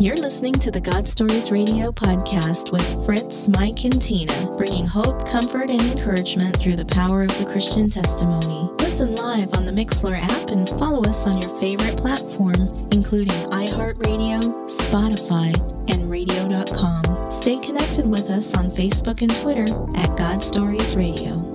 You're 0.00 0.16
listening 0.16 0.54
to 0.54 0.70
the 0.70 0.80
God 0.80 1.06
Stories 1.06 1.50
Radio 1.50 1.92
podcast 1.92 2.72
with 2.72 3.04
Fritz, 3.04 3.50
Mike, 3.50 3.84
and 3.84 4.00
Tina, 4.00 4.56
bringing 4.56 4.86
hope, 4.86 5.28
comfort, 5.28 5.68
and 5.68 5.78
encouragement 5.78 6.56
through 6.56 6.76
the 6.76 6.86
power 6.86 7.20
of 7.20 7.38
the 7.38 7.44
Christian 7.44 7.90
testimony. 7.90 8.72
Listen 8.78 9.14
live 9.16 9.52
on 9.58 9.66
the 9.66 9.72
Mixlr 9.72 10.18
app 10.18 10.48
and 10.48 10.66
follow 10.70 11.02
us 11.02 11.26
on 11.26 11.42
your 11.42 11.54
favorite 11.60 11.98
platform, 11.98 12.88
including 12.92 13.36
iHeartRadio, 13.50 14.40
Spotify, 14.70 15.52
and 15.92 16.10
radio.com. 16.10 17.30
Stay 17.30 17.58
connected 17.58 18.06
with 18.06 18.30
us 18.30 18.56
on 18.56 18.70
Facebook 18.70 19.20
and 19.20 19.36
Twitter 19.42 19.66
at 19.98 20.16
God 20.16 20.42
Stories 20.42 20.96
Radio. 20.96 21.52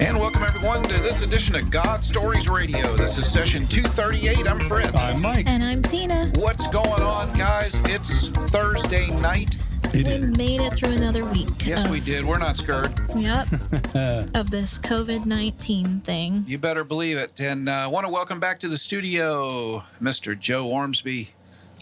And 0.00 0.18
welcome 0.18 0.42
everyone 0.44 0.82
to 0.84 1.02
this 1.02 1.22
edition 1.22 1.54
of 1.56 1.70
God 1.70 2.04
Stories 2.04 2.48
Radio. 2.48 2.94
This 2.96 3.18
is 3.18 3.30
session 3.30 3.66
238. 3.66 4.48
I'm 4.48 4.60
Fritz. 4.60 4.94
I'm 4.94 5.20
Mike. 5.20 5.46
And 5.48 5.62
I'm 5.62 5.82
Tina. 5.82 6.30
What's 6.36 6.68
going 6.68 7.02
on, 7.02 7.36
guys? 7.36 7.74
It's 7.86 8.28
Thursday 8.50 9.08
night. 9.20 9.56
It 9.94 10.06
we 10.06 10.12
is. 10.12 10.38
made 10.38 10.60
it 10.60 10.74
through 10.74 10.90
another 10.92 11.24
week. 11.24 11.48
Yes, 11.66 11.84
of, 11.84 11.90
we 11.90 11.98
did. 12.00 12.24
We're 12.24 12.38
not 12.38 12.56
scared. 12.56 12.92
Yep. 13.16 13.48
of 14.34 14.50
this 14.50 14.78
COVID 14.78 15.26
19 15.26 16.00
thing. 16.02 16.44
You 16.46 16.58
better 16.58 16.84
believe 16.84 17.16
it. 17.16 17.32
And 17.40 17.68
uh, 17.68 17.72
I 17.72 17.86
want 17.88 18.06
to 18.06 18.10
welcome 18.12 18.38
back 18.38 18.60
to 18.60 18.68
the 18.68 18.76
studio 18.78 19.82
Mr. 20.00 20.38
Joe 20.38 20.68
Ormsby. 20.68 21.30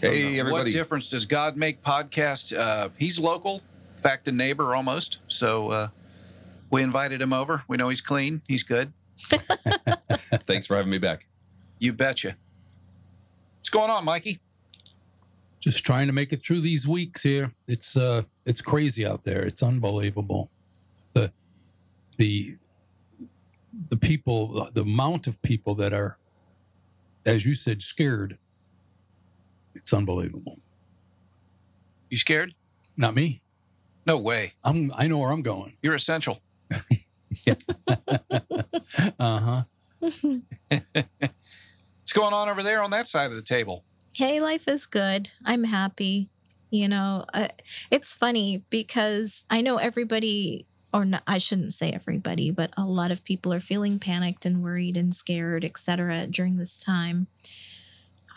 Hey, 0.01 0.37
Uh, 0.37 0.39
everybody. 0.39 0.69
What 0.69 0.71
difference 0.71 1.09
does 1.09 1.25
God 1.25 1.55
make 1.55 1.83
podcast? 1.83 2.57
Uh, 2.57 2.89
he's 2.97 3.19
local, 3.19 3.61
in 3.95 4.01
fact, 4.01 4.27
a 4.27 4.31
neighbor 4.31 4.75
almost. 4.75 5.17
So 5.27 5.69
uh, 5.71 5.87
we 6.69 6.83
invited 6.83 7.21
him 7.21 7.33
over. 7.33 7.63
We 7.67 7.77
know 7.77 7.89
he's 7.89 8.01
clean. 8.01 8.41
He's 8.47 8.63
good. 8.63 8.93
Thanks 10.45 10.67
for 10.67 10.75
having 10.75 10.91
me 10.91 10.97
back. 10.97 11.25
You 11.79 11.93
betcha. 11.93 12.35
What's 13.57 13.69
going 13.69 13.89
on, 13.89 14.05
Mikey? 14.05 14.39
Just 15.59 15.85
trying 15.85 16.07
to 16.07 16.13
make 16.13 16.31
it 16.31 16.37
through 16.37 16.61
these 16.61 16.87
weeks 16.87 17.23
here. 17.23 17.53
It's 17.67 17.97
uh 17.97 18.23
it's 18.45 18.61
crazy 18.61 19.05
out 19.05 19.23
there. 19.23 19.43
It's 19.43 19.63
unbelievable. 19.63 20.51
The 21.13 21.31
the 22.17 22.55
the 23.89 23.97
people 23.97 24.69
the 24.73 24.81
amount 24.81 25.27
of 25.27 25.41
people 25.41 25.75
that 25.75 25.93
are 25.93 26.17
as 27.25 27.45
you 27.45 27.53
said 27.55 27.81
scared. 27.81 28.37
It's 29.75 29.93
unbelievable. 29.93 30.59
You 32.09 32.17
scared? 32.17 32.55
Not 32.95 33.13
me. 33.15 33.41
No 34.05 34.17
way. 34.17 34.53
I'm 34.63 34.91
I 34.95 35.07
know 35.07 35.17
where 35.17 35.31
I'm 35.31 35.41
going. 35.41 35.75
You're 35.81 35.95
essential. 35.95 36.39
Uh-huh. 39.19 39.63
What's 39.99 42.13
going 42.13 42.33
on 42.33 42.49
over 42.49 42.63
there 42.63 42.81
on 42.81 42.91
that 42.91 43.07
side 43.07 43.31
of 43.31 43.35
the 43.35 43.41
table? 43.41 43.83
Hey, 44.15 44.39
life 44.39 44.67
is 44.67 44.85
good. 44.85 45.31
I'm 45.45 45.65
happy. 45.65 46.29
You 46.69 46.87
know, 46.87 47.25
uh, 47.33 47.49
it's 47.91 48.15
funny 48.15 48.63
because 48.69 49.43
I 49.49 49.61
know 49.61 49.77
everybody, 49.77 50.65
or 50.93 51.05
not, 51.05 51.23
I 51.27 51.37
shouldn't 51.37 51.73
say 51.73 51.91
everybody, 51.91 52.51
but 52.51 52.71
a 52.77 52.85
lot 52.85 53.11
of 53.11 53.23
people 53.23 53.53
are 53.53 53.59
feeling 53.59 53.99
panicked 53.99 54.45
and 54.45 54.63
worried 54.63 54.97
and 54.97 55.15
scared, 55.15 55.65
etc. 55.65 56.27
during 56.27 56.57
this 56.57 56.81
time. 56.81 57.27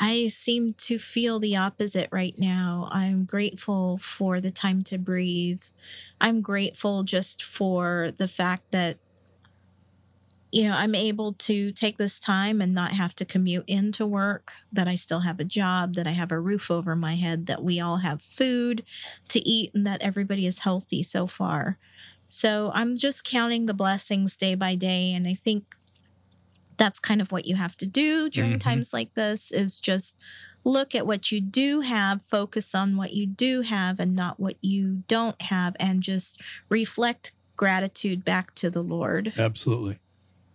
I 0.01 0.29
seem 0.29 0.73
to 0.75 0.99
feel 0.99 1.39
the 1.39 1.57
opposite 1.57 2.09
right 2.11 2.35
now. 2.39 2.89
I'm 2.91 3.25
grateful 3.27 3.99
for 3.99 4.41
the 4.41 4.51
time 4.51 4.83
to 4.85 4.97
breathe. 4.97 5.63
I'm 6.21 6.41
grateful 6.41 7.03
just 7.03 7.45
for 7.45 8.13
the 8.17 8.27
fact 8.27 8.71
that 8.71 8.99
you 10.53 10.65
know, 10.65 10.75
I'm 10.75 10.97
able 10.97 11.35
to 11.35 11.71
take 11.71 11.97
this 11.97 12.19
time 12.19 12.61
and 12.61 12.75
not 12.75 12.91
have 12.93 13.15
to 13.17 13.25
commute 13.25 13.65
into 13.69 14.05
work, 14.05 14.53
that 14.73 14.89
I 14.89 14.97
still 14.97 15.21
have 15.21 15.39
a 15.39 15.45
job, 15.45 15.95
that 15.95 16.09
I 16.09 16.11
have 16.11 16.33
a 16.33 16.41
roof 16.41 16.71
over 16.71 16.97
my 16.97 17.15
head, 17.15 17.47
that 17.47 17.63
we 17.63 17.79
all 17.79 17.99
have 17.99 18.21
food 18.21 18.85
to 19.29 19.49
eat, 19.49 19.71
and 19.75 19.87
that 19.87 20.03
everybody 20.03 20.47
is 20.47 20.61
healthy 20.61 21.05
so 21.05 21.29
far. 21.29 21.79
So 22.27 22.73
I'm 22.75 22.97
just 22.97 23.23
counting 23.23 23.67
the 23.67 23.75
blessings 23.75 24.37
day 24.37 24.57
by 24.57 24.75
day. 24.75 25.13
And 25.13 25.29
I 25.29 25.35
think 25.35 25.77
that's 26.81 26.99
kind 26.99 27.21
of 27.21 27.31
what 27.31 27.45
you 27.45 27.57
have 27.57 27.77
to 27.77 27.87
do 27.87 28.31
during 28.31 28.55
Mhm. 28.55 28.61
times 28.61 28.93
like 28.95 29.13
this 29.15 29.53
is 29.53 29.79
just 29.81 30.17
look 30.65 30.95
at 30.95 31.07
what 31.07 31.31
you 31.31 31.39
do 31.41 31.81
have, 31.81 32.23
focus 32.23 32.75
on 32.75 32.97
what 32.97 33.13
you 33.13 33.27
do 33.27 33.61
have 33.61 34.01
and 34.01 34.17
not 34.17 34.41
what 34.41 34.57
you 34.63 35.05
don't 35.07 35.41
have, 35.43 35.77
and 35.79 36.03
just 36.03 36.41
reflect 36.71 37.33
gratitude 37.57 38.25
back 38.25 38.55
to 38.55 38.71
the 38.71 38.83
Lord. 38.83 39.35
Absolutely. 39.37 39.99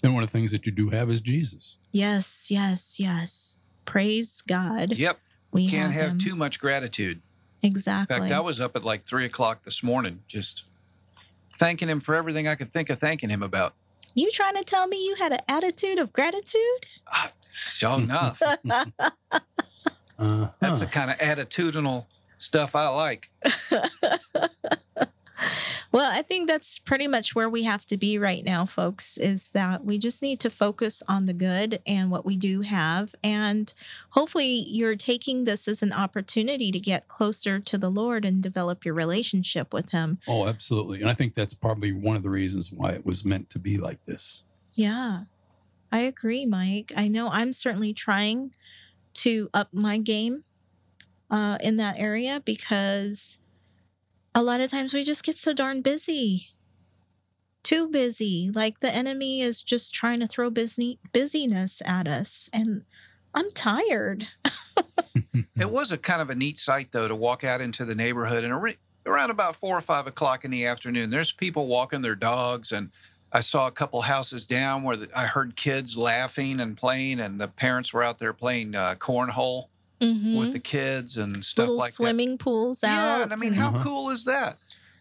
And 0.04 0.16
one 0.16 0.24
of 0.24 0.32
the 0.32 0.38
things 0.38 0.52
that 0.52 0.66
you 0.66 0.72
do 0.72 0.90
have 0.90 1.10
is 1.12 1.22
Jesus. 1.22 1.78
Yes, 1.92 2.50
yes, 2.50 3.00
yes. 3.00 3.60
Praise 3.86 4.42
God. 4.42 4.94
Yep. 4.94 5.20
we 5.52 5.70
Can't 5.70 5.94
have 5.94 6.12
him. 6.14 6.18
too 6.18 6.36
much 6.36 6.60
gratitude. 6.60 7.22
Exactly. 7.64 8.16
In 8.16 8.22
fact, 8.24 8.34
I 8.34 8.40
was 8.42 8.60
up 8.60 8.76
at 8.76 8.84
like 8.84 9.06
three 9.06 9.26
o'clock 9.26 9.64
this 9.64 9.82
morning 9.84 10.24
just 10.28 10.64
thanking 11.54 11.88
him 11.88 12.00
for 12.02 12.14
everything 12.16 12.48
I 12.48 12.56
could 12.56 12.72
think 12.72 12.90
of 12.90 13.00
thanking 13.00 13.30
him 13.30 13.42
about. 13.42 13.74
You 14.16 14.32
trying 14.32 14.56
to 14.56 14.64
tell 14.64 14.88
me 14.88 15.06
you 15.06 15.16
had 15.16 15.34
an 15.34 15.42
attitude 15.48 16.00
of 16.00 16.12
gratitude? 16.12 16.88
Ah, 17.12 17.32
sure 17.48 18.00
enough. 18.00 18.42
Uh, 18.42 18.56
That's 20.60 20.80
the 20.80 20.88
kind 20.88 21.12
of 21.12 21.18
attitudinal 21.18 22.08
stuff 22.38 22.76
I 22.76 22.88
like. 22.90 23.30
well, 25.96 26.12
I 26.12 26.24
think 26.24 26.50
that's 26.50 26.78
pretty 26.78 27.08
much 27.08 27.36
where 27.36 27.50
we 27.50 27.64
have 27.64 27.86
to 27.86 27.96
be 27.96 28.20
right 28.20 28.44
now, 28.44 28.66
folks, 28.66 29.18
is 29.18 29.48
that 29.52 29.86
we 29.86 29.98
just 29.98 30.22
need 30.22 30.42
to 30.42 30.50
focus 30.50 31.02
on 31.08 31.26
the 31.26 31.32
good 31.32 31.82
and 31.88 32.12
what 32.12 32.26
we 32.26 32.36
do 32.36 32.60
have. 32.60 33.16
And 33.24 33.74
hopefully, 34.10 34.66
you're 34.68 34.98
taking 34.98 35.46
this 35.46 35.70
as 35.70 35.82
an 35.82 35.94
opportunity 35.94 36.70
to 36.70 36.82
get 36.82 37.08
closer 37.08 37.60
to 37.62 37.78
the 37.78 37.90
Lord 37.90 38.26
and 38.26 38.44
develop 38.44 38.84
your 38.84 38.94
relationship 38.94 39.74
with 39.74 39.92
Him. 39.92 40.18
Oh, 40.28 40.48
absolutely. 40.48 41.00
And 41.00 41.10
I 41.10 41.14
think 41.14 41.34
that's 41.34 41.54
probably 41.54 41.94
one 41.94 42.18
of 42.18 42.24
the 42.24 42.30
reasons 42.30 42.74
why 42.74 42.90
it 42.90 43.06
was 43.06 43.24
meant 43.24 43.50
to 43.52 43.60
be 43.60 43.78
like 43.78 44.04
this. 44.04 44.44
Yeah, 44.74 45.22
I 45.94 46.00
agree, 46.00 46.46
Mike. 46.46 46.92
I 46.98 47.08
know 47.08 47.30
I'm 47.30 47.54
certainly 47.54 47.94
trying 47.94 48.54
to 49.14 49.50
up 49.54 49.70
my 49.72 49.98
game 49.98 50.44
uh, 51.32 51.58
in 51.62 51.78
that 51.78 51.96
area 51.98 52.42
because 52.44 53.40
a 54.36 54.44
lot 54.44 54.60
of 54.62 54.70
times 54.70 54.94
we 54.94 55.02
just 55.02 55.24
get 55.24 55.38
so 55.38 55.54
darn 55.54 55.82
busy. 55.82 56.50
Too 57.64 57.88
busy. 57.88 58.52
Like 58.54 58.82
the 58.82 58.94
enemy 58.94 59.42
is 59.42 59.64
just 59.64 59.96
trying 59.96 60.20
to 60.20 60.28
throw 60.28 60.50
busy- 60.50 61.00
busyness 61.14 61.82
at 61.86 62.08
us. 62.08 62.50
And 62.54 62.84
I'm 63.34 63.50
tired. 63.52 64.28
It 65.58 65.70
was 65.70 65.92
a 65.92 65.98
kind 65.98 66.22
of 66.22 66.30
a 66.30 66.36
neat 66.36 66.58
sight, 66.58 66.90
though, 66.92 67.08
to 67.08 67.16
walk 67.16 67.44
out 67.44 67.62
into 67.62 67.86
the 67.86 67.96
neighborhood 67.96 68.44
and 68.44 68.54
ar- 68.54 68.74
around 69.06 69.30
about 69.30 69.56
four 69.56 69.78
or 69.78 69.82
five 69.82 70.08
o'clock 70.08 70.44
in 70.44 70.52
the 70.52 70.66
afternoon, 70.66 71.10
there's 71.10 71.32
people 71.32 71.68
walking 71.68 72.02
their 72.02 72.16
dogs. 72.16 72.72
And 72.72 72.90
I 73.32 73.40
saw 73.40 73.68
a 73.68 73.72
couple 73.72 74.02
houses 74.02 74.46
down 74.46 74.84
where 74.84 74.98
the, 74.98 75.10
I 75.16 75.28
heard 75.28 75.56
kids 75.56 75.98
laughing 75.98 76.60
and 76.60 76.76
playing, 76.76 77.22
and 77.22 77.40
the 77.40 77.48
parents 77.48 77.94
were 77.94 78.04
out 78.04 78.20
there 78.20 78.34
playing 78.34 78.76
uh, 78.76 78.96
cornhole 78.96 79.68
Mhm. 80.06 80.40
with 80.40 80.52
the 80.54 80.60
kids 80.60 81.18
and 81.18 81.44
stuff 81.44 81.64
Little 81.64 81.78
like 81.78 81.94
swimming 81.94 82.38
pools 82.38 82.84
out. 82.84 83.18
Yeah, 83.18 83.24
and 83.24 83.34
I 83.34 83.36
mean, 83.38 83.54
how 83.54 83.70
Uh-huh. 83.70 83.84
cool 83.84 84.10
is 84.10 84.24
that? 84.26 84.58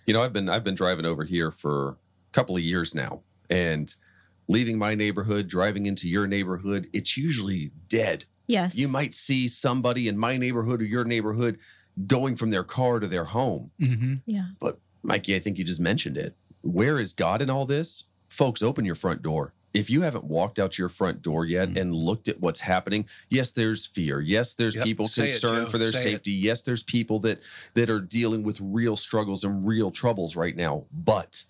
You 0.07 0.15
know, 0.15 0.23
I've 0.23 0.33
been 0.33 0.49
I've 0.49 0.65
been 0.65 0.75
driving 0.75 1.05
over 1.05 1.25
here 1.25 1.51
for 1.51 1.89
a 1.91 1.97
couple 2.33 2.57
of 2.57 2.63
years 2.63 2.95
now, 2.95 3.23
and 3.51 3.95
leaving 4.49 4.77
my 4.79 4.95
neighborhood, 4.95 5.49
driving 5.49 5.87
into 5.87 6.09
your 6.09 6.27
neighborhood, 6.27 6.89
it's 6.93 7.17
usually 7.17 7.71
dead 7.89 8.27
Yes. 8.47 8.77
You 8.77 8.89
might 8.89 9.15
see 9.15 9.49
somebody 9.49 10.07
in 10.07 10.19
my 10.19 10.37
neighborhood 10.37 10.83
or 10.83 10.85
your 10.85 11.05
neighborhood 11.07 11.59
going 12.07 12.37
from 12.37 12.51
their 12.51 12.63
car 12.63 13.01
to 13.01 13.07
their 13.09 13.25
home. 13.25 13.71
Mm-hmm. 13.81 14.15
Yeah. 14.27 14.49
But 14.61 14.81
Mikey, 15.03 15.35
I 15.35 15.39
think 15.39 15.57
you 15.57 15.65
just 15.65 15.81
mentioned 15.81 16.19
it. 16.19 16.37
Where 16.61 16.99
is 16.99 17.15
God 17.15 17.41
in 17.41 17.49
all 17.49 17.65
this? 17.65 18.05
Folks, 18.29 18.63
open 18.63 18.85
your 18.85 18.97
front 18.97 19.23
door. 19.23 19.55
If 19.75 19.91
you 19.91 20.03
haven't 20.03 20.25
walked 20.25 20.61
out 20.61 20.79
your 20.79 20.89
front 20.89 21.21
door 21.21 21.45
yet 21.45 21.69
Mhm. 21.69 21.81
and 21.81 21.95
looked 21.95 22.29
at 22.29 22.41
what's 22.41 22.61
happening, 22.61 23.07
yes, 23.29 23.51
there's 23.51 23.85
fear. 23.85 24.21
Yes, 24.21 24.55
there's 24.55 24.77
Yep. 24.77 24.85
people 24.85 25.07
Say 25.07 25.29
concerned 25.29 25.67
Joe. 25.67 25.71
for 25.71 25.79
their 25.79 25.91
Say 25.91 25.99
it. 25.99 26.03
safety. 26.03 26.31
Yes, 26.33 26.63
there's 26.63 26.85
people 26.85 27.19
that 27.21 27.41
that 27.75 27.91
are 27.91 28.01
dealing 28.01 28.45
with 28.45 28.61
real 28.61 28.95
struggles 28.97 29.43
and 29.43 29.67
real 29.67 29.91
troubles 29.91 30.37
right 30.37 30.57
now. 30.57 30.85
But 30.93 31.45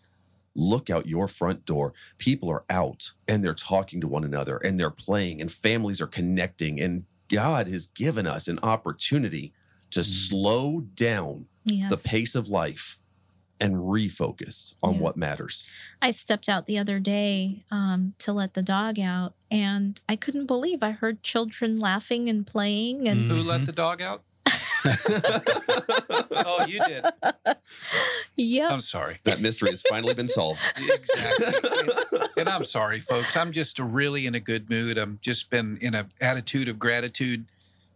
look 0.56 0.88
out 0.88 1.06
your 1.06 1.29
front 1.29 1.67
door. 1.67 1.93
People 2.17 2.49
are 2.50 2.65
out 2.71 3.12
and 3.29 3.44
they're 3.44 3.53
talking 3.55 4.00
to 4.00 4.09
one 4.09 4.25
another 4.25 4.56
and 4.56 4.81
they're 4.81 4.88
playing 4.91 5.41
and 5.43 5.53
families 5.53 6.00
are 6.00 6.06
connecting 6.06 6.81
and 6.81 7.05
God 7.29 7.69
has 7.69 7.87
given 7.88 8.26
us 8.26 8.49
an 8.49 8.59
opportunity 8.62 9.53
to 9.91 10.00
Mhm. 10.00 10.05
slow 10.05 10.81
down 10.81 11.47
Yes. 11.65 11.91
the 11.91 11.97
pace 11.99 12.35
of 12.35 12.49
life 12.49 12.99
and 13.60 13.76
refocus 13.76 14.74
on 14.82 14.94
Yeah. 14.94 15.00
what 15.00 15.16
matters. 15.16 15.68
I 16.02 16.10
stepped 16.10 16.48
out 16.48 16.66
the 16.66 16.78
other 16.78 16.98
day 16.98 17.64
um, 17.70 18.14
to 18.18 18.32
let 18.32 18.54
the 18.54 18.62
dog 18.62 18.98
out, 18.98 19.34
and 19.50 20.00
I 20.08 20.16
couldn't 20.16 20.46
believe 20.46 20.82
I 20.82 20.90
heard 20.90 21.22
children 21.22 21.78
laughing 21.78 22.28
and 22.28 22.46
playing. 22.46 23.08
And 23.08 23.30
Who 23.30 23.42
let 23.42 23.66
the 23.66 23.72
dog 23.72 24.02
out? 24.02 24.22
oh, 24.86 26.64
you 26.68 26.80
did. 26.84 27.04
Yeah. 28.36 28.68
I'm 28.68 28.80
sorry. 28.80 29.18
that 29.24 29.40
mystery 29.40 29.70
has 29.70 29.82
finally 29.88 30.14
been 30.14 30.28
solved. 30.28 30.60
Exactly. 30.76 32.20
and 32.36 32.48
I'm 32.48 32.64
sorry, 32.64 33.00
folks. 33.00 33.36
I'm 33.36 33.52
just 33.52 33.78
really 33.78 34.26
in 34.26 34.34
a 34.34 34.40
good 34.40 34.68
mood. 34.68 34.98
I'm 34.98 35.18
just 35.22 35.50
been 35.50 35.78
in 35.80 35.94
an 35.94 36.10
attitude 36.20 36.68
of 36.68 36.78
gratitude 36.78 37.46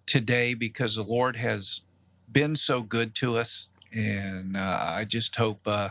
today 0.06 0.54
because 0.54 0.94
the 0.96 1.02
Lord 1.02 1.36
has 1.36 1.82
been 2.30 2.54
so 2.56 2.82
good 2.82 3.14
to 3.16 3.36
us, 3.36 3.68
and 3.92 4.56
uh, 4.56 4.78
I 4.88 5.04
just 5.04 5.34
hope 5.36 5.66
uh, 5.66 5.90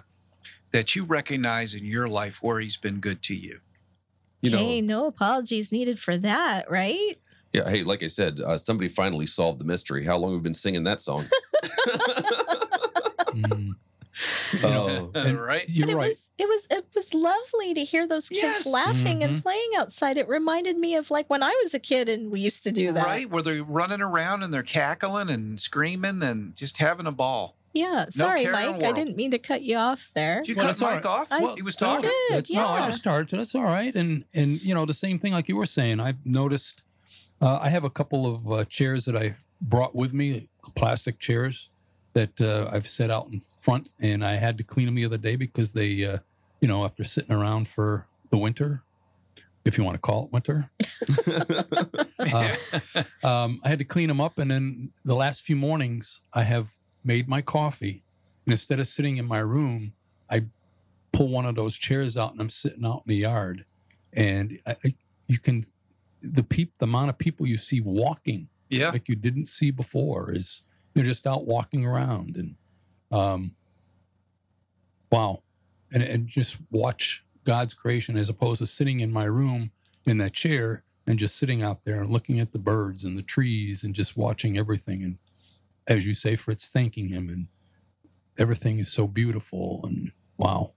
that 0.71 0.95
you 0.95 1.03
recognize 1.03 1.73
in 1.73 1.85
your 1.85 2.07
life 2.07 2.41
where 2.41 2.59
He's 2.59 2.77
been 2.77 2.99
good 2.99 3.21
to 3.23 3.35
you. 3.35 3.59
You 4.41 4.51
know, 4.51 4.57
hey, 4.59 4.81
no 4.81 5.05
apologies 5.07 5.71
needed 5.71 5.99
for 5.99 6.15
that, 6.17 6.69
right? 6.69 7.17
yeah. 7.53 7.67
Hey, 7.69 7.83
like 7.83 8.03
I 8.03 8.07
said, 8.07 8.39
uh, 8.39 8.57
somebody 8.57 8.87
finally 8.87 9.25
solved 9.25 9.59
the 9.59 9.65
mystery. 9.65 10.05
How 10.05 10.17
long 10.17 10.33
have 10.33 10.41
we 10.41 10.43
been 10.43 10.53
singing 10.53 10.83
that 10.83 11.01
song? 11.01 11.25
Mm. 13.33 13.71
You 14.53 14.59
know, 14.61 15.11
Oh. 15.13 15.33
right? 15.33 15.69
You're 15.69 15.85
but 15.85 15.93
it 15.93 15.95
right. 15.95 16.07
was 16.09 16.31
it 16.39 16.47
was 16.49 16.65
it 16.71 16.87
was 16.95 17.13
lovely 17.13 17.75
to 17.75 17.83
hear 17.83 18.07
those 18.07 18.29
kids 18.29 18.41
Yes. 18.41 18.65
laughing 18.65 19.19
Mhm. 19.19 19.23
and 19.25 19.43
playing 19.43 19.69
outside. 19.77 20.17
It 20.17 20.27
reminded 20.27 20.75
me 20.75 20.95
of 20.95 21.11
like 21.11 21.29
when 21.29 21.43
I 21.43 21.49
was 21.63 21.75
a 21.75 21.79
kid 21.79 22.09
and 22.09 22.31
we 22.31 22.39
used 22.39 22.63
to 22.63 22.71
do 22.71 22.91
that. 22.93 23.05
Right? 23.05 23.29
Where 23.29 23.43
they're 23.43 23.63
running 23.63 24.01
around 24.01 24.41
and 24.41 24.51
they're 24.51 24.63
cackling 24.63 25.29
and 25.29 25.59
screaming 25.59 26.23
and 26.23 26.55
just 26.55 26.77
having 26.77 27.05
a 27.05 27.11
ball. 27.11 27.57
Yeah. 27.73 28.05
Sorry, 28.09 28.43
care 28.43 28.53
in 28.53 28.65
the 28.65 28.71
Mike. 28.73 28.83
I 28.83 28.91
didn't 28.91 29.15
mean 29.17 29.31
to 29.31 29.39
cut 29.39 29.61
you 29.61 29.77
off 29.77 30.09
there. 30.15 30.37
Did 30.41 30.49
you 30.49 30.55
Well, 30.55 30.67
cut 30.67 30.81
Mike 30.81 30.93
right. 31.03 31.05
off? 31.05 31.27
I 31.31 31.53
he 31.55 31.61
was 31.61 31.79
no, 31.79 31.87
talking. 31.87 32.09
did, 32.29 32.45
that- 32.45 32.53
No, 32.53 32.67
I 32.67 32.85
just 32.87 32.97
started. 32.99 33.37
That's 33.37 33.53
all 33.55 33.63
right. 33.63 33.93
And 33.95 34.25
and 34.33 34.61
you 34.61 34.73
know 34.73 34.85
the 34.85 34.93
same 34.93 35.19
thing 35.19 35.33
like 35.33 35.47
you 35.47 35.55
were 35.55 35.65
saying. 35.65 35.99
I've 35.99 36.25
noticed. 36.25 36.83
Uh, 37.41 37.59
I 37.61 37.69
have 37.69 37.83
a 37.83 37.89
couple 37.91 38.25
of 38.25 38.51
uh, 38.51 38.65
chairs 38.65 39.05
that 39.05 39.15
I 39.15 39.35
brought 39.61 39.93
with 39.93 40.11
me, 40.13 40.49
plastic 40.75 41.19
chairs 41.19 41.69
that 42.13 42.41
uh, 42.41 42.67
I've 42.71 42.87
set 42.87 43.11
out 43.11 43.27
in 43.31 43.41
front, 43.59 43.91
and 43.99 44.25
I 44.25 44.35
had 44.35 44.57
to 44.57 44.63
clean 44.63 44.87
them 44.87 44.95
the 44.95 45.05
other 45.05 45.19
day 45.19 45.35
because 45.35 45.73
they, 45.73 46.03
uh, 46.03 46.17
you 46.61 46.67
know, 46.67 46.83
after 46.83 47.03
sitting 47.03 47.31
around 47.31 47.67
for 47.67 48.07
the 48.31 48.39
winter, 48.39 48.81
if 49.65 49.77
you 49.77 49.83
want 49.83 49.93
to 49.93 49.99
call 50.01 50.25
it 50.25 50.31
winter, 50.33 50.71
Uh, 52.19 52.55
um, 53.23 53.61
I 53.63 53.69
had 53.69 53.79
to 53.79 53.85
clean 53.85 54.07
them 54.07 54.19
up. 54.19 54.37
And 54.39 54.49
then 54.49 54.91
the 55.05 55.15
last 55.15 55.41
few 55.43 55.55
mornings, 55.55 56.21
I 56.33 56.43
have 56.43 56.75
made 57.07 57.27
my 57.27 57.41
coffee. 57.41 58.03
And 58.45 58.51
instead 58.51 58.79
of 58.79 58.87
sitting 58.87 59.17
in 59.17 59.25
my 59.25 59.39
room, 59.39 59.93
I 60.29 60.45
pull 61.13 61.29
one 61.29 61.45
of 61.45 61.55
those 61.55 61.77
chairs 61.77 62.17
out 62.17 62.33
and 62.33 62.41
I'm 62.41 62.49
sitting 62.49 62.85
out 62.85 63.03
in 63.05 63.09
the 63.09 63.15
yard. 63.15 63.65
And 64.13 64.59
I, 64.67 64.75
I, 64.83 64.95
you 65.25 65.39
can, 65.39 65.61
the 66.21 66.43
peep, 66.43 66.73
the 66.77 66.85
amount 66.85 67.09
of 67.09 67.17
people 67.17 67.47
you 67.47 67.57
see 67.57 67.81
walking 67.81 68.49
yeah. 68.69 68.89
like 68.89 69.07
you 69.07 69.15
didn't 69.15 69.45
see 69.45 69.71
before 69.71 70.33
is 70.33 70.63
they're 70.93 71.05
just 71.05 71.25
out 71.25 71.45
walking 71.45 71.85
around 71.85 72.35
and, 72.35 72.55
um, 73.11 73.55
wow. 75.11 75.41
And, 75.93 76.03
and 76.03 76.27
just 76.27 76.57
watch 76.69 77.23
God's 77.45 77.73
creation 77.73 78.17
as 78.17 78.27
opposed 78.27 78.59
to 78.59 78.65
sitting 78.65 78.99
in 78.99 79.11
my 79.11 79.23
room 79.23 79.71
in 80.05 80.17
that 80.17 80.33
chair 80.33 80.83
and 81.05 81.17
just 81.17 81.37
sitting 81.37 81.63
out 81.63 81.83
there 81.83 82.01
and 82.01 82.09
looking 82.09 82.41
at 82.41 82.51
the 82.51 82.59
birds 82.59 83.05
and 83.05 83.17
the 83.17 83.21
trees 83.21 83.83
and 83.83 83.95
just 83.95 84.17
watching 84.17 84.57
everything. 84.57 85.01
And 85.01 85.19
as 85.87 86.05
you 86.05 86.13
say, 86.13 86.35
Fritz, 86.35 86.67
thanking 86.67 87.07
him 87.07 87.29
and 87.29 87.47
everything 88.37 88.79
is 88.79 88.91
so 88.91 89.07
beautiful 89.07 89.81
and 89.83 90.11
wow. 90.37 90.71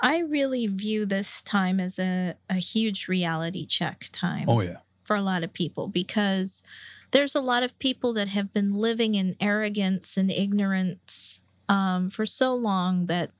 I 0.00 0.18
really 0.18 0.66
view 0.66 1.06
this 1.06 1.42
time 1.42 1.80
as 1.80 1.98
a, 1.98 2.34
a 2.48 2.56
huge 2.56 3.08
reality 3.08 3.66
check 3.66 4.08
time. 4.12 4.44
Oh 4.48 4.60
yeah. 4.60 4.78
for 5.04 5.16
a 5.16 5.22
lot 5.22 5.42
of 5.42 5.52
people 5.52 5.88
because 5.88 6.62
there's 7.10 7.34
a 7.34 7.40
lot 7.40 7.62
of 7.62 7.78
people 7.78 8.12
that 8.12 8.28
have 8.28 8.52
been 8.52 8.74
living 8.74 9.14
in 9.14 9.36
arrogance 9.40 10.16
and 10.16 10.30
ignorance 10.30 11.40
um, 11.68 12.10
for 12.10 12.26
so 12.26 12.54
long 12.54 13.06
that 13.06 13.30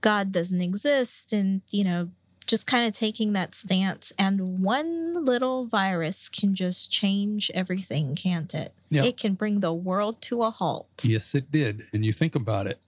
God 0.00 0.32
doesn't 0.32 0.60
exist 0.62 1.32
and, 1.32 1.60
you 1.70 1.84
know, 1.84 2.10
just 2.50 2.66
kind 2.66 2.84
of 2.84 2.92
taking 2.92 3.32
that 3.32 3.54
stance. 3.54 4.12
And 4.18 4.58
one 4.60 5.24
little 5.24 5.66
virus 5.66 6.28
can 6.28 6.56
just 6.56 6.90
change 6.90 7.48
everything, 7.54 8.16
can't 8.16 8.52
it? 8.52 8.74
Yeah. 8.90 9.04
It 9.04 9.16
can 9.16 9.34
bring 9.34 9.60
the 9.60 9.72
world 9.72 10.20
to 10.22 10.42
a 10.42 10.50
halt. 10.50 10.88
Yes, 11.02 11.34
it 11.36 11.52
did. 11.52 11.82
And 11.92 12.04
you 12.04 12.12
think 12.12 12.34
about 12.34 12.66
it, 12.66 12.80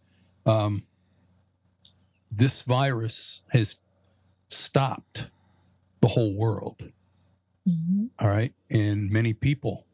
um, 0.45 0.83
this 2.31 2.63
virus 2.63 3.43
has 3.51 3.77
stopped 4.49 5.31
the 6.01 6.09
whole 6.09 6.35
world. 6.35 6.91
Mhm. 7.69 8.11
All 8.19 8.29
right. 8.29 8.53
And 8.69 9.11
many 9.11 9.33
people 9.33 9.87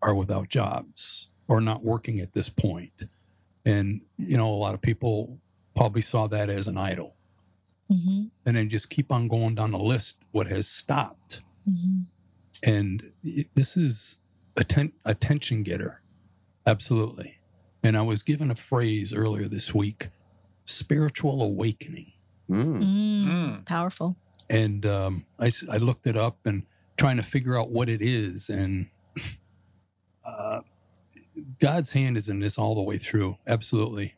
are 0.00 0.14
without 0.14 0.48
jobs 0.48 1.28
or 1.46 1.60
not 1.60 1.84
working 1.84 2.20
at 2.20 2.32
this 2.32 2.48
point. 2.48 3.04
And, 3.66 4.00
you 4.16 4.38
know, 4.38 4.48
a 4.48 4.56
lot 4.56 4.72
of 4.72 4.80
people 4.80 5.40
probably 5.76 6.00
saw 6.00 6.26
that 6.28 6.48
as 6.48 6.66
an 6.66 6.78
idol. 6.78 7.16
Mhm. 7.90 8.30
And 8.46 8.56
then 8.56 8.68
just 8.68 8.88
keep 8.90 9.12
on 9.12 9.28
going 9.28 9.54
down 9.54 9.72
the 9.72 9.78
list 9.78 10.18
what 10.32 10.46
has 10.46 10.66
stopped. 10.66 11.42
Mhm. 11.68 12.06
And 12.62 13.02
it, 13.22 13.48
this 13.54 13.76
is 13.76 14.16
atten- 14.56 14.92
attention 15.04 15.62
getter. 15.62 16.00
Absolutely. 16.66 17.38
And 17.82 17.96
I 17.96 18.02
was 18.02 18.22
given 18.22 18.50
a 18.50 18.54
phrase 18.54 19.12
earlier 19.12 19.48
this 19.48 19.74
week 19.74 20.08
spiritual 20.64 21.42
awakening. 21.42 22.12
Mm. 22.48 22.64
Mm. 22.78 23.24
Mm. 23.26 23.64
Powerful. 23.66 24.16
And 24.48 24.86
um, 24.86 25.26
I, 25.38 25.46
s- 25.48 25.64
I 25.70 25.76
looked 25.76 26.06
it 26.06 26.16
up 26.16 26.38
and 26.46 26.64
trying 26.96 27.16
to 27.16 27.22
figure 27.22 27.58
out 27.58 27.70
what 27.70 27.88
it 27.90 28.00
is. 28.00 28.48
And 28.48 28.88
uh, 30.24 30.60
God's 31.60 31.92
hand 31.92 32.16
is 32.16 32.28
in 32.30 32.40
this 32.40 32.56
all 32.58 32.74
the 32.74 32.82
way 32.82 32.96
through. 32.96 33.36
Absolutely. 33.46 34.14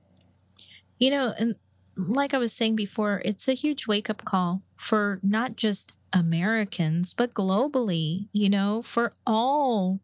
You 0.98 1.10
know, 1.10 1.34
and 1.36 1.56
like 1.96 2.34
I 2.34 2.38
was 2.38 2.52
saying 2.52 2.76
before, 2.76 3.22
it's 3.24 3.48
a 3.48 3.54
huge 3.54 3.86
wake 3.86 4.10
up 4.10 4.24
call 4.24 4.62
for 4.76 5.18
not 5.22 5.56
just 5.56 5.92
Americans, 6.12 7.12
but 7.12 7.34
globally, 7.34 8.28
you 8.32 8.48
know, 8.48 8.82
for 8.82 9.12
all 9.26 10.00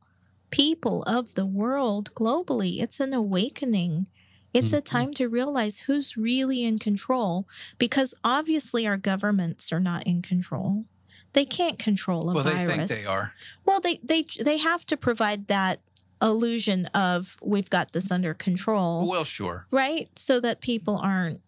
people 0.51 1.03
of 1.05 1.35
the 1.35 1.47
world 1.47 2.11
globally. 2.15 2.83
It's 2.83 3.01
an 3.01 3.13
awakening. 3.13 4.07
It's 4.53 4.73
a 4.73 4.83
Mhm. 4.83 4.85
time 4.85 5.15
to 5.15 5.29
realize 5.29 5.81
who's 5.81 6.17
really 6.17 6.63
in 6.65 6.79
control 6.79 7.47
because 7.79 8.15
obviously 8.23 8.87
our 8.87 8.99
governments 8.99 9.73
are 9.73 9.81
not 9.81 10.07
in 10.07 10.21
control. 10.21 10.85
They 11.33 11.47
can't 11.47 11.79
control 11.79 12.29
a 12.29 12.35
well, 12.35 12.45
they 12.45 12.51
virus. 12.67 12.91
think 12.91 13.01
they 13.01 13.07
are. 13.07 13.33
Well, 13.65 13.81
they 13.81 13.99
they 14.03 14.25
they 14.41 14.59
have 14.59 14.85
to 14.87 14.97
provide 14.99 15.47
that 15.49 15.81
illusion 16.21 16.87
of 16.87 17.37
we've 17.43 17.71
got 17.71 17.93
this 17.93 18.11
under 18.11 18.35
control 18.35 19.09
Well, 19.09 19.25
sure. 19.25 19.67
right? 19.71 20.11
So 20.19 20.39
that 20.41 20.61
people 20.61 20.97
aren't 20.99 21.41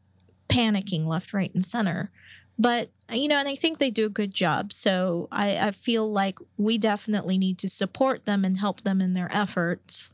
panicking 0.48 1.06
left, 1.06 1.32
right, 1.32 1.52
and 1.54 1.64
center. 1.64 2.10
But, 2.58 2.90
you 3.10 3.26
know, 3.26 3.38
and 3.38 3.48
I 3.48 3.56
think 3.56 3.78
they 3.78 3.90
do 3.90 4.06
a 4.06 4.10
good 4.10 4.32
job. 4.32 4.72
So 4.72 5.28
I, 5.32 5.56
I 5.58 5.70
feel 5.72 6.10
like 6.10 6.38
we 6.56 6.78
definitely 6.78 7.36
need 7.36 7.58
to 7.58 7.68
support 7.68 8.26
them 8.26 8.44
and 8.44 8.58
help 8.58 8.82
them 8.82 9.00
in 9.00 9.14
their 9.14 9.28
efforts. 9.34 10.10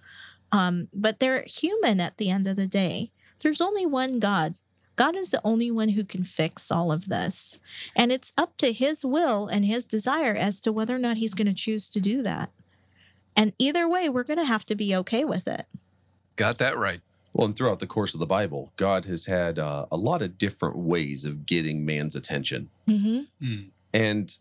Um, 0.50 0.88
but 0.94 1.20
they're 1.20 1.42
human 1.42 2.00
at 2.00 2.16
the 2.16 2.30
end 2.30 2.46
of 2.46 2.56
the 2.56 2.66
day. 2.66 3.10
There's 3.40 3.60
only 3.60 3.84
one 3.84 4.18
God. 4.18 4.54
God 4.96 5.16
is 5.16 5.30
the 5.30 5.40
only 5.44 5.70
one 5.70 5.90
who 5.90 6.04
can 6.04 6.25
fix 6.25 6.70
all 6.70 6.90
of 6.90 7.08
this. 7.08 7.58
And 7.94 8.10
it's 8.10 8.32
up 8.37 8.56
to 8.58 8.72
his 8.72 9.04
will 9.04 9.46
and 9.46 9.64
his 9.64 9.84
desire 9.84 10.34
as 10.34 10.60
to 10.60 10.72
whether 10.72 10.94
or 10.94 10.99
not 10.99 11.16
he's 11.18 11.34
going 11.34 11.46
to 11.46 11.54
choose 11.54 11.88
to 11.90 12.00
do 12.00 12.22
that. 12.22 12.50
And 13.37 13.52
either 13.58 13.88
way, 13.88 14.08
we're 14.08 14.25
going 14.25 14.38
to 14.38 14.44
have 14.44 14.66
to 14.66 14.75
be 14.75 14.94
okay 14.96 15.25
with 15.25 15.46
it. 15.46 15.66
Got 16.37 16.58
that 16.58 16.76
right. 16.76 17.00
Well, 17.32 17.46
and 17.46 17.56
throughout 17.56 17.78
the 17.78 17.87
course 17.87 18.12
of 18.14 18.20
the 18.20 18.26
Bible, 18.26 18.72
God 18.76 19.04
has 19.04 19.26
had 19.26 19.58
uh, 19.58 19.87
a 19.90 19.96
lot 19.96 20.20
of 20.20 20.37
different 20.37 20.76
ways 20.76 21.25
of 21.25 21.46
getting 21.46 21.84
man's 21.87 22.16
attention. 22.16 22.70
Mm-hmm. 22.88 23.44
Mm. 23.44 23.70
And 23.92 24.37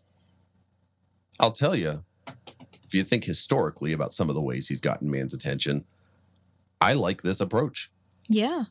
I'll 1.38 1.52
tell 1.52 1.76
you, 1.76 2.04
if 2.26 2.94
you 2.94 3.04
think 3.04 3.24
historically 3.24 3.92
about 3.92 4.12
some 4.12 4.28
of 4.28 4.34
the 4.34 4.40
ways 4.40 4.68
he's 4.68 4.80
gotten 4.80 5.10
man's 5.10 5.32
attention, 5.32 5.84
I 6.80 6.94
like 6.94 7.22
this 7.22 7.40
approach. 7.40 7.90
Yeah. 8.28 8.64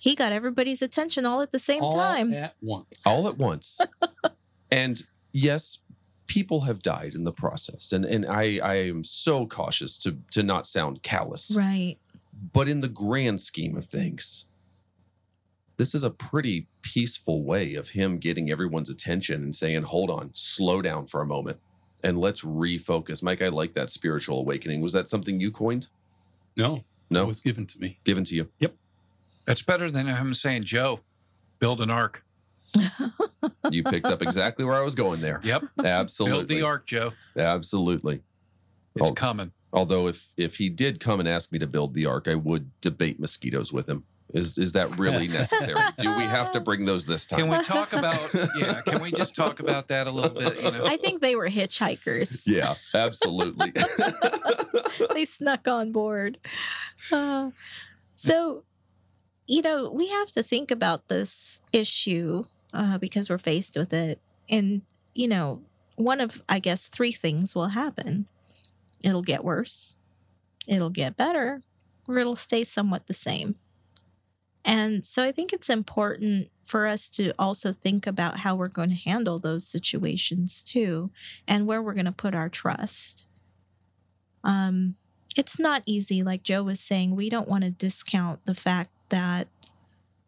He 0.00 0.14
got 0.14 0.32
everybody's 0.32 0.82
attention 0.82 1.26
all 1.26 1.40
at 1.42 1.52
the 1.52 1.58
same 1.58 1.80
time. 1.80 1.90
all 1.90 1.96
time. 1.96 2.34
at 2.34 2.54
once. 2.60 3.02
all 3.04 3.28
at 3.28 3.38
once. 3.38 3.80
and 4.70 5.04
yes, 5.32 5.78
people 6.26 6.62
have 6.62 6.82
died 6.82 7.14
in 7.14 7.24
the 7.24 7.32
process. 7.32 7.92
And 7.92 8.04
and 8.04 8.26
I 8.26 8.58
I 8.62 8.74
am 8.74 9.04
so 9.04 9.46
cautious 9.46 9.98
to 9.98 10.18
to 10.30 10.42
not 10.42 10.66
sound 10.66 11.02
callous. 11.02 11.54
Right. 11.56 11.98
But 12.52 12.68
in 12.68 12.80
the 12.80 12.88
grand 12.88 13.40
scheme 13.40 13.76
of 13.76 13.86
things, 13.86 14.46
this 15.76 15.94
is 15.94 16.02
a 16.02 16.10
pretty 16.10 16.66
peaceful 16.82 17.44
way 17.44 17.74
of 17.74 17.90
him 17.90 18.18
getting 18.18 18.50
everyone's 18.50 18.90
attention 18.90 19.42
and 19.42 19.54
saying, 19.54 19.84
"Hold 19.84 20.10
on, 20.10 20.30
slow 20.34 20.82
down 20.82 21.06
for 21.06 21.20
a 21.20 21.26
moment." 21.26 21.58
And 22.02 22.18
let's 22.18 22.40
refocus. 22.42 23.22
Mike, 23.22 23.40
I 23.42 23.48
like 23.48 23.74
that 23.74 23.88
spiritual 23.90 24.40
awakening. 24.40 24.80
Was 24.80 24.92
that 24.92 25.08
something 25.08 25.38
you 25.40 25.50
coined? 25.52 25.88
no, 26.56 26.82
No, 27.10 27.22
it 27.22 27.28
was 27.28 27.40
given 27.40 27.64
to 27.66 27.78
me. 27.80 27.98
given 28.04 28.24
to 28.24 28.34
you. 28.34 28.50
Yep. 28.58 28.74
That's 29.46 29.62
better 29.62 29.90
than 29.90 30.06
him 30.08 30.34
saying, 30.34 30.64
Joe, 30.64 31.00
build 31.60 31.80
an 31.80 31.90
ark. 31.90 32.24
You 33.70 33.82
picked 33.84 34.06
up 34.06 34.20
exactly 34.22 34.64
where 34.64 34.74
I 34.76 34.80
was 34.82 34.94
going 34.94 35.20
there. 35.20 35.40
Yep. 35.44 35.62
Absolutely. 35.84 36.38
Build 36.44 36.48
the 36.48 36.62
ark, 36.62 36.86
Joe. 36.86 37.12
Absolutely. 37.36 38.22
It's 38.96 39.10
Oh. 39.10 39.14
coming. 39.14 39.52
Although 39.72 40.08
if 40.08 40.32
if 40.36 40.56
he 40.56 40.68
did 40.68 41.00
come 41.00 41.18
and 41.18 41.28
ask 41.28 41.50
me 41.50 41.58
to 41.58 41.66
build 41.66 41.94
the 41.94 42.06
ark, 42.06 42.28
I 42.28 42.34
would 42.34 42.70
debate 42.80 43.18
mosquitoes 43.18 43.72
with 43.72 43.88
him. 43.88 44.04
Is 44.34 44.58
is 44.58 44.72
that 44.72 44.98
really 44.98 45.28
necessary? 45.40 45.80
Do 45.98 46.16
we 46.16 46.24
have 46.24 46.52
to 46.52 46.60
bring 46.60 46.84
those 46.84 47.06
this 47.06 47.26
time? 47.26 47.40
Can 47.40 47.48
we 47.48 47.62
talk 47.62 47.92
about, 47.92 48.32
yeah, 48.56 48.82
can 48.82 49.00
we 49.00 49.12
just 49.12 49.34
talk 49.34 49.60
about 49.60 49.88
that 49.88 50.06
a 50.06 50.10
little 50.10 50.38
bit? 50.38 50.60
You 50.62 50.70
know, 50.70 50.86
I 50.86 50.96
think 50.96 51.20
they 51.20 51.36
were 51.36 51.48
hitchhikers. 51.48 52.42
yeah, 52.46 52.74
absolutely. 52.94 53.72
they 55.14 55.24
snuck 55.24 55.68
on 55.68 55.92
board. 55.92 56.38
Uh, 57.10 57.50
so, 58.14 58.64
you 59.46 59.62
know, 59.62 59.90
we 59.90 60.08
have 60.08 60.30
to 60.32 60.42
think 60.42 60.70
about 60.70 61.08
this 61.08 61.60
issue 61.72 62.44
uh, 62.72 62.98
because 62.98 63.28
we're 63.28 63.38
faced 63.38 63.76
with 63.76 63.92
it. 63.92 64.20
And, 64.48 64.82
you 65.14 65.28
know, 65.28 65.62
one 65.96 66.20
of, 66.20 66.42
I 66.48 66.58
guess, 66.58 66.88
three 66.88 67.12
things 67.12 67.54
will 67.54 67.68
happen 67.68 68.28
it'll 69.02 69.22
get 69.22 69.44
worse, 69.44 69.96
it'll 70.66 70.90
get 70.90 71.16
better, 71.16 71.62
or 72.06 72.18
it'll 72.18 72.36
stay 72.36 72.64
somewhat 72.64 73.06
the 73.06 73.14
same. 73.14 73.56
And 74.64 75.04
so 75.04 75.22
I 75.24 75.32
think 75.32 75.52
it's 75.52 75.68
important 75.68 76.48
for 76.64 76.86
us 76.86 77.08
to 77.10 77.32
also 77.38 77.72
think 77.72 78.06
about 78.06 78.38
how 78.38 78.54
we're 78.54 78.68
going 78.68 78.88
to 78.90 78.94
handle 78.94 79.38
those 79.38 79.66
situations 79.66 80.62
too 80.62 81.10
and 81.48 81.66
where 81.66 81.82
we're 81.82 81.94
going 81.94 82.04
to 82.06 82.12
put 82.12 82.34
our 82.34 82.48
trust. 82.48 83.26
Um, 84.44 84.96
it's 85.36 85.58
not 85.58 85.82
easy, 85.86 86.22
like 86.22 86.42
Joe 86.42 86.62
was 86.62 86.80
saying. 86.80 87.16
We 87.16 87.28
don't 87.30 87.48
want 87.48 87.64
to 87.64 87.70
discount 87.70 88.44
the 88.44 88.54
fact 88.54 88.90
that 89.08 89.48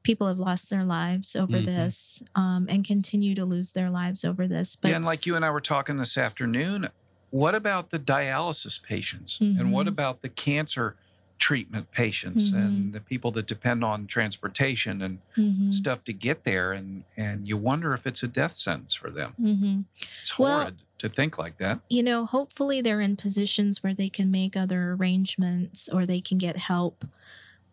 people 0.03 0.29
have 0.29 0.39
lost 0.39 0.69
their 0.71 0.85
lives 0.85 1.35
over 1.35 1.59
Mhm. 1.61 1.65
this 1.65 2.23
um, 2.35 2.67
and 2.69 2.85
continue 2.85 3.35
to 3.35 3.45
lose 3.45 3.73
their 3.73 3.91
lives 3.91 4.25
over 4.25 4.47
this. 4.47 4.77
But 4.77 4.89
yeah, 4.89 4.97
and 4.97 5.05
like 5.05 5.27
you 5.27 5.37
and 5.37 5.45
I 5.45 5.51
were 5.51 5.61
talking 5.61 5.97
this 5.97 6.19
afternoon, 6.19 6.89
what 7.41 7.55
about 7.55 7.91
the 7.91 7.99
dialysis 7.99 8.81
patients? 8.81 9.39
And 9.41 9.73
what 9.73 9.87
Mhm. 9.87 9.95
about 9.95 10.23
the 10.23 10.29
cancer 10.29 10.95
treatment 11.39 11.91
patients 11.91 12.53
Mhm. 12.53 12.59
and 12.65 12.93
the 12.93 13.01
people 13.01 13.33
that 13.33 13.47
depend 13.55 13.83
on 13.83 14.07
transportation 14.07 15.03
and 15.03 15.19
Mhm, 15.37 15.73
stuff 15.73 16.05
to 16.05 16.13
get 16.13 16.45
there? 16.45 16.73
And 16.73 17.03
and 17.17 17.49
you 17.49 17.57
wonder 17.57 17.93
if 17.93 18.07
it's 18.07 18.23
a 18.23 18.29
death 18.29 18.55
sentence 18.55 18.95
for 18.95 19.11
them. 19.11 19.35
mhm. 19.41 19.85
It's 20.23 20.39
Well- 20.39 20.61
horrid 20.61 20.79
to 20.99 21.09
think 21.09 21.37
like 21.37 21.57
that. 21.59 21.81
you 21.91 22.03
know, 22.05 22.25
hopefully 22.25 22.81
they're 22.81 23.01
in 23.09 23.17
positions 23.17 23.83
where 23.83 23.95
they 23.95 24.09
can 24.09 24.31
make 24.31 24.57
other 24.57 24.93
arrangements 24.93 25.89
or 25.89 26.07
they 26.07 26.21
can 26.21 26.39
get 26.39 26.57
help. 26.57 27.05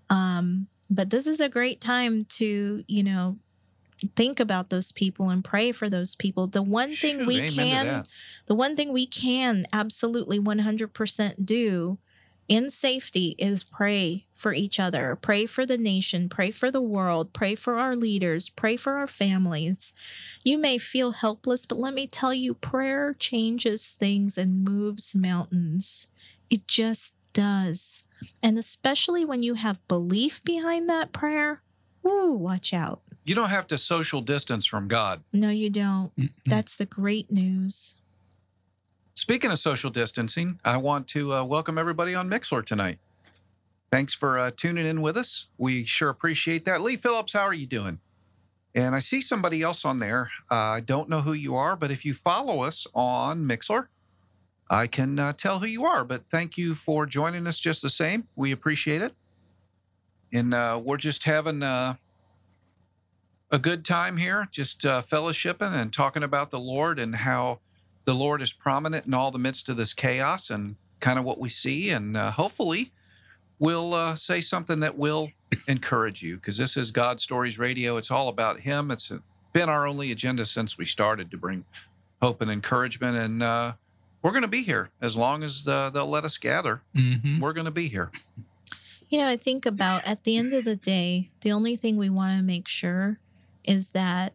Um, 0.10 0.68
but 0.90 1.10
this 1.12 1.28
is 1.28 1.40
a 1.40 1.50
great 1.50 1.80
time 1.82 2.24
to, 2.40 2.84
you 2.88 3.04
know, 3.04 3.38
think 4.16 4.40
about 4.40 4.70
those 4.70 4.92
people 4.92 5.30
and 5.30 5.44
pray 5.44 5.72
for 5.72 5.90
those 5.90 6.16
people. 6.16 6.48
The 6.48 6.62
one 6.62 6.96
thing 6.96 7.20
Shoot, 7.20 7.28
we 7.28 7.50
can, 7.52 8.06
the 8.48 8.56
one 8.56 8.76
thing 8.76 8.92
we 8.92 9.06
can 9.06 9.68
absolutely 9.72 10.40
100% 10.40 11.46
do 11.46 11.98
in 12.48 12.70
safety 12.70 13.36
is 13.38 13.64
pray 13.64 14.26
for 14.36 14.54
each 14.54 14.80
other, 14.80 15.18
pray 15.22 15.46
for 15.46 15.66
the 15.66 15.78
nation, 15.78 16.28
pray 16.28 16.52
for 16.52 16.70
the 16.70 16.82
world, 16.82 17.32
pray 17.32 17.56
for 17.56 17.76
our 17.76 17.96
leaders, 17.96 18.50
pray 18.50 18.76
for 18.76 18.94
our 18.98 19.08
families. 19.08 19.94
You 20.44 20.58
may 20.58 20.78
feel 20.78 21.12
helpless, 21.12 21.66
but 21.66 21.80
let 21.80 21.94
me 21.94 22.08
tell 22.08 22.34
you, 22.34 22.54
prayer 22.54 23.16
changes 23.18 23.94
things 23.94 24.38
and 24.38 24.66
moves 24.66 25.16
mountains. 25.16 26.08
It 26.50 26.68
just 26.68 27.14
does. 27.32 28.04
And 28.44 28.58
especially 28.58 29.24
when 29.24 29.44
you 29.44 29.54
have 29.54 29.88
belief 29.88 30.44
behind 30.44 30.90
that 30.90 31.14
prayer, 31.14 31.62
woo, 32.04 32.34
watch 32.34 32.74
out. 32.74 33.02
You 33.24 33.36
don't 33.36 33.50
have 33.50 33.68
to 33.68 33.78
social 33.78 34.22
distance 34.22 34.66
from 34.66 34.88
God. 34.88 35.24
No, 35.32 35.50
you 35.50 35.70
don't. 35.70 36.12
That's 36.46 36.76
the 36.76 36.86
great 36.86 37.32
news. 37.32 37.96
Speaking 39.14 39.52
of 39.52 39.60
social 39.60 39.92
distancing, 39.92 40.60
I 40.66 40.78
want 40.78 41.08
to 41.10 41.34
uh, 41.34 41.44
welcome 41.44 41.78
everybody 41.78 42.16
on 42.16 42.30
Mixlr 42.30 42.66
tonight. 42.66 42.98
Thanks 43.92 44.14
for 44.14 44.40
uh, 44.40 44.52
tuning 44.56 44.86
in 44.86 45.02
with 45.02 45.18
us. 45.18 45.48
We 45.58 45.86
sure 45.86 46.10
appreciate 46.10 46.66
that. 46.66 46.82
Lee 46.82 46.96
Phillips, 46.96 47.34
how 47.34 47.42
are 47.42 47.54
you 47.54 47.68
doing? 47.68 48.00
And 48.74 48.96
I 48.96 49.00
see 49.00 49.20
somebody 49.22 49.62
else 49.62 49.84
on 49.84 50.00
there. 50.00 50.32
Uh, 50.50 50.56
I 50.56 50.80
don't 50.80 51.10
know 51.10 51.22
who 51.22 51.34
you 51.34 51.56
are, 51.56 51.76
but 51.76 51.92
if 51.92 52.06
you 52.06 52.14
follow 52.14 52.62
us 52.62 52.88
on 52.96 53.44
Mixlr, 53.44 53.88
I 54.70 54.88
can 54.88 55.20
uh, 55.20 55.34
tell 55.34 55.60
who 55.60 55.66
you 55.66 55.84
are. 55.86 56.06
But 56.06 56.24
thank 56.32 56.58
you 56.58 56.74
for 56.74 57.06
joining 57.06 57.46
us 57.46 57.60
just 57.60 57.82
the 57.82 57.90
same. 57.90 58.30
We 58.36 58.54
appreciate 58.54 59.02
it. 59.02 59.14
And 60.34 60.54
uh, 60.54 60.82
we're 60.82 60.96
just 60.96 61.26
having 61.26 61.62
uh, 61.62 61.96
a 63.52 63.60
good 63.60 63.84
time 63.84 64.18
here, 64.18 64.48
just 64.52 64.86
uh, 64.86 65.02
fellowshipping 65.02 65.74
and 65.76 65.92
talking 65.92 66.24
about 66.24 66.50
the 66.52 66.60
Lord 66.60 67.00
and 67.00 67.16
how 67.18 67.60
the 68.06 68.14
Lord 68.16 68.42
is 68.42 68.54
prominent 68.54 69.06
in 69.06 69.14
all 69.14 69.30
the 69.30 69.38
midst 69.40 69.70
of 69.70 69.78
this 69.78 69.94
chaos 69.94 70.50
and 70.50 70.76
kind 71.00 71.20
of 71.20 71.26
what 71.26 71.40
we 71.40 71.50
see. 71.50 71.90
And 71.90 72.16
uh, 72.16 72.32
hopefully, 72.32 72.92
we'll 73.60 73.94
uh, 73.94 74.16
say 74.16 74.42
something 74.42 74.80
that 74.80 74.98
will 74.98 75.32
encourage 75.68 76.24
you 76.24 76.38
because 76.38 76.58
this 76.58 76.78
is 76.78 76.92
God 76.92 77.20
Stories 77.20 77.60
Radio. 77.60 77.98
It's 77.98 78.10
all 78.12 78.30
about 78.30 78.62
Him. 78.62 78.90
It's 78.90 79.12
been 79.54 79.70
our 79.70 79.86
only 79.86 80.12
agenda 80.12 80.46
since 80.46 80.78
we 80.78 80.86
started 80.86 81.30
to 81.32 81.38
bring 81.38 81.66
hope 82.22 82.42
and 82.42 82.50
encouragement. 82.50 83.18
And 83.18 83.44
uh, 83.44 83.74
we're 84.22 84.32
going 84.32 84.44
to 84.44 84.48
be 84.48 84.64
here 84.64 84.90
as 85.02 85.18
long 85.18 85.44
as 85.44 85.68
uh, 85.68 85.90
they'll 85.90 86.10
let 86.10 86.24
us 86.24 86.38
gather. 86.38 86.82
Mhm. 86.96 87.40
We're 87.42 87.54
going 87.54 87.66
to 87.66 87.72
be 87.72 87.90
here. 87.90 88.12
You 89.10 89.20
know, 89.20 89.28
I 89.28 89.36
think 89.36 89.66
about 89.66 90.06
at 90.06 90.24
the 90.24 90.38
end 90.38 90.54
of 90.54 90.64
the 90.64 90.78
day, 90.78 91.32
the 91.42 91.52
only 91.52 91.76
thing 91.76 91.98
we 91.98 92.10
want 92.10 92.38
to 92.40 92.44
make 92.44 92.70
sure 92.70 93.20
is 93.64 93.90
that 93.90 94.34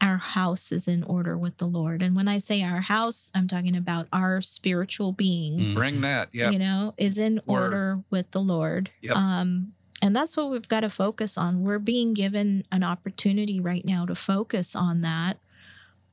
our 0.00 0.18
house 0.18 0.70
is 0.72 0.86
in 0.88 1.02
order 1.04 1.38
with 1.38 1.56
the 1.58 1.66
Lord. 1.66 2.02
And 2.02 2.14
when 2.16 2.28
I 2.28 2.36
say 2.38 2.62
our 2.62 2.80
house, 2.82 3.30
I'm 3.34 3.48
talking 3.48 3.76
about 3.76 4.06
our 4.12 4.40
spiritual 4.42 5.12
being, 5.12 5.58
Mhm. 5.58 5.74
Bring 5.74 6.00
that. 6.02 6.28
Yeah. 6.32 6.50
you 6.50 6.58
know, 6.58 6.94
is 6.98 7.16
in 7.18 7.40
Word. 7.46 7.62
order 7.62 8.04
with 8.10 8.30
the 8.32 8.40
Lord. 8.42 8.90
Yep. 9.00 9.16
Um, 9.16 9.72
and 10.02 10.14
that's 10.14 10.36
what 10.36 10.50
we've 10.50 10.68
got 10.68 10.80
to 10.80 10.90
focus 10.90 11.38
on. 11.38 11.62
We're 11.62 11.78
being 11.78 12.12
given 12.12 12.64
an 12.70 12.82
opportunity 12.82 13.60
right 13.60 13.84
now 13.84 14.04
to 14.04 14.14
focus 14.14 14.74
on 14.76 15.00
that. 15.02 15.38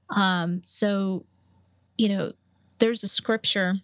Um, 0.10 0.62
so, 0.65 1.25
you 1.98 2.08
know, 2.08 2.34
there's 2.80 3.03
a 3.03 3.08
scripture 3.08 3.80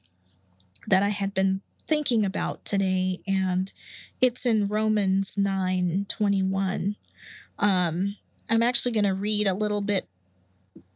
that 0.88 1.03
I 1.03 1.10
had 1.10 1.34
been 1.34 1.62
thinking 1.88 2.24
about 2.25 2.63
today, 2.63 3.19
and 3.27 3.74
it's 4.22 4.46
in 4.46 4.67
Romans 4.67 5.38
9 5.38 6.05
21. 6.07 6.96
Um, 7.60 8.15
I'm 8.49 8.63
actually 8.63 8.91
going 8.91 9.03
to 9.05 9.13
read 9.13 9.47
a 9.47 9.53
little 9.53 9.81
bit 9.81 10.07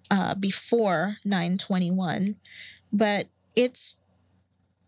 uh, 0.09 0.35
before 0.35 1.17
921, 1.23 2.35
but 2.91 3.27
it's 3.55 3.97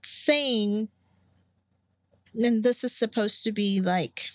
saying, 0.02 0.90
and 2.34 2.64
this 2.64 2.84
is 2.84 2.94
supposed 2.94 3.44
to 3.44 3.52
be 3.52 3.80
like 3.80 4.28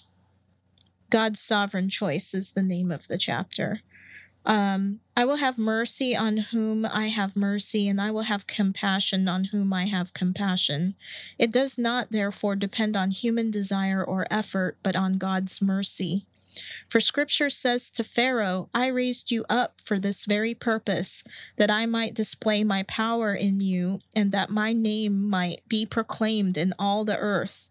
God's 1.10 1.40
sovereign 1.40 1.88
choice, 1.88 2.34
is 2.34 2.52
the 2.52 2.62
name 2.62 2.90
of 2.90 3.08
the 3.08 3.18
chapter. 3.18 3.80
Um, 4.46 5.00
I 5.14 5.26
will 5.26 5.36
have 5.36 5.58
mercy 5.58 6.16
on 6.16 6.38
whom 6.38 6.86
I 6.86 7.08
have 7.08 7.36
mercy, 7.36 7.86
and 7.86 8.00
I 8.00 8.10
will 8.10 8.22
have 8.22 8.46
compassion 8.46 9.28
on 9.28 9.44
whom 9.44 9.72
I 9.72 9.86
have 9.86 10.14
compassion. 10.14 10.94
It 11.38 11.50
does 11.50 11.76
not, 11.76 12.12
therefore, 12.12 12.56
depend 12.56 12.96
on 12.96 13.10
human 13.10 13.50
desire 13.50 14.02
or 14.02 14.26
effort, 14.30 14.78
but 14.82 14.96
on 14.96 15.18
God's 15.18 15.60
mercy. 15.60 16.24
For 16.88 17.00
scripture 17.00 17.50
says 17.50 17.90
to 17.90 18.04
Pharaoh, 18.04 18.68
I 18.74 18.86
raised 18.88 19.30
you 19.30 19.44
up 19.48 19.80
for 19.84 19.98
this 19.98 20.24
very 20.24 20.54
purpose, 20.54 21.22
that 21.56 21.70
I 21.70 21.86
might 21.86 22.14
display 22.14 22.64
my 22.64 22.82
power 22.84 23.34
in 23.34 23.60
you, 23.60 24.00
and 24.14 24.32
that 24.32 24.50
my 24.50 24.72
name 24.72 25.28
might 25.28 25.62
be 25.68 25.86
proclaimed 25.86 26.56
in 26.56 26.74
all 26.78 27.04
the 27.04 27.18
earth. 27.18 27.70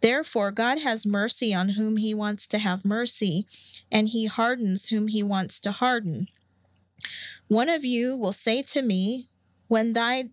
Therefore, 0.00 0.50
God 0.50 0.78
has 0.78 1.06
mercy 1.06 1.52
on 1.52 1.70
whom 1.70 1.96
he 1.96 2.14
wants 2.14 2.46
to 2.48 2.58
have 2.58 2.84
mercy, 2.84 3.46
and 3.90 4.08
he 4.08 4.26
hardens 4.26 4.86
whom 4.86 5.08
he 5.08 5.22
wants 5.22 5.58
to 5.60 5.72
harden. 5.72 6.28
One 7.48 7.68
of 7.68 7.84
you 7.84 8.16
will 8.16 8.32
say 8.32 8.62
to 8.62 8.82
me, 8.82 9.28
When 9.68 9.92
thy 9.92 10.30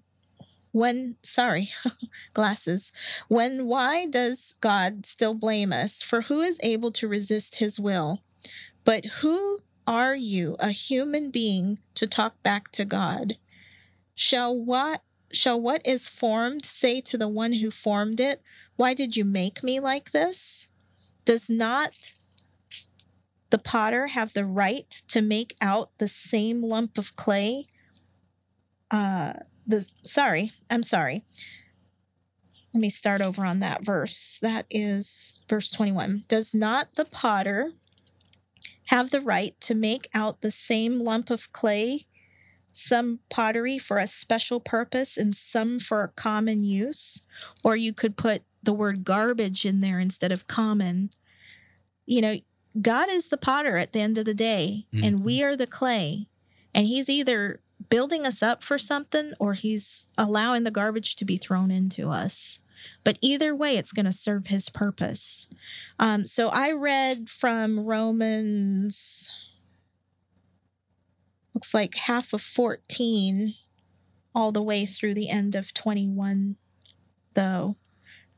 When, 0.73 1.17
sorry, 1.21 1.71
glasses. 2.33 2.91
When, 3.29 3.67
why 3.67 4.07
does 4.07 4.55
God 4.59 5.05
still 5.05 5.35
blame 5.35 5.71
us? 5.71 6.01
For 6.01 6.23
who 6.23 6.41
is 6.41 6.59
able 6.63 6.91
to 6.93 7.07
resist 7.07 7.55
his 7.55 7.79
will? 7.79 8.23
But 8.83 9.05
who 9.21 9.59
are 9.85 10.15
you, 10.15 10.55
a 10.59 10.71
human 10.71 11.29
being, 11.29 11.77
to 11.93 12.07
talk 12.07 12.41
back 12.41 12.71
to 12.71 12.85
God? 12.85 13.37
Shall 14.15 14.55
what 14.55 15.03
shall 15.31 15.59
what 15.59 15.81
is 15.85 16.07
formed 16.07 16.65
say 16.65 17.01
to 17.01 17.17
the 17.17 17.27
one 17.27 17.53
who 17.53 17.71
formed 17.71 18.19
it, 18.19 18.41
Why 18.75 18.93
did 18.93 19.15
you 19.15 19.25
make 19.25 19.63
me 19.63 19.79
like 19.79 20.11
this? 20.11 20.67
Does 21.23 21.49
not 21.49 21.93
the 23.51 23.57
potter 23.59 24.07
have 24.07 24.33
the 24.33 24.45
right 24.45 25.01
to 25.07 25.21
make 25.21 25.55
out 25.61 25.91
the 25.99 26.07
same 26.07 26.63
lump 26.63 26.97
of 26.97 27.15
clay? 27.15 27.67
Uh 28.89 29.33
the 29.65 29.87
sorry, 30.03 30.51
I'm 30.69 30.83
sorry. 30.83 31.23
Let 32.73 32.81
me 32.81 32.89
start 32.89 33.21
over 33.21 33.45
on 33.45 33.59
that 33.59 33.85
verse. 33.85 34.39
That 34.41 34.65
is 34.69 35.41
verse 35.47 35.69
21. 35.69 36.23
Does 36.27 36.53
not 36.53 36.95
the 36.95 37.05
potter 37.05 37.73
have 38.87 39.11
the 39.11 39.21
right 39.21 39.59
to 39.61 39.75
make 39.75 40.07
out 40.13 40.41
the 40.41 40.51
same 40.51 40.99
lump 40.99 41.29
of 41.29 41.51
clay, 41.53 42.07
some 42.71 43.19
pottery 43.29 43.77
for 43.77 43.97
a 43.97 44.07
special 44.07 44.59
purpose 44.59 45.17
and 45.17 45.35
some 45.35 45.79
for 45.79 46.13
common 46.15 46.63
use? 46.63 47.21
Or 47.63 47.75
you 47.75 47.93
could 47.93 48.17
put 48.17 48.41
the 48.63 48.73
word 48.73 49.03
garbage 49.03 49.65
in 49.65 49.81
there 49.81 49.99
instead 49.99 50.31
of 50.31 50.47
common. 50.47 51.11
You 52.07 52.21
know, 52.21 52.37
God 52.81 53.07
is 53.09 53.27
the 53.27 53.37
potter 53.37 53.77
at 53.77 53.93
the 53.93 53.99
end 53.99 54.17
of 54.17 54.25
the 54.25 54.33
day, 54.33 54.87
and 54.91 55.23
we 55.23 55.37
mm-hmm. 55.37 55.45
are 55.45 55.55
the 55.55 55.67
clay. 55.67 56.27
And 56.73 56.87
he's 56.87 57.07
either 57.07 57.59
building 57.93 58.25
us 58.25 58.41
up 58.41 58.63
for 58.63 58.79
something 58.79 59.33
or 59.37 59.53
he's 59.53 60.07
allowing 60.17 60.63
the 60.63 60.71
garbage 60.71 61.15
to 61.15 61.23
be 61.23 61.37
thrown 61.37 61.69
into 61.69 62.09
us. 62.09 62.57
But 63.03 63.19
either 63.21 63.55
way, 63.55 63.77
it's 63.77 63.91
going 63.91 64.07
to 64.07 64.11
serve 64.11 64.47
his 64.47 64.67
purpose. 64.67 65.47
Um, 65.99 66.25
so 66.25 66.49
I 66.49 66.71
read 66.71 67.29
from 67.29 67.81
Romans, 67.81 69.29
looks 71.53 71.71
like 71.71 71.93
half 71.93 72.33
of 72.33 72.41
14, 72.41 73.53
all 74.33 74.51
the 74.51 74.63
way 74.63 74.87
through 74.87 75.13
the 75.13 75.29
end 75.29 75.53
of 75.53 75.71
21, 75.71 76.55
though. 77.35 77.75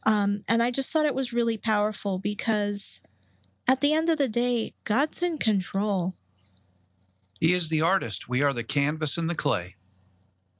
Um, 0.03 0.41
and 0.49 0.61
I 0.61 0.69
just 0.69 0.91
thought 0.91 1.05
it 1.05 1.15
was 1.15 1.31
really 1.31 1.57
powerful 1.57 2.19
because 2.19 2.99
at 3.69 3.79
the 3.79 3.93
end 3.93 4.09
of 4.09 4.17
the 4.17 4.27
day, 4.27 4.73
God's 4.83 5.23
in 5.23 5.37
control. 5.37 6.13
He 7.45 7.53
is 7.53 7.69
the 7.69 7.81
artist. 7.81 8.27
We 8.27 8.41
are 8.41 8.53
the 8.53 8.63
canvas 8.63 9.17
and 9.17 9.29
the 9.29 9.35
clay. 9.35 9.75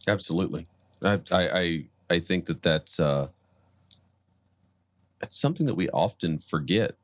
Absolutely. 0.08 0.68
I 1.01 1.22
I 1.32 1.50
I, 1.50 1.86
I 2.10 2.20
think 2.20 2.46
that 2.46 2.62
that's 2.62 3.00
uh, 3.00 3.27
that's 5.20 5.39
something 5.39 5.65
that 5.65 5.75
we 5.75 5.89
often 5.89 6.39
forget. 6.39 6.96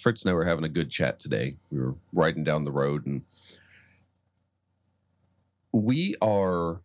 Fritz 0.00 0.22
and 0.22 0.30
I 0.30 0.34
were 0.34 0.44
having 0.44 0.64
a 0.64 0.68
good 0.68 0.90
chat 0.90 1.18
today. 1.18 1.56
We 1.70 1.80
were 1.80 1.94
riding 2.12 2.44
down 2.44 2.64
the 2.64 2.72
road, 2.72 3.06
and 3.06 3.22
we 5.72 6.14
are 6.22 6.80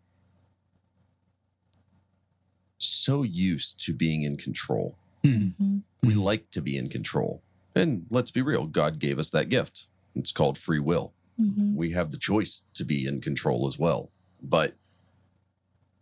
so 2.80 3.24
used 3.24 3.84
to 3.86 3.94
being 3.94 4.24
in 4.24 4.38
control. 4.38 4.98
Hmm. 5.24 5.80
We 6.02 6.16
like 6.16 6.50
to 6.52 6.62
be 6.62 6.78
in 6.78 6.90
control. 6.90 7.44
And 7.76 8.06
let's 8.10 8.32
be 8.32 8.42
real, 8.42 8.66
God 8.66 9.00
gave 9.00 9.20
us 9.20 9.30
that 9.32 9.50
gift. 9.50 9.88
It's 10.16 10.32
called 10.32 10.58
free 10.58 10.80
will. 10.80 11.14
Mhm. 11.40 11.76
we 11.76 11.92
have 11.92 12.12
the 12.12 12.18
choice 12.18 12.66
to 12.74 12.84
be 12.84 13.06
in 13.06 13.22
control 13.22 13.68
as 13.68 13.78
well. 13.80 14.12
But 14.42 14.76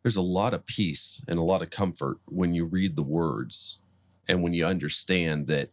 there's 0.04 0.16
a 0.16 0.22
lot 0.22 0.54
of 0.54 0.66
peace 0.66 1.22
and 1.28 1.38
a 1.38 1.44
lot 1.44 1.62
of 1.62 1.70
comfort 1.70 2.20
when 2.26 2.54
you 2.54 2.66
read 2.66 2.96
the 2.96 3.04
words 3.04 3.80
and 4.28 4.42
when 4.42 4.54
you 4.54 4.66
understand 4.66 5.48
that 5.48 5.70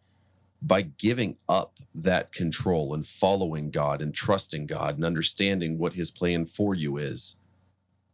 by 0.61 0.83
giving 0.83 1.37
up 1.49 1.79
that 1.95 2.33
control 2.33 2.95
and 2.95 3.07
following 3.07 3.71
God 3.71 4.01
and 4.01 4.15
trusting 4.15 4.67
God 4.67 4.97
and 4.97 5.05
understanding 5.05 5.79
what 5.79 5.95
his 5.95 6.11
plan 6.11 6.47
for 6.47 6.75
you 6.75 6.97
is, 6.97 7.37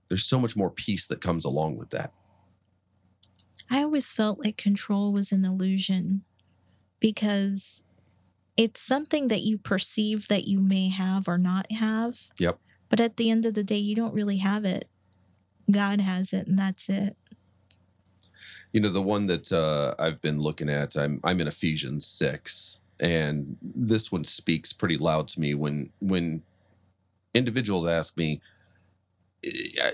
there's 0.08 0.24
so 0.24 0.38
much 0.40 0.56
more 0.56 0.70
peace 0.70 1.06
that 1.06 1.20
comes 1.20 1.44
along 1.44 1.76
with 1.76 1.90
that. 1.90 2.12
I 3.70 3.82
always 3.82 4.10
felt 4.10 4.40
like 4.40 4.56
control 4.56 5.12
was 5.12 5.30
an 5.30 5.44
illusion 5.44 6.24
because 6.98 7.82
it's 8.60 8.82
something 8.82 9.28
that 9.28 9.40
you 9.40 9.56
perceive 9.56 10.28
that 10.28 10.46
you 10.46 10.60
may 10.60 10.90
have 10.90 11.26
or 11.26 11.38
not 11.38 11.72
have. 11.72 12.18
Yep. 12.38 12.58
But 12.90 13.00
at 13.00 13.16
the 13.16 13.30
end 13.30 13.46
of 13.46 13.54
the 13.54 13.64
day, 13.64 13.78
you 13.78 13.94
don't 13.94 14.12
really 14.12 14.36
have 14.36 14.66
it. 14.66 14.86
God 15.70 16.02
has 16.02 16.34
it, 16.34 16.46
and 16.46 16.58
that's 16.58 16.90
it. 16.90 17.16
You 18.70 18.82
know, 18.82 18.90
the 18.90 19.00
one 19.00 19.24
that 19.28 19.50
uh, 19.50 19.94
I've 19.98 20.20
been 20.20 20.40
looking 20.40 20.68
at, 20.68 20.94
I'm 20.94 21.20
I'm 21.24 21.40
in 21.40 21.48
Ephesians 21.48 22.04
six, 22.04 22.80
and 22.98 23.56
this 23.62 24.12
one 24.12 24.24
speaks 24.24 24.74
pretty 24.74 24.98
loud 24.98 25.28
to 25.28 25.40
me 25.40 25.54
when 25.54 25.88
when 26.00 26.42
individuals 27.32 27.86
ask 27.86 28.14
me, 28.18 28.42
eh, 29.42 29.92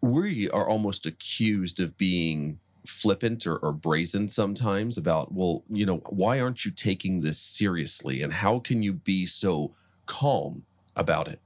we 0.00 0.50
are 0.50 0.68
almost 0.68 1.06
accused 1.06 1.78
of 1.78 1.96
being 1.96 2.58
flippant 2.90 3.46
or, 3.46 3.56
or 3.56 3.72
brazen 3.72 4.28
sometimes 4.28 4.98
about, 4.98 5.32
well, 5.32 5.64
you 5.68 5.86
know, 5.86 6.02
why 6.08 6.40
aren't 6.40 6.64
you 6.64 6.70
taking 6.70 7.20
this 7.20 7.38
seriously, 7.38 8.22
and 8.22 8.34
how 8.34 8.58
can 8.58 8.82
you 8.82 8.92
be 8.92 9.26
so 9.26 9.74
calm 10.06 10.64
about 10.94 11.28
it? 11.28 11.40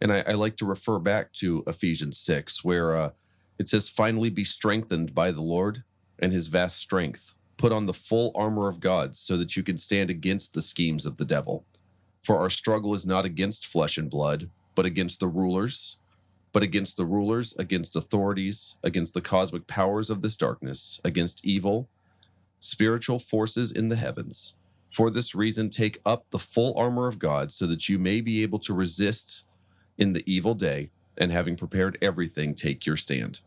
And 0.00 0.12
I, 0.12 0.24
I 0.26 0.32
like 0.32 0.56
to 0.58 0.66
refer 0.66 0.98
back 0.98 1.32
to 1.34 1.64
Ephesians 1.66 2.18
six, 2.18 2.62
where 2.62 2.96
uh, 2.96 3.10
it 3.58 3.68
says, 3.68 3.88
"Finally, 3.88 4.30
be 4.30 4.44
strengthened 4.44 5.14
by 5.14 5.30
the 5.32 5.42
Lord." 5.42 5.82
and 6.18 6.32
his 6.32 6.48
vast 6.48 6.78
strength. 6.78 7.34
Put 7.56 7.72
on 7.72 7.86
the 7.86 7.94
full 7.94 8.32
armor 8.34 8.68
of 8.68 8.80
God 8.80 9.16
so 9.16 9.36
that 9.36 9.56
you 9.56 9.62
can 9.62 9.78
stand 9.78 10.10
against 10.10 10.54
the 10.54 10.62
schemes 10.62 11.06
of 11.06 11.16
the 11.16 11.24
devil. 11.24 11.64
For 12.22 12.38
our 12.38 12.50
struggle 12.50 12.94
is 12.94 13.06
not 13.06 13.24
against 13.24 13.66
flesh 13.66 13.96
and 13.98 14.10
blood, 14.10 14.50
but 14.74 14.86
against 14.86 15.20
the 15.20 15.28
rulers, 15.28 15.96
but 16.52 16.62
against 16.62 16.96
the 16.96 17.04
rulers, 17.04 17.54
against 17.58 17.96
authorities, 17.96 18.76
against 18.82 19.14
the 19.14 19.20
cosmic 19.20 19.66
powers 19.66 20.10
of 20.10 20.22
this 20.22 20.36
darkness, 20.36 21.00
against 21.04 21.44
evil, 21.44 21.88
spiritual 22.60 23.18
forces 23.18 23.70
in 23.70 23.88
the 23.88 23.96
heavens. 23.96 24.54
For 24.90 25.10
this 25.10 25.34
reason, 25.34 25.68
take 25.68 26.00
up 26.06 26.26
the 26.30 26.38
full 26.38 26.76
armor 26.76 27.06
of 27.06 27.18
God 27.18 27.52
so 27.52 27.66
that 27.66 27.88
you 27.88 27.98
may 27.98 28.20
be 28.20 28.42
able 28.42 28.58
to 28.60 28.72
resist 28.74 29.44
in 29.98 30.12
the 30.12 30.24
evil 30.26 30.54
day, 30.54 30.90
and 31.16 31.32
having 31.32 31.56
prepared 31.56 31.98
everything, 32.00 32.54
take 32.54 32.86
your 32.86 32.96
stand. 32.96 33.40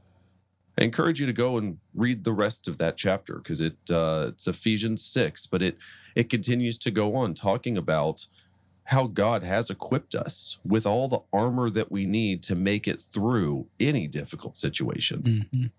I 0.78 0.84
encourage 0.84 1.20
you 1.20 1.26
to 1.26 1.34
go 1.34 1.58
and 1.58 1.78
read 1.94 2.24
the 2.24 2.34
rest 2.34 2.68
of 2.68 2.78
that 2.78 2.98
chapter 2.98 3.36
because 3.36 3.62
it 3.62 3.78
uh, 3.90 4.28
it's 4.30 4.48
Ephesians 4.48 5.04
six, 5.04 5.46
but 5.46 5.62
it 5.62 5.78
it 6.16 6.30
continues 6.30 6.78
to 6.80 6.92
go 6.92 7.16
on 7.16 7.34
talking 7.34 7.78
about 7.78 8.28
how 8.86 9.08
God 9.08 9.44
has 9.44 9.70
equipped 9.70 10.16
us 10.16 10.58
with 10.66 10.86
all 10.86 11.08
the 11.08 11.22
armor 11.32 11.70
that 11.70 11.92
we 11.92 12.06
need 12.06 12.44
to 12.44 12.56
make 12.56 12.88
it 12.88 13.02
through 13.02 13.68
any 13.80 14.08
difficult 14.08 14.58
situation. 14.58 15.22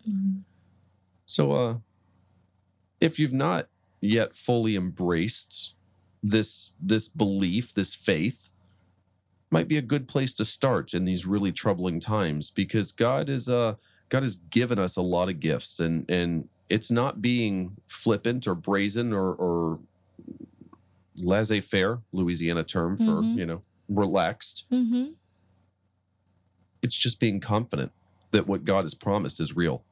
Mhm. 0.07 0.43
So, 1.27 1.53
uh, 1.53 1.79
if 3.01 3.19
you've 3.19 3.33
not 3.33 3.69
yet 4.01 4.35
fully 4.37 4.77
embraced 4.77 5.75
this 6.23 6.75
this 6.81 7.09
belief, 7.09 7.75
this 7.75 7.95
faith, 7.95 8.49
might 9.51 9.69
be 9.69 9.77
a 9.77 9.83
good 9.83 10.09
place 10.09 10.33
to 10.35 10.45
start 10.45 10.95
in 10.95 11.05
these 11.05 11.27
really 11.27 11.53
troubling 11.53 12.01
times 12.01 12.51
because 12.51 12.93
God 12.93 13.29
is 13.29 13.49
uh 13.49 13.75
God 14.09 14.23
has 14.23 14.37
given 14.37 14.79
us 14.79 14.97
a 14.97 15.03
lot 15.03 15.29
of 15.29 15.41
gifts 15.41 15.81
and 15.81 16.09
and 16.09 16.49
it's 16.69 16.91
not 16.91 17.21
being 17.21 17.77
flippant 17.87 18.47
or 18.47 18.55
brazen 18.55 19.13
or 19.13 19.35
or 19.35 19.81
laissez-faire, 21.17 22.01
Louisiana 22.13 22.63
term 22.65 22.97
for, 22.97 23.05
Mhm. 23.23 23.37
you 23.39 23.47
know, 23.47 23.63
relaxed. 23.89 24.65
Mm-hmm. 24.73 25.13
It's 26.83 26.97
just 26.97 27.21
being 27.21 27.41
confident 27.41 27.93
that 28.33 28.47
what 28.47 28.65
God 28.65 28.85
has 28.85 28.95
promised 28.95 29.41
is 29.41 29.55
real. 29.55 29.85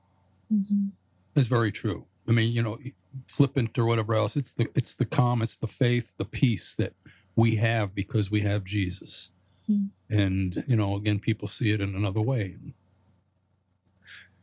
Mm-hmm. 0.53 0.89
It's 1.37 1.47
very 1.47 1.71
true. 1.71 2.07
I 2.29 2.33
mean, 2.33 2.53
you 2.53 2.63
know, 2.63 2.79
flippant 3.27 3.79
or 3.79 3.87
whatever 3.87 4.15
else. 4.15 4.37
It's 4.37 4.53
the 4.53 4.69
it's 4.75 4.95
the 4.95 5.05
calm, 5.05 5.43
it's 5.43 5.57
the 5.57 5.67
faith, 5.69 6.15
the 6.17 6.25
peace 6.25 6.75
that 6.77 6.95
we 7.37 7.57
have 7.57 7.95
because 7.95 8.31
we 8.31 8.41
have 8.41 8.65
Jesus. 8.65 9.31
Hmm. 9.67 9.87
And 10.09 10.65
you 10.67 10.77
know, 10.77 10.97
again, 10.97 11.19
people 11.21 11.49
see 11.49 11.71
it 11.71 11.81
in 11.81 11.95
another 11.95 12.21
way. 12.21 12.57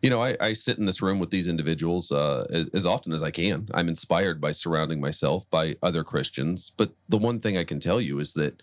You 0.01 0.09
know, 0.11 0.21
I, 0.23 0.37
I 0.39 0.53
sit 0.53 0.77
in 0.77 0.85
this 0.85 1.01
room 1.01 1.17
with 1.19 1.31
these 1.31 1.47
individuals 1.47 2.11
uh, 2.11 2.45
as, 2.51 2.67
as 2.73 2.85
often 2.85 3.13
as 3.13 3.23
I 3.23 3.31
can. 3.31 3.67
I'm 3.73 3.87
inspired 3.89 4.39
by 4.39 4.51
surrounding 4.51 5.01
myself 5.01 5.49
by 5.49 5.75
other 5.81 6.03
Christians. 6.03 6.71
But 6.77 6.91
the 7.09 7.17
one 7.17 7.39
thing 7.39 7.57
I 7.57 7.63
can 7.63 7.79
tell 7.79 7.99
you 7.99 8.19
is 8.19 8.33
that 8.33 8.61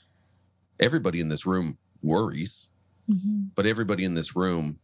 everybody 0.78 1.20
in 1.20 1.28
this 1.28 1.44
room 1.46 1.78
worries, 2.02 2.68
Mm-hmm. 3.10 3.48
but 3.54 3.66
everybody 3.66 4.02
in 4.02 4.14
this 4.14 4.34
room, 4.34 4.78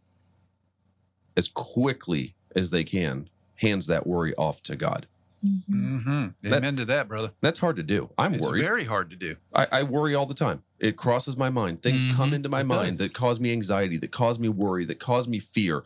as 1.39 1.49
quickly 1.49 2.35
as 2.55 2.69
they 2.69 2.85
can, 2.85 3.31
hands 3.55 3.87
that 3.87 4.07
worry 4.07 4.35
off 4.35 4.63
to 4.65 4.77
God. 4.77 5.07
Mm-hmm. 5.43 5.97
Mm-hmm. 5.97 6.27
That- 6.51 6.57
Amen 6.59 6.77
to 6.77 6.85
that, 6.85 7.09
brother. 7.09 7.33
That's 7.41 7.59
hard 7.61 7.77
to 7.77 7.83
do. 7.83 8.11
I'm 8.19 8.35
it's 8.35 8.47
worried. 8.47 8.63
very 8.63 8.85
hard 8.85 9.09
to 9.09 9.17
do. 9.17 9.37
I, 9.55 9.67
I 9.73 9.83
worry 9.85 10.15
all 10.15 10.27
the 10.27 10.35
time. 10.35 10.65
It 10.79 10.99
crosses 10.99 11.35
my 11.39 11.49
mind. 11.49 11.83
Things 11.83 12.05
come 12.15 12.33
Mhm, 12.33 12.35
into 12.35 12.51
my 12.51 12.61
it 12.61 12.65
mind 12.65 12.99
does. 12.99 13.09
that 13.09 13.15
cause 13.15 13.41
me 13.41 13.53
anxiety, 13.53 13.97
that 13.97 14.11
cause 14.13 14.39
me 14.39 14.51
worry, 14.51 14.85
that 14.85 15.01
cause 15.01 15.27
me 15.27 15.39
fear. 15.39 15.83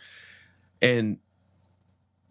And 0.82 1.18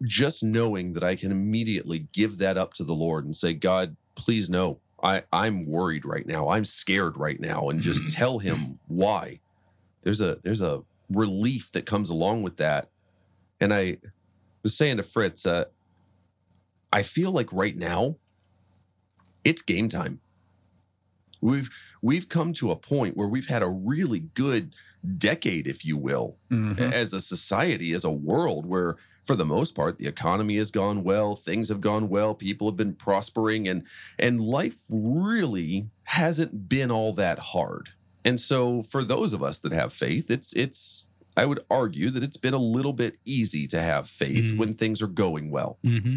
just 0.02 0.42
knowing 0.42 0.92
that 0.94 1.02
I 1.02 1.16
can 1.16 1.30
immediately 1.30 2.08
give 2.12 2.38
that 2.38 2.56
up 2.56 2.74
to 2.74 2.84
the 2.84 2.94
Lord 2.94 3.24
and 3.24 3.34
say, 3.34 3.54
God, 3.54 3.96
please 4.14 4.48
no. 4.48 4.80
I, 5.02 5.22
I'm 5.32 5.66
worried 5.66 6.04
right 6.04 6.26
now. 6.26 6.48
I'm 6.48 6.64
scared 6.64 7.16
right 7.16 7.38
now, 7.38 7.68
and 7.68 7.80
just 7.80 8.08
tell 8.14 8.38
him 8.38 8.78
why. 8.86 9.40
There's 10.02 10.20
a 10.20 10.38
there's 10.42 10.60
a 10.60 10.82
relief 11.10 11.70
that 11.72 11.86
comes 11.86 12.10
along 12.10 12.42
with 12.42 12.56
that. 12.56 12.90
And 13.60 13.72
I 13.72 13.98
was 14.62 14.76
saying 14.76 14.96
to 14.96 15.02
Fritz, 15.02 15.46
uh, 15.46 15.66
I 16.92 17.02
feel 17.02 17.30
like 17.30 17.52
right 17.52 17.76
now 17.76 18.16
it's 19.44 19.62
game 19.62 19.88
time. 19.88 20.20
We've 21.40 21.70
we've 22.00 22.28
come 22.28 22.52
to 22.54 22.70
a 22.70 22.76
point 22.76 23.16
where 23.16 23.28
we've 23.28 23.48
had 23.48 23.62
a 23.62 23.68
really 23.68 24.20
good 24.20 24.74
decade, 25.18 25.66
if 25.66 25.84
you 25.84 25.96
will, 25.96 26.36
Mhm. 26.50 26.78
as 26.92 27.12
a 27.12 27.20
society, 27.20 27.92
as 27.92 28.04
a 28.04 28.10
world 28.10 28.66
where 28.66 28.96
for 29.26 29.36
the 29.36 29.44
most 29.46 29.74
part 29.74 29.96
the 29.98 30.06
economy 30.06 30.56
has 30.58 30.70
gone 30.70 31.02
well, 31.02 31.34
things 31.34 31.68
have 31.70 31.80
gone 31.80 32.08
well, 32.10 32.34
people 32.34 32.68
have 32.68 32.76
been 32.76 32.94
prospering 32.94 33.66
and 33.68 33.84
and 34.18 34.40
life 34.40 34.76
really 34.90 35.88
hasn't 36.04 36.68
been 36.68 36.90
all 36.90 37.12
that 37.14 37.38
hard. 37.38 37.90
And 38.24 38.38
so 38.40 38.82
for 38.82 39.02
those 39.04 39.32
of 39.32 39.42
us 39.42 39.58
that 39.60 39.72
have 39.72 39.92
faith, 39.92 40.30
it's 40.30 40.52
it's 40.54 41.08
I 41.36 41.46
would 41.46 41.64
argue 41.70 42.10
that 42.10 42.22
it's 42.22 42.36
been 42.36 42.54
a 42.54 42.58
little 42.58 42.92
bit 42.92 43.18
easy 43.24 43.66
to 43.68 43.80
have 43.80 44.08
faith 44.08 44.52
Mm. 44.52 44.56
when 44.58 44.74
things 44.74 45.02
are 45.02 45.08
going 45.08 45.50
well. 45.50 45.78
Mm-hmm. 45.84 46.16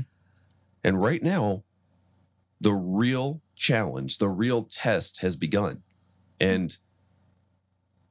And 0.84 1.02
right 1.02 1.24
now, 1.24 1.64
the 2.62 2.74
real 2.74 3.42
challenge, 3.56 4.18
the 4.20 4.30
real 4.30 4.64
test 4.64 5.20
has 5.22 5.36
begun. 5.36 5.82
And 6.40 6.78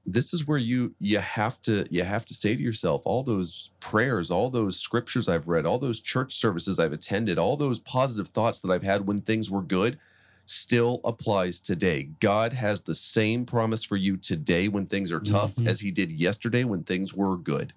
this 0.07 0.33
is 0.33 0.47
where 0.47 0.59
you 0.59 0.95
you 1.01 1.19
have 1.19 1.61
to 1.63 1.87
you 1.91 2.05
have 2.05 2.25
to 2.25 2.33
say 2.35 2.55
to 2.55 2.63
yourself 2.63 3.03
all 3.05 3.23
those 3.25 3.71
prayers 3.81 4.31
all 4.31 4.49
those 4.51 4.79
scriptures 4.79 5.29
i've 5.29 5.49
read 5.49 5.67
all 5.67 5.79
those 5.79 6.01
church 6.01 6.35
services 6.37 6.79
i've 6.79 6.93
attended 6.93 7.39
all 7.39 7.57
those 7.57 7.81
positive 7.81 8.29
thoughts 8.29 8.61
that 8.61 8.71
i've 8.71 8.85
had 8.85 9.07
when 9.07 9.21
things 9.21 9.51
were 9.51 9.63
good 9.63 9.99
still 10.47 11.01
applies 11.05 11.59
today 11.59 12.09
god 12.21 12.53
has 12.53 12.83
the 12.83 12.95
same 12.95 13.45
promise 13.45 13.83
for 13.83 13.97
you 13.97 14.17
today 14.17 14.69
when 14.69 14.87
things 14.87 15.11
are 15.11 15.21
tough 15.21 15.55
Mhm. 15.57 15.67
as 15.67 15.81
he 15.81 15.91
did 15.91 16.13
yesterday 16.13 16.63
when 16.63 16.85
things 16.85 17.13
were 17.13 17.37
good 17.37 17.73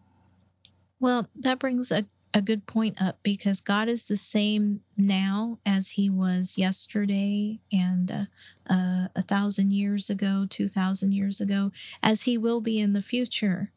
Well, 1.00 1.28
that 1.36 1.60
brings 1.60 1.92
a, 1.92 2.06
a 2.34 2.42
good 2.42 2.68
point 2.68 3.02
up 3.02 3.20
because 3.24 3.60
God 3.60 3.89
is 3.89 4.06
the 4.06 4.18
same 4.18 4.82
now 4.96 5.60
as 5.65 5.92
he 5.92 6.10
was 6.10 6.58
yesterday 6.58 7.60
and 7.72 8.12
uh, 8.12 8.26
uh, 8.72 9.08
a 9.15 9.24
thousand 9.24 9.72
years 9.72 10.10
ago, 10.10 10.46
2,000 10.48 11.12
years 11.12 11.42
ago, 11.42 11.72
as 12.04 12.24
he 12.24 12.38
will 12.38 12.62
be 12.62 12.80
in 12.80 12.94
the 12.94 13.02
future. 13.02 13.72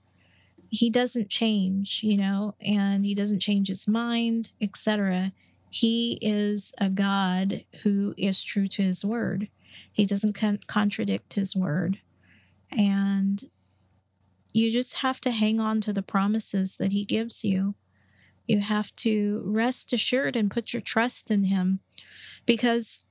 He 0.69 0.91
doesn't 0.91 1.29
change, 1.29 2.01
you 2.03 2.17
know, 2.17 2.55
and 2.61 3.05
he 3.05 3.15
doesn't 3.15 3.41
change 3.41 3.69
his 3.69 3.88
mind, 3.88 4.51
etc. 4.61 5.33
He 5.71 6.19
is 6.21 6.73
a 6.79 6.91
God 6.91 7.65
who 7.83 8.15
is 8.17 8.43
true 8.43 8.69
to 8.69 8.83
his 8.83 9.05
word. 9.05 9.49
He 9.91 10.05
doesn't 10.05 10.35
con- 10.35 10.61
contradict 10.67 11.35
his 11.35 11.57
word. 11.57 12.01
And 12.71 13.51
you 14.53 14.71
just 14.71 14.97
have 14.97 15.21
to 15.23 15.31
hang 15.31 15.61
on 15.61 15.81
to 15.83 15.93
the 15.93 16.03
promises 16.03 16.77
that 16.77 16.93
he 16.93 17.05
gives 17.05 17.45
you. 17.45 17.75
You 18.46 18.61
have 18.61 18.92
to 18.96 19.42
rest 19.44 19.92
assured 19.92 20.37
and 20.37 20.50
put 20.50 20.72
your 20.72 20.83
trust 20.83 21.31
in 21.31 21.44
him. 21.44 21.81
Because 22.44 23.05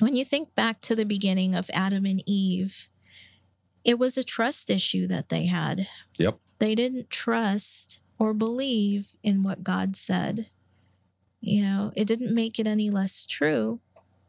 when 0.00 0.16
you 0.16 0.24
think 0.24 0.54
back 0.54 0.80
to 0.82 0.94
the 0.94 1.04
beginning 1.04 1.54
of 1.54 1.70
Adam 1.72 2.04
and 2.04 2.22
Eve, 2.26 2.88
it 3.84 3.98
was 3.98 4.16
a 4.16 4.24
trust 4.24 4.70
issue 4.70 5.06
that 5.06 5.28
they 5.28 5.46
had. 5.46 5.88
Yep. 6.18 6.38
They 6.58 6.74
didn't 6.74 7.10
trust 7.10 8.00
or 8.18 8.32
believe 8.32 9.12
in 9.22 9.42
what 9.42 9.64
God 9.64 9.96
said. 9.96 10.46
You 11.40 11.62
know, 11.62 11.92
it 11.94 12.06
didn't 12.06 12.34
make 12.34 12.58
it 12.58 12.66
any 12.66 12.90
less 12.90 13.26
true, 13.26 13.80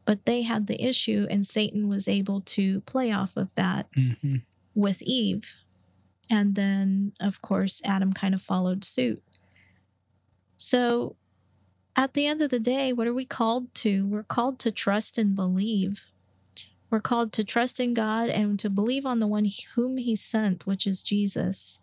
but 0.06 0.26
they 0.26 0.42
had 0.42 0.68
the 0.68 0.84
issue, 0.84 1.28
and 1.30 1.48
Satan 1.48 1.88
was 1.88 2.08
able 2.08 2.42
to 2.42 2.82
play 2.82 3.12
off 3.12 3.38
of 3.38 3.50
that 3.56 3.92
Mm-hmm. 3.94 4.38
with 4.74 5.02
Eve. 5.02 5.54
And 6.30 6.56
then, 6.56 7.14
of 7.20 7.42
course, 7.42 7.82
Adam 7.86 8.12
kind 8.12 8.34
of 8.34 8.42
followed 8.42 8.84
suit. 8.84 9.24
So, 10.58 11.16
at 11.96 12.14
the 12.14 12.28
end 12.28 12.42
of 12.42 12.50
the 12.50 12.60
day, 12.60 12.92
what 12.92 13.08
are 13.08 13.14
we 13.14 13.26
called 13.26 13.74
to? 13.76 14.06
We're 14.06 14.24
called 14.24 14.60
to 14.60 14.72
trust 14.72 15.18
and 15.18 15.36
believe. 15.36 16.02
We're 16.90 17.00
called 17.00 17.34
to 17.34 17.44
trust 17.44 17.80
in 17.80 17.94
God 17.94 18.30
and 18.30 18.60
to 18.60 18.70
believe 18.70 19.06
on 19.06 19.20
the 19.20 19.28
one 19.28 19.50
whom 19.76 19.98
He 19.98 20.16
sent, 20.16 20.66
which 20.66 20.86
is 20.86 21.04
Jesus. 21.04 21.80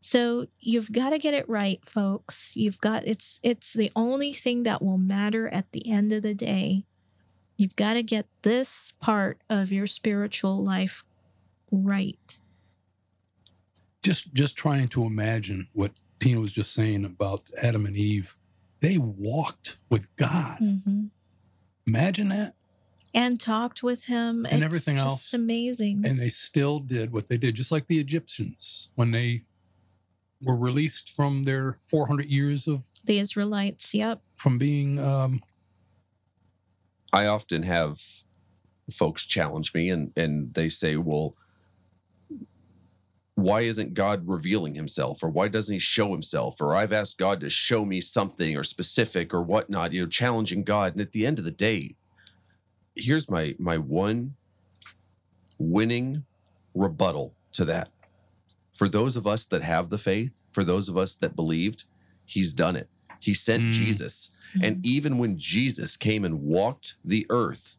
So 0.00 0.46
you've 0.58 0.92
got 0.92 1.10
to 1.10 1.18
get 1.18 1.34
it 1.34 1.48
right, 1.48 1.80
folks. 1.86 2.56
You've 2.56 2.80
got 2.80 3.06
it's 3.06 3.38
it's 3.42 3.72
the 3.74 3.92
only 3.94 4.32
thing 4.32 4.62
that 4.62 4.82
will 4.82 4.98
matter 4.98 5.48
at 5.48 5.70
the 5.72 5.88
end 5.90 6.10
of 6.12 6.22
the 6.22 6.34
day. 6.34 6.84
You've 7.58 7.76
got 7.76 7.94
to 7.94 8.02
get 8.02 8.26
this 8.40 8.94
part 9.00 9.42
of 9.50 9.70
your 9.70 9.86
spiritual 9.86 10.64
life 10.64 11.04
right. 11.70 12.38
Just 14.02 14.32
just 14.32 14.56
trying 14.56 14.88
to 14.88 15.04
imagine 15.04 15.68
what 15.74 15.92
Tina 16.20 16.40
was 16.40 16.52
just 16.52 16.72
saying 16.72 17.04
about 17.04 17.50
Adam 17.62 17.86
and 17.86 17.96
Eve. 17.96 18.36
They 18.80 18.98
walked 18.98 19.76
with 19.90 20.14
God. 20.16 20.58
hmm 20.58 21.06
Imagine 21.86 22.28
that. 22.28 22.54
And 23.12 23.40
talked 23.40 23.82
with 23.82 24.04
him 24.04 24.44
And 24.46 24.56
It's 24.56 24.64
everything 24.64 24.96
just 24.96 25.06
else. 25.06 25.34
Amazing. 25.34 26.02
And 26.06 26.18
they 26.18 26.28
still 26.28 26.78
did 26.78 27.12
what 27.12 27.28
they 27.28 27.36
did, 27.36 27.56
just 27.56 27.72
like 27.72 27.88
the 27.88 27.98
Egyptians 27.98 28.90
when 28.94 29.10
they 29.10 29.42
were 30.40 30.56
released 30.56 31.10
from 31.16 31.42
their 31.42 31.78
400 31.88 32.26
years 32.26 32.68
of 32.68 32.86
the 33.04 33.18
Israelites. 33.18 33.92
Yep. 33.94 34.22
from 34.36 34.58
being 34.58 34.98
um, 35.00 35.42
I 37.12 37.26
often 37.26 37.64
have 37.64 38.00
folks 38.92 39.24
challenge 39.24 39.74
me 39.74 39.88
and 39.90 40.12
and 40.16 40.54
they 40.54 40.68
say, 40.68 40.96
"Well, 40.96 41.34
why 43.42 43.62
isn't 43.62 43.94
God 43.94 44.28
revealing 44.28 44.74
himself 44.74 45.22
or 45.22 45.28
why 45.28 45.48
doesn't 45.48 45.72
he 45.72 45.78
show 45.78 46.12
himself 46.12 46.60
or 46.60 46.74
I've 46.74 46.92
asked 46.92 47.18
God 47.18 47.40
to 47.40 47.48
show 47.50 47.84
me 47.84 48.00
something 48.00 48.56
or 48.56 48.64
specific 48.64 49.32
or 49.34 49.42
whatnot, 49.42 49.92
you 49.92 50.02
know, 50.02 50.08
challenging 50.08 50.64
God. 50.64 50.92
And 50.92 51.00
at 51.00 51.12
the 51.12 51.26
end 51.26 51.38
of 51.38 51.44
the 51.44 51.50
day, 51.50 51.96
here's 52.94 53.30
my 53.30 53.54
my 53.58 53.78
one 53.78 54.34
winning 55.58 56.24
rebuttal 56.74 57.34
to 57.52 57.64
that. 57.66 57.90
For 58.72 58.88
those 58.88 59.16
of 59.16 59.26
us 59.26 59.44
that 59.46 59.62
have 59.62 59.90
the 59.90 59.98
faith, 59.98 60.32
for 60.50 60.64
those 60.64 60.88
of 60.88 60.96
us 60.96 61.14
that 61.16 61.36
believed, 61.36 61.84
he's 62.24 62.54
done 62.54 62.76
it. 62.76 62.88
He 63.18 63.34
sent 63.34 63.64
Mm. 63.64 63.72
Jesus. 63.72 64.30
And 64.62 64.84
even 64.84 65.18
when 65.18 65.38
Jesus 65.38 65.96
came 65.96 66.24
and 66.24 66.42
walked 66.42 66.96
the 67.04 67.26
earth, 67.28 67.76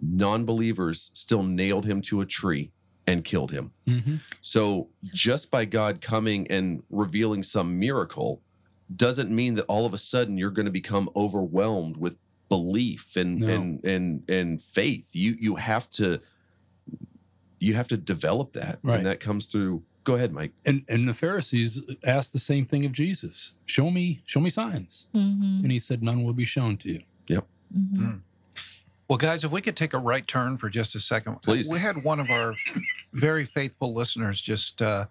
non 0.00 0.44
believers 0.44 1.10
still 1.12 1.42
nailed 1.42 1.84
him 1.84 2.00
to 2.02 2.20
a 2.20 2.26
tree 2.26 2.72
and 3.06 3.24
killed 3.24 3.50
him. 3.50 3.72
mhm. 3.86 4.20
So 4.40 4.90
just 5.12 5.50
by 5.50 5.64
God 5.64 6.00
coming 6.00 6.46
and 6.48 6.82
revealing 6.90 7.42
some 7.42 7.78
miracle 7.78 8.42
doesn't 8.94 9.30
mean 9.30 9.54
that 9.54 9.64
all 9.66 9.86
of 9.86 9.94
a 9.94 9.98
sudden 9.98 10.36
you're 10.38 10.50
going 10.50 10.66
to 10.66 10.72
become 10.72 11.08
overwhelmed 11.14 11.96
with 11.96 12.16
belief 12.48 13.16
and 13.16 13.38
No. 13.38 13.48
and 13.48 13.84
and 13.84 14.28
and 14.28 14.60
faith. 14.62 15.08
You 15.12 15.36
you 15.40 15.56
have 15.56 15.88
to 15.92 16.20
you 17.58 17.74
have 17.74 17.88
to 17.88 17.96
develop 17.96 18.52
that. 18.54 18.78
Right. 18.82 18.96
And 18.98 19.06
that 19.06 19.20
comes 19.20 19.46
through 19.46 19.82
go 20.04 20.14
ahead, 20.16 20.32
Mike. 20.32 20.52
and 20.64 20.84
and 20.88 21.06
the 21.06 21.12
Pharisees 21.14 21.82
asked 22.04 22.32
the 22.32 22.38
same 22.38 22.64
thing 22.64 22.84
of 22.84 22.92
Jesus. 22.92 23.54
Show 23.66 23.90
me, 23.90 24.22
show 24.24 24.40
me 24.40 24.50
signs. 24.50 25.06
hmm 25.12 25.60
And 25.62 25.70
he 25.70 25.78
said, 25.78 26.02
None 26.02 26.24
will 26.24 26.32
be 26.34 26.44
shown 26.44 26.76
to 26.78 26.88
you. 27.28 27.42
hmm 27.72 28.16
Well, 29.10 29.16
guys, 29.18 29.42
if 29.42 29.50
we 29.50 29.60
could 29.60 29.74
take 29.74 29.92
a 29.92 29.98
right 29.98 30.24
turn 30.24 30.56
for 30.56 30.70
just 30.70 30.94
a 30.94 31.00
second. 31.00 31.42
Please. 31.42 31.68
We 31.68 31.80
had 31.80 32.04
one 32.04 32.20
of 32.20 32.30
our 32.30 32.54
very 33.12 33.44
faithful 33.44 33.92
listeners 33.92 34.40
just 34.40 34.80
uh, 34.80 35.06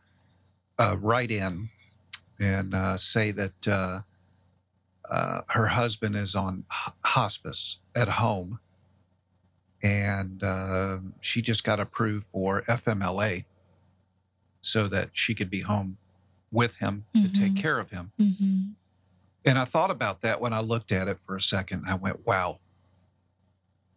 uh, 0.80 0.96
write 1.02 1.32
in 1.32 1.68
and 2.40 2.74
uh, 2.74 2.96
say 2.96 3.32
that 3.32 3.68
uh, 3.68 4.00
uh, 5.12 5.42
her 5.50 5.68
husband 5.68 6.16
is 6.16 6.34
on 6.34 6.64
h- 6.72 6.94
hospice 7.04 7.80
at 7.94 8.08
home. 8.08 8.62
And 9.84 10.42
uh, 10.44 11.00
she 11.20 11.42
just 11.42 11.66
got 11.66 11.82
approved 11.82 12.26
for 12.26 12.62
FMLA 12.70 13.44
so 14.62 14.88
that 14.88 15.10
she 15.12 15.36
could 15.36 15.50
be 15.50 15.60
home 15.60 15.98
with 16.54 16.78
him 16.78 17.04
to 17.16 17.28
take 17.28 17.52
Mhm. 17.56 17.58
care 17.58 17.80
of 17.80 17.90
him. 17.90 18.14
hmm 18.18 18.62
And 19.44 19.58
I 19.60 19.66
thought 19.66 19.92
about 19.92 20.22
that 20.22 20.40
when 20.40 20.54
I 20.54 20.62
looked 20.62 20.94
at 20.94 21.10
it 21.10 21.20
for 21.20 21.36
a 21.36 21.42
second. 21.42 21.84
I 21.86 21.96
went, 21.96 22.26
wow, 22.26 22.60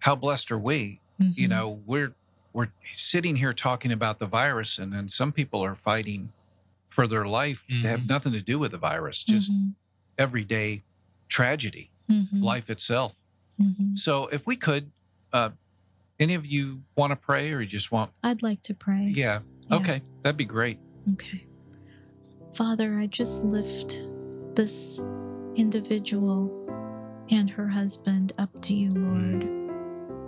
how 0.02 0.16
blessed 0.16 0.50
are 0.50 0.58
we? 0.58 1.00
You 1.18 1.46
know, 1.46 1.80
we're 1.86 2.14
we're 2.52 2.72
sitting 2.92 3.36
here 3.36 3.52
talking 3.52 3.92
about 3.92 4.18
the 4.18 4.26
virus, 4.26 4.76
and 4.78 4.92
then 4.92 5.08
some 5.08 5.30
people 5.32 5.64
are 5.64 5.76
fighting 5.76 6.32
for 6.88 7.06
their 7.06 7.24
life 7.24 7.64
that 7.68 7.88
have 7.88 8.08
nothing 8.08 8.32
to 8.32 8.40
do 8.42 8.58
with 8.58 8.72
the 8.72 8.78
virus, 8.78 9.22
just 9.22 9.50
everyday 10.18 10.82
tragedy, 11.28 11.90
Mm-hmm. 12.10 12.42
life 12.42 12.68
itself. 12.68 13.14
hmm 13.58 13.94
So, 13.94 14.26
if 14.26 14.46
we 14.46 14.56
could, 14.56 14.90
uh, 15.32 15.50
any 16.18 16.34
of 16.34 16.44
you 16.44 16.82
want 16.96 17.12
to 17.12 17.16
pray, 17.16 17.52
or 17.52 17.60
you 17.60 17.66
just 17.68 17.92
want? 17.92 18.10
I'd 18.24 18.42
like 18.42 18.60
to 18.62 18.74
pray. 18.74 19.12
Yeah, 19.14 19.40
Yeah. 19.70 19.76
okay, 19.76 20.02
that'd 20.22 20.36
be 20.36 20.44
great. 20.44 20.78
Okay. 21.14 21.46
Father, 22.54 22.98
I 22.98 23.06
just 23.06 23.44
lift 23.44 24.02
this 24.56 25.00
individual 25.54 26.50
and 27.30 27.48
her 27.50 27.68
husband 27.68 28.32
up 28.36 28.50
to 28.62 28.74
you, 28.74 28.90
Lord. 28.90 29.61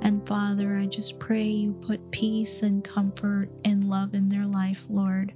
And 0.05 0.27
Father, 0.29 0.77
I 0.77 0.85
just 0.85 1.19
pray 1.19 1.45
you 1.45 1.73
put 1.73 2.11
peace 2.11 2.63
and 2.63 2.85
comfort 2.85 3.49
and 3.65 3.89
love 3.89 4.13
in 4.13 4.29
their 4.29 4.45
life, 4.45 4.85
Lord, 4.91 5.33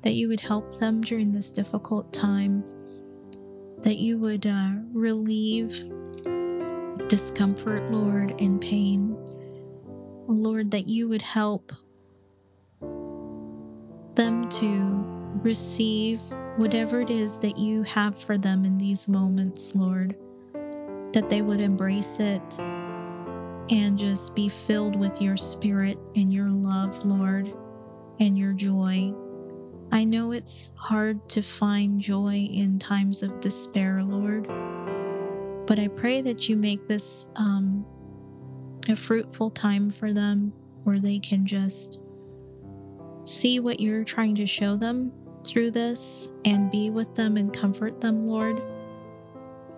that 0.00 0.14
you 0.14 0.28
would 0.28 0.40
help 0.40 0.78
them 0.78 1.02
during 1.02 1.32
this 1.32 1.50
difficult 1.50 2.14
time, 2.14 2.64
that 3.82 3.98
you 3.98 4.16
would 4.18 4.46
uh, 4.46 4.70
relieve 4.94 5.84
discomfort, 7.08 7.90
Lord, 7.90 8.40
and 8.40 8.58
pain. 8.58 9.14
Lord, 10.26 10.70
that 10.70 10.88
you 10.88 11.08
would 11.08 11.22
help 11.22 11.72
them 14.14 14.48
to 14.48 15.04
receive 15.42 16.22
whatever 16.56 17.02
it 17.02 17.10
is 17.10 17.36
that 17.38 17.58
you 17.58 17.82
have 17.82 18.18
for 18.18 18.38
them 18.38 18.64
in 18.64 18.78
these 18.78 19.08
moments, 19.08 19.74
Lord, 19.74 20.16
that 21.12 21.28
they 21.28 21.42
would 21.42 21.60
embrace 21.60 22.16
it 22.18 22.42
and 23.70 23.98
just 23.98 24.34
be 24.34 24.48
filled 24.48 24.96
with 24.96 25.20
your 25.20 25.36
spirit 25.36 25.98
and 26.14 26.32
your 26.32 26.48
love, 26.48 27.04
Lord, 27.04 27.52
and 28.20 28.38
your 28.38 28.52
joy. 28.52 29.14
I 29.92 30.04
know 30.04 30.32
it's 30.32 30.70
hard 30.74 31.28
to 31.30 31.42
find 31.42 32.00
joy 32.00 32.48
in 32.50 32.78
times 32.78 33.22
of 33.22 33.40
despair, 33.40 34.02
Lord, 34.02 34.46
but 35.66 35.78
I 35.78 35.88
pray 35.88 36.20
that 36.22 36.48
you 36.48 36.56
make 36.56 36.86
this 36.86 37.26
um, 37.36 37.86
a 38.88 38.96
fruitful 38.96 39.50
time 39.50 39.90
for 39.90 40.12
them 40.12 40.52
where 40.84 41.00
they 41.00 41.18
can 41.18 41.46
just 41.46 41.98
see 43.24 43.58
what 43.58 43.80
you're 43.80 44.04
trying 44.04 44.36
to 44.36 44.46
show 44.46 44.76
them 44.76 45.12
through 45.44 45.70
this 45.72 46.28
and 46.44 46.70
be 46.70 46.90
with 46.90 47.14
them 47.14 47.36
and 47.36 47.52
comfort 47.52 48.00
them, 48.00 48.26
Lord. 48.26 48.62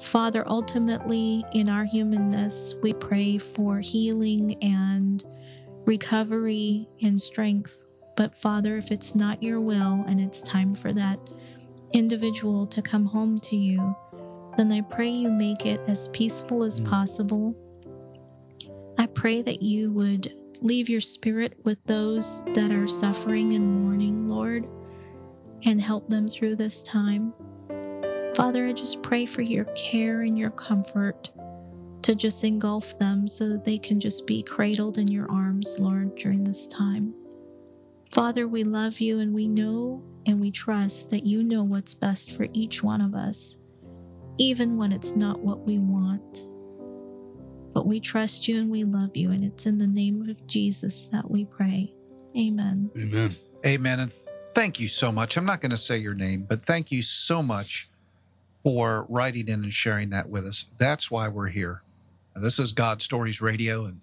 Father, 0.02 0.46
ultimately, 0.46 1.44
in 1.52 1.68
our 1.68 1.84
humanness, 1.84 2.74
we 2.82 2.92
pray 2.92 3.38
for 3.38 3.80
healing 3.80 4.56
and 4.62 5.24
recovery 5.84 6.88
and 7.02 7.20
strength. 7.20 7.84
But 8.16 8.34
Father, 8.34 8.76
if 8.76 8.90
it's 8.90 9.14
not 9.14 9.42
your 9.42 9.60
will 9.60 10.04
and 10.06 10.20
it's 10.20 10.40
time 10.40 10.74
for 10.74 10.92
that 10.92 11.18
individual 11.92 12.66
to 12.66 12.82
come 12.82 13.06
home 13.06 13.38
to 13.38 13.56
you, 13.56 13.96
then 14.56 14.72
I 14.72 14.80
pray 14.82 15.08
you 15.08 15.30
make 15.30 15.66
it 15.66 15.80
as 15.86 16.08
peaceful 16.08 16.62
as 16.62 16.80
Mm. 16.80 16.86
possible. 16.86 17.56
I 18.98 19.06
pray 19.06 19.42
that 19.42 19.62
you 19.62 19.92
would 19.92 20.32
leave 20.60 20.88
your 20.88 21.00
spirit 21.00 21.56
with 21.64 21.78
those 21.84 22.42
that 22.54 22.72
are 22.72 22.88
suffering 22.88 23.54
and 23.54 23.82
mourning, 23.84 24.28
Lord, 24.28 24.66
and 25.64 25.80
help 25.80 26.08
them 26.08 26.28
through 26.28 26.56
this 26.56 26.82
time. 26.82 27.32
Father, 28.38 28.68
I 28.68 28.72
just 28.72 29.02
pray 29.02 29.26
for 29.26 29.42
your 29.42 29.64
care 29.74 30.20
and 30.20 30.38
your 30.38 30.52
comfort 30.52 31.28
to 32.02 32.14
just 32.14 32.44
engulf 32.44 32.96
them 33.00 33.28
so 33.28 33.48
that 33.48 33.64
they 33.64 33.78
can 33.78 33.98
just 33.98 34.28
be 34.28 34.44
cradled 34.44 34.96
in 34.96 35.08
your 35.08 35.28
arms, 35.28 35.76
Lord, 35.80 36.14
during 36.14 36.44
this 36.44 36.68
time. 36.68 37.12
Father, 38.12 38.46
we 38.46 38.62
love 38.62 39.00
you 39.00 39.18
and 39.18 39.34
we 39.34 39.48
know 39.48 40.04
and 40.24 40.40
we 40.40 40.52
trust 40.52 41.10
that 41.10 41.26
you 41.26 41.42
know 41.42 41.64
what's 41.64 41.94
best 41.94 42.30
for 42.30 42.46
each 42.52 42.80
one 42.80 43.00
of 43.00 43.12
us, 43.12 43.56
even 44.38 44.76
when 44.76 44.92
it's 44.92 45.16
not 45.16 45.40
what 45.40 45.66
we 45.66 45.78
want. 45.78 46.46
But 47.74 47.88
we 47.88 47.98
trust 47.98 48.46
you 48.46 48.60
and 48.60 48.70
we 48.70 48.84
love 48.84 49.16
you, 49.16 49.32
and 49.32 49.42
it's 49.42 49.66
in 49.66 49.78
the 49.78 49.88
name 49.88 50.30
of 50.30 50.46
Jesus 50.46 51.06
that 51.06 51.28
we 51.28 51.44
pray. 51.44 51.92
Amen. 52.36 52.88
Amen. 52.96 53.34
Amen. 53.66 53.98
And 53.98 54.12
thank 54.54 54.78
you 54.78 54.86
so 54.86 55.10
much. 55.10 55.36
I'm 55.36 55.44
not 55.44 55.60
going 55.60 55.72
to 55.72 55.76
say 55.76 55.98
your 55.98 56.14
name, 56.14 56.46
but 56.48 56.64
thank 56.64 56.92
you 56.92 57.02
so 57.02 57.42
much 57.42 57.90
for 58.68 59.06
writing 59.08 59.48
in 59.48 59.62
and 59.62 59.72
sharing 59.72 60.10
that 60.10 60.28
with 60.28 60.44
us. 60.44 60.66
That's 60.76 61.10
why 61.10 61.26
we're 61.26 61.48
here. 61.48 61.80
And 62.34 62.44
this 62.44 62.58
is 62.58 62.72
God 62.72 63.00
Stories 63.00 63.40
Radio, 63.40 63.86
and 63.86 64.02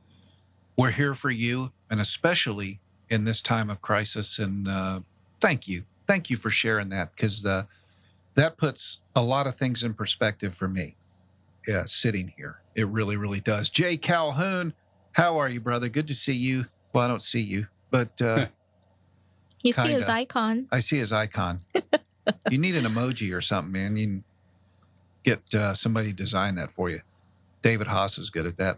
we're 0.76 0.90
here 0.90 1.14
for 1.14 1.30
you, 1.30 1.72
and 1.88 2.02
especially 2.02 2.80
in 3.08 3.26
this 3.26 3.42
time 3.42 3.70
of 3.70 3.84
crisis. 3.84 4.40
And 4.40 4.68
uh, 4.68 5.02
thank 5.40 5.68
you. 5.68 5.84
Thank 6.08 6.32
you 6.32 6.36
for 6.36 6.50
sharing 6.50 6.90
that 6.90 7.16
because 7.16 7.46
uh, 7.46 7.66
that 8.34 8.58
puts 8.58 9.02
a 9.16 9.22
lot 9.22 9.46
of 9.46 9.54
things 9.54 9.84
in 9.84 9.94
perspective 9.94 10.56
for 10.56 10.68
me. 10.68 10.96
Yeah, 11.68 11.84
sitting 11.86 12.34
here. 12.36 12.58
It 12.74 12.88
really, 12.88 13.18
really 13.18 13.42
does. 13.42 13.70
Jay 13.70 13.98
Calhoun, 13.98 14.74
how 15.12 15.38
are 15.38 15.48
you, 15.48 15.62
brother? 15.62 15.90
Good 15.90 16.08
to 16.08 16.16
see 16.16 16.34
you. 16.34 16.66
Well, 16.92 17.04
I 17.04 17.08
don't 17.08 17.22
see 17.22 17.42
you, 17.42 17.68
but 17.92 18.20
uh, 18.20 18.48
You 19.62 19.74
see 19.74 19.90
his 19.90 20.10
icon. 20.10 20.68
I 20.72 20.80
see 20.80 20.98
his 20.98 21.12
icon. 21.12 21.60
you 22.50 22.58
need 22.58 22.76
an 22.76 22.86
emoji 22.86 23.32
or 23.32 23.42
something, 23.42 23.72
man. 23.72 23.96
You 23.96 24.24
get 25.26 25.54
uh, 25.54 25.74
somebody 25.74 26.12
to 26.12 26.14
design 26.14 26.56
that 26.56 26.72
for 26.72 26.90
you. 26.90 27.02
David 27.62 27.88
Haas 27.88 28.18
is 28.18 28.30
good 28.30 28.46
at 28.46 28.58
that. 28.58 28.78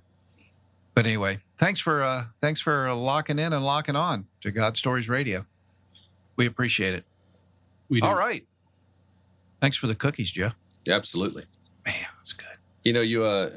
But 0.95 1.05
anyway, 1.05 1.39
thanks 1.59 1.79
for 1.79 2.01
uh, 2.01 2.25
thanks 2.41 2.59
for 2.59 2.91
locking 2.93 3.37
in 3.37 3.53
and 3.53 3.63
locking 3.63 3.95
on 3.95 4.25
to 4.41 4.49
God 4.49 4.77
Stories 4.77 5.07
Radio. 5.07 5.45
We 6.37 6.47
appreciate 6.47 6.95
it. 6.95 7.03
We 7.89 8.01
do. 8.01 8.07
All 8.07 8.15
right. 8.15 8.45
Thanks 9.61 9.77
for 9.77 9.87
the 9.87 9.95
cookies, 9.95 10.31
Joe. 10.31 10.51
Yeah, 10.85 10.95
Absolutely. 10.95 11.45
Man, 11.85 11.95
that's 12.17 12.33
good. 12.33 12.47
You 12.83 12.93
know, 12.93 13.01
you 13.01 13.23
uh 13.23 13.51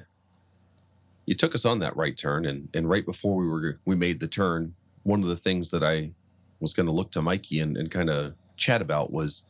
you 1.24 1.34
took 1.34 1.54
us 1.54 1.64
on 1.64 1.78
that 1.78 1.96
right 1.96 2.16
turn 2.16 2.44
and 2.44 2.68
and 2.74 2.90
right 2.90 3.06
before 3.06 3.36
we 3.36 3.48
were 3.48 3.78
we 3.84 3.94
made 3.96 4.20
the 4.20 4.28
turn, 4.28 4.74
one 5.04 5.22
of 5.22 5.28
the 5.28 5.36
things 5.36 5.70
that 5.70 5.82
I 5.82 6.10
was 6.58 6.74
going 6.74 6.86
to 6.86 6.92
look 6.92 7.10
to 7.12 7.22
Mikey 7.22 7.60
and, 7.60 7.76
and 7.76 7.90
kind 7.90 8.10
of 8.10 8.34
chat 8.56 8.82
about 8.82 9.12
was 9.12 9.42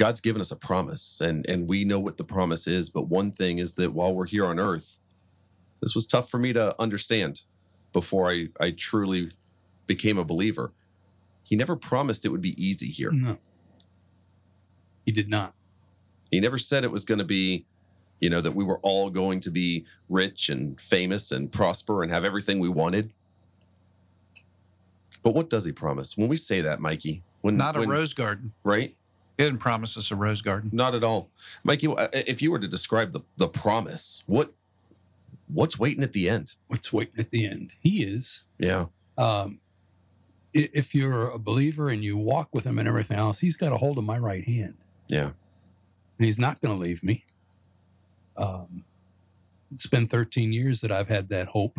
God's 0.00 0.22
given 0.22 0.40
us 0.40 0.50
a 0.50 0.56
promise 0.56 1.20
and 1.20 1.44
and 1.46 1.68
we 1.68 1.84
know 1.84 2.00
what 2.00 2.16
the 2.16 2.24
promise 2.24 2.66
is, 2.66 2.88
but 2.88 3.08
one 3.08 3.30
thing 3.30 3.58
is 3.58 3.74
that 3.74 3.92
while 3.92 4.14
we're 4.14 4.24
here 4.24 4.46
on 4.46 4.58
earth, 4.58 4.98
this 5.82 5.94
was 5.94 6.06
tough 6.06 6.30
for 6.30 6.38
me 6.38 6.54
to 6.54 6.74
understand 6.80 7.42
before 7.92 8.30
I 8.30 8.46
I 8.58 8.70
truly 8.70 9.28
became 9.86 10.16
a 10.16 10.24
believer. 10.24 10.72
He 11.42 11.54
never 11.54 11.76
promised 11.76 12.24
it 12.24 12.30
would 12.30 12.40
be 12.40 12.56
easy 12.62 12.86
here. 12.86 13.10
No. 13.12 13.36
He 15.04 15.12
did 15.12 15.28
not. 15.28 15.52
He 16.30 16.40
never 16.40 16.56
said 16.56 16.82
it 16.82 16.92
was 16.92 17.04
going 17.04 17.18
to 17.18 17.24
be, 17.24 17.66
you 18.20 18.30
know, 18.30 18.40
that 18.40 18.54
we 18.54 18.64
were 18.64 18.78
all 18.78 19.10
going 19.10 19.40
to 19.40 19.50
be 19.50 19.84
rich 20.08 20.48
and 20.48 20.80
famous 20.80 21.30
and 21.30 21.52
prosper 21.52 22.02
and 22.02 22.10
have 22.10 22.24
everything 22.24 22.58
we 22.58 22.70
wanted. 22.70 23.12
But 25.22 25.34
what 25.34 25.50
does 25.50 25.64
he 25.66 25.72
promise? 25.72 26.16
When 26.16 26.28
we 26.28 26.38
say 26.38 26.62
that, 26.62 26.80
Mikey, 26.80 27.22
when 27.42 27.58
Not 27.58 27.76
a 27.76 27.80
when- 27.80 27.88
rose 27.90 28.14
garden. 28.14 28.52
right? 28.64 28.96
He 29.40 29.46
didn't 29.46 29.60
promise 29.60 29.96
us 29.96 30.10
a 30.10 30.16
rose 30.16 30.42
garden. 30.42 30.70
Not 30.72 30.94
at 30.94 31.02
all, 31.02 31.30
Mikey. 31.64 31.86
uh, 31.88 32.08
If 32.12 32.42
you 32.42 32.50
were 32.50 32.58
to 32.58 32.68
describe 32.68 33.12
the 33.12 33.20
the 33.36 33.48
promise, 33.48 34.22
what 34.26 34.52
what's 35.52 35.78
waiting 35.78 36.02
at 36.02 36.12
the 36.12 36.28
end? 36.28 36.54
What's 36.68 36.92
waiting 36.92 37.18
at 37.18 37.30
the 37.30 37.46
end? 37.46 37.72
He 37.80 38.02
is. 38.04 38.44
Yeah, 38.58 38.86
Um, 39.16 39.60
if 40.52 40.94
you're 40.94 41.30
a 41.30 41.38
believer 41.38 41.88
and 41.88 42.04
you 42.04 42.18
walk 42.18 42.48
with 42.52 42.64
him 42.66 42.78
and 42.78 42.86
everything 42.86 43.18
else, 43.18 43.40
he's 43.40 43.56
got 43.56 43.72
a 43.72 43.76
hold 43.78 43.96
of 43.98 44.04
my 44.04 44.18
right 44.18 44.44
hand. 44.44 44.76
yeah, 45.08 45.30
and 46.18 46.26
he's 46.26 46.38
not 46.38 46.60
going 46.60 46.74
to 46.74 46.80
leave 46.80 47.02
me. 47.02 47.24
Um, 48.36 48.84
it's 49.72 49.86
been 49.86 50.06
13 50.06 50.52
years 50.52 50.80
that 50.82 50.92
I've 50.92 51.08
had 51.08 51.28
that 51.30 51.48
hope. 51.48 51.78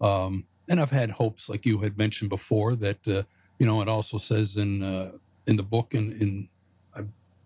Um, 0.00 0.44
and 0.68 0.80
I've 0.80 0.90
had 0.90 1.10
hopes, 1.12 1.48
like 1.48 1.66
you 1.66 1.78
had 1.80 1.96
mentioned 1.98 2.30
before, 2.30 2.76
that, 2.76 3.06
uh, 3.08 3.22
you 3.58 3.66
know, 3.66 3.80
it 3.80 3.88
also 3.88 4.16
says 4.18 4.56
in, 4.56 4.82
uh, 4.82 5.12
in 5.46 5.56
the 5.56 5.62
book, 5.62 5.94
in, 5.94 6.12
in, 6.12 6.48
I 6.53 6.53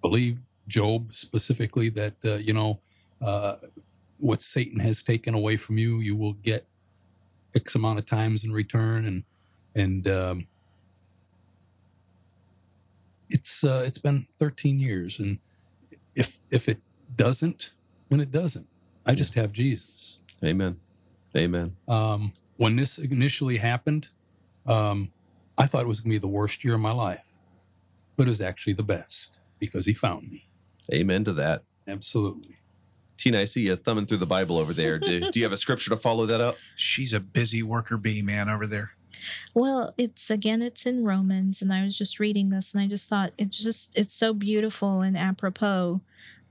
believe, 0.01 0.39
Job 0.67 1.13
specifically, 1.13 1.89
that, 1.91 2.15
uh, 2.25 2.35
you 2.35 2.53
know, 2.53 2.81
uh, 3.23 3.57
what 4.19 4.41
Satan 4.41 4.81
has 4.81 5.03
taken 5.03 5.35
away 5.35 5.57
from 5.57 5.79
you, 5.79 5.99
you 5.99 6.17
will 6.17 6.35
get 6.35 6.67
X 7.55 7.75
amount 7.75 7.99
of 7.99 8.07
times 8.07 8.45
in 8.45 8.53
return. 8.53 9.07
And, 9.07 9.25
and, 9.75 10.09
um, 10.09 10.47
it's, 13.31 13.65
uh, 13.65 13.83
it's 13.87 13.99
been 13.99 14.27
13 14.39 14.79
years. 14.81 15.19
And, 15.19 15.39
if 16.19 16.41
if 16.51 16.69
it 16.69 16.81
doesn't, 17.17 17.71
then 18.11 18.21
it 18.21 18.31
doesn't. 18.31 18.67
I 19.07 19.15
just 19.15 19.35
have 19.35 19.53
Jesus. 19.53 20.19
amen, 20.45 20.79
amen. 21.37 21.77
Um, 21.87 22.33
when 22.57 22.77
this 22.77 22.99
initially 22.99 23.59
happened, 23.59 24.09
um, 24.67 25.11
I 25.57 25.67
thought 25.67 25.83
it 25.83 25.89
was 25.89 26.01
going 26.01 26.11
to 26.11 26.15
be 26.17 26.19
the 26.19 26.29
worst 26.29 26.65
year 26.65 26.75
of 26.75 26.81
my 26.81 26.91
life, 26.91 27.33
but 28.17 28.27
it 28.27 28.31
was 28.31 28.41
actually 28.41 28.73
the 28.75 28.83
best 28.83 29.39
because 29.59 29.87
He 29.87 29.92
found 29.92 30.31
me. 30.31 30.49
Amen 30.92 31.25
to 31.25 31.33
that. 31.35 31.64
Absolutely. 31.87 32.59
Tina, 33.16 33.40
I 33.40 33.44
see 33.47 33.62
you 33.62 33.77
thumbing 33.77 34.07
through 34.07 34.18
the 34.18 34.27
Bible 34.27 34.59
over 34.59 34.73
there. 34.73 34.99
Do, 34.99 35.21
do 35.33 35.40
you 35.40 35.44
have 35.44 35.53
a 35.53 35.57
scripture 35.57 35.90
to 35.90 35.97
follow 35.97 36.25
that 36.27 36.40
up? 36.40 36.57
She's 36.77 37.12
a 37.12 37.21
busy 37.21 37.62
worker 37.62 37.97
bee, 37.97 38.23
man, 38.23 38.49
over 38.49 38.66
there. 38.66 38.92
Well, 39.53 39.92
it's 39.99 40.31
again, 40.31 40.62
it's 40.62 40.87
in 40.87 41.05
Romans, 41.05 41.61
and 41.61 41.73
I 41.73 41.85
was 41.85 41.99
just 41.99 42.21
reading 42.21 42.51
this, 42.51 42.73
and 42.73 42.81
I 42.81 42.87
just 42.87 43.09
thought 43.09 43.33
it's 43.37 43.61
just 43.62 43.97
it's 43.99 44.14
so 44.14 44.33
beautiful 44.33 45.01
and 45.01 45.18
apropos. 45.18 46.01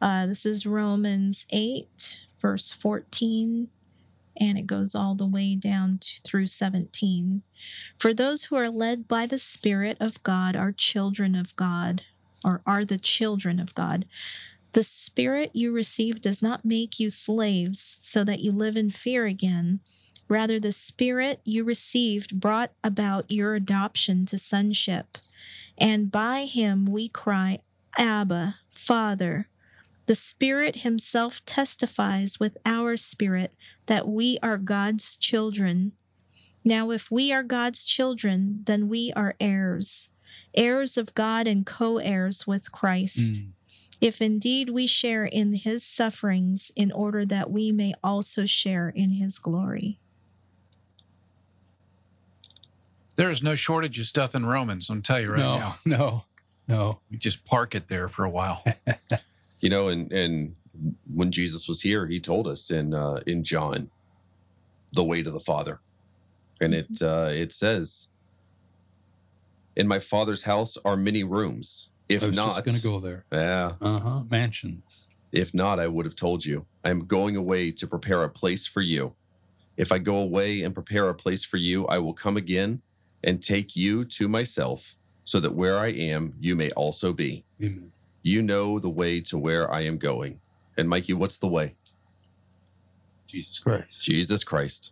Uh, 0.02 0.28
this 0.28 0.46
is 0.46 0.66
Romans 0.66 1.46
eight, 1.52 2.20
verse 2.42 2.74
fourteen, 2.74 3.70
and 4.36 4.58
it 4.58 4.68
goes 4.68 4.94
all 4.94 5.16
the 5.16 5.26
way 5.26 5.56
down 5.56 6.00
to, 6.00 6.22
through 6.24 6.48
seventeen. 6.48 7.44
For 7.98 8.14
those 8.14 8.44
who 8.44 8.58
are 8.58 8.70
led 8.70 9.08
by 9.08 9.26
the 9.26 9.40
Spirit 9.40 9.96
of 10.02 10.22
God 10.24 10.58
are 10.58 10.74
children 10.74 11.36
of 11.36 11.56
God, 11.56 12.04
or 12.44 12.62
are 12.66 12.86
the 12.86 13.00
children 13.00 13.60
of 13.60 13.76
God. 13.76 14.06
The 14.74 14.84
spirit 14.84 15.52
you 15.54 15.72
received 15.72 16.22
does 16.22 16.42
not 16.42 16.66
make 16.66 17.00
you 17.00 17.10
slaves 17.10 17.98
so 18.00 18.24
that 18.24 18.40
you 18.40 18.52
live 18.52 18.78
in 18.78 18.92
fear 18.92 19.26
again. 19.26 19.80
Rather, 20.28 20.60
the 20.60 20.72
spirit 20.72 21.40
you 21.44 21.64
received 21.64 22.40
brought 22.40 22.72
about 22.84 23.32
your 23.32 23.56
adoption 23.56 24.26
to 24.28 24.38
sonship. 24.38 25.18
And 25.78 26.12
by 26.12 26.46
him 26.46 26.86
we 26.86 27.08
cry, 27.08 27.60
Abba, 27.98 28.58
Father. 28.70 29.48
The 30.08 30.16
Spirit 30.16 30.78
Himself 30.78 31.46
testifies 31.46 32.40
with 32.40 32.58
our 32.66 32.96
spirit 32.96 33.54
that 33.88 34.08
we 34.08 34.40
are 34.42 34.58
God's 34.58 35.18
children. 35.18 35.92
Now, 36.64 36.92
if 36.92 37.12
we 37.12 37.34
are 37.34 37.44
God's 37.44 37.84
children, 37.84 38.64
then 38.66 38.88
we 38.88 39.12
are 39.18 39.36
heirs, 39.42 40.08
heirs 40.58 40.98
of 40.98 41.14
God 41.16 41.48
and 41.48 41.66
co 41.66 41.98
heirs 41.98 42.46
with 42.46 42.72
Christ. 42.72 43.34
Mm. 43.34 43.52
If 44.02 44.22
indeed 44.22 44.70
we 44.70 44.86
share 44.88 45.26
in 45.26 45.54
His 45.54 45.84
sufferings, 45.84 46.72
in 46.76 46.92
order 46.92 47.26
that 47.26 47.50
we 47.50 47.72
may 47.72 47.94
also 48.04 48.46
share 48.46 48.90
in 48.90 49.12
His 49.12 49.40
glory. 49.40 50.00
There's 53.16 53.42
no 53.42 53.56
shortage 53.56 54.00
of 54.00 54.06
stuff 54.06 54.36
in 54.36 54.46
Romans. 54.46 54.90
I'm 54.90 55.02
tell 55.02 55.20
you 55.20 55.32
right 55.32 55.40
no, 55.40 55.56
now. 55.58 55.76
no, 55.86 55.98
no. 55.98 56.24
No, 56.68 57.00
we 57.10 57.18
just 57.18 57.46
park 57.46 57.76
it 57.76 57.88
there 57.88 58.10
for 58.10 58.26
a 58.26 58.30
while. 58.30 58.64
You 59.60 59.72
know, 59.72 59.88
and 59.88 60.12
and 60.12 60.56
when 61.12 61.32
Jesus 61.32 61.68
was 61.68 61.82
here, 61.82 62.06
he 62.06 62.20
told 62.20 62.48
us 62.48 62.70
in 62.70 62.94
uh, 62.94 63.22
in 63.26 63.44
John, 63.44 63.90
the 64.94 65.04
way 65.04 65.24
to 65.24 65.32
the 65.32 65.40
Father, 65.40 65.80
and 66.62 66.76
it 66.76 67.02
uh, 67.02 67.30
it 67.32 67.52
says, 67.52 68.08
"In 69.78 69.88
my 69.88 70.00
Father's 70.00 70.44
house 70.44 70.78
are 70.84 70.98
many 70.98 71.24
rooms. 71.24 71.90
If 72.10 72.22
not, 72.22 72.26
I 72.26 72.28
was 72.28 72.38
not, 72.38 72.46
just 72.48 72.66
going 72.66 72.78
to 72.78 72.84
go 72.84 73.00
there. 73.00 73.26
yeah, 73.32 73.74
Uh 73.80 74.00
huh. 74.00 74.24
Mansions. 74.30 75.08
if 75.32 75.54
not, 75.54 75.80
I 75.80 75.88
would 75.88 76.06
have 76.06 76.16
told 76.16 76.44
you. 76.46 76.66
I 76.84 76.90
am 76.90 77.06
going 77.06 77.36
away 77.36 77.72
to 77.72 77.86
prepare 77.88 78.24
a 78.24 78.30
place 78.30 78.66
for 78.66 78.82
you. 78.82 79.14
If 79.78 79.92
I 79.92 80.00
go 80.00 80.16
away 80.18 80.64
and 80.64 80.74
prepare 80.74 81.08
a 81.10 81.14
place 81.14 81.44
for 81.46 81.58
you, 81.58 81.86
I 81.88 82.00
will 82.00 82.14
come 82.14 82.38
again 82.38 82.82
and 83.24 83.44
take 83.44 83.76
you 83.76 84.04
to 84.06 84.28
myself, 84.28 84.96
so 85.24 85.40
that 85.40 85.54
where 85.54 85.78
I 85.78 85.90
am, 85.90 86.34
you 86.40 86.56
may 86.56 86.72
also 86.72 87.14
be. 87.14 87.46
Amen. 87.62 87.92
You 88.24 88.42
know 88.42 88.80
the 88.80 88.90
way 88.90 89.22
to 89.22 89.38
where 89.38 89.72
I 89.72 89.82
am 89.82 89.98
going." 89.98 90.40
And 90.78 90.90
Mikey, 90.90 91.14
what's 91.14 91.38
the 91.38 91.48
way? 91.48 91.76
Jesus 93.28 93.60
Christ. 93.60 94.04
Jesus 94.04 94.44
Christ. 94.44 94.92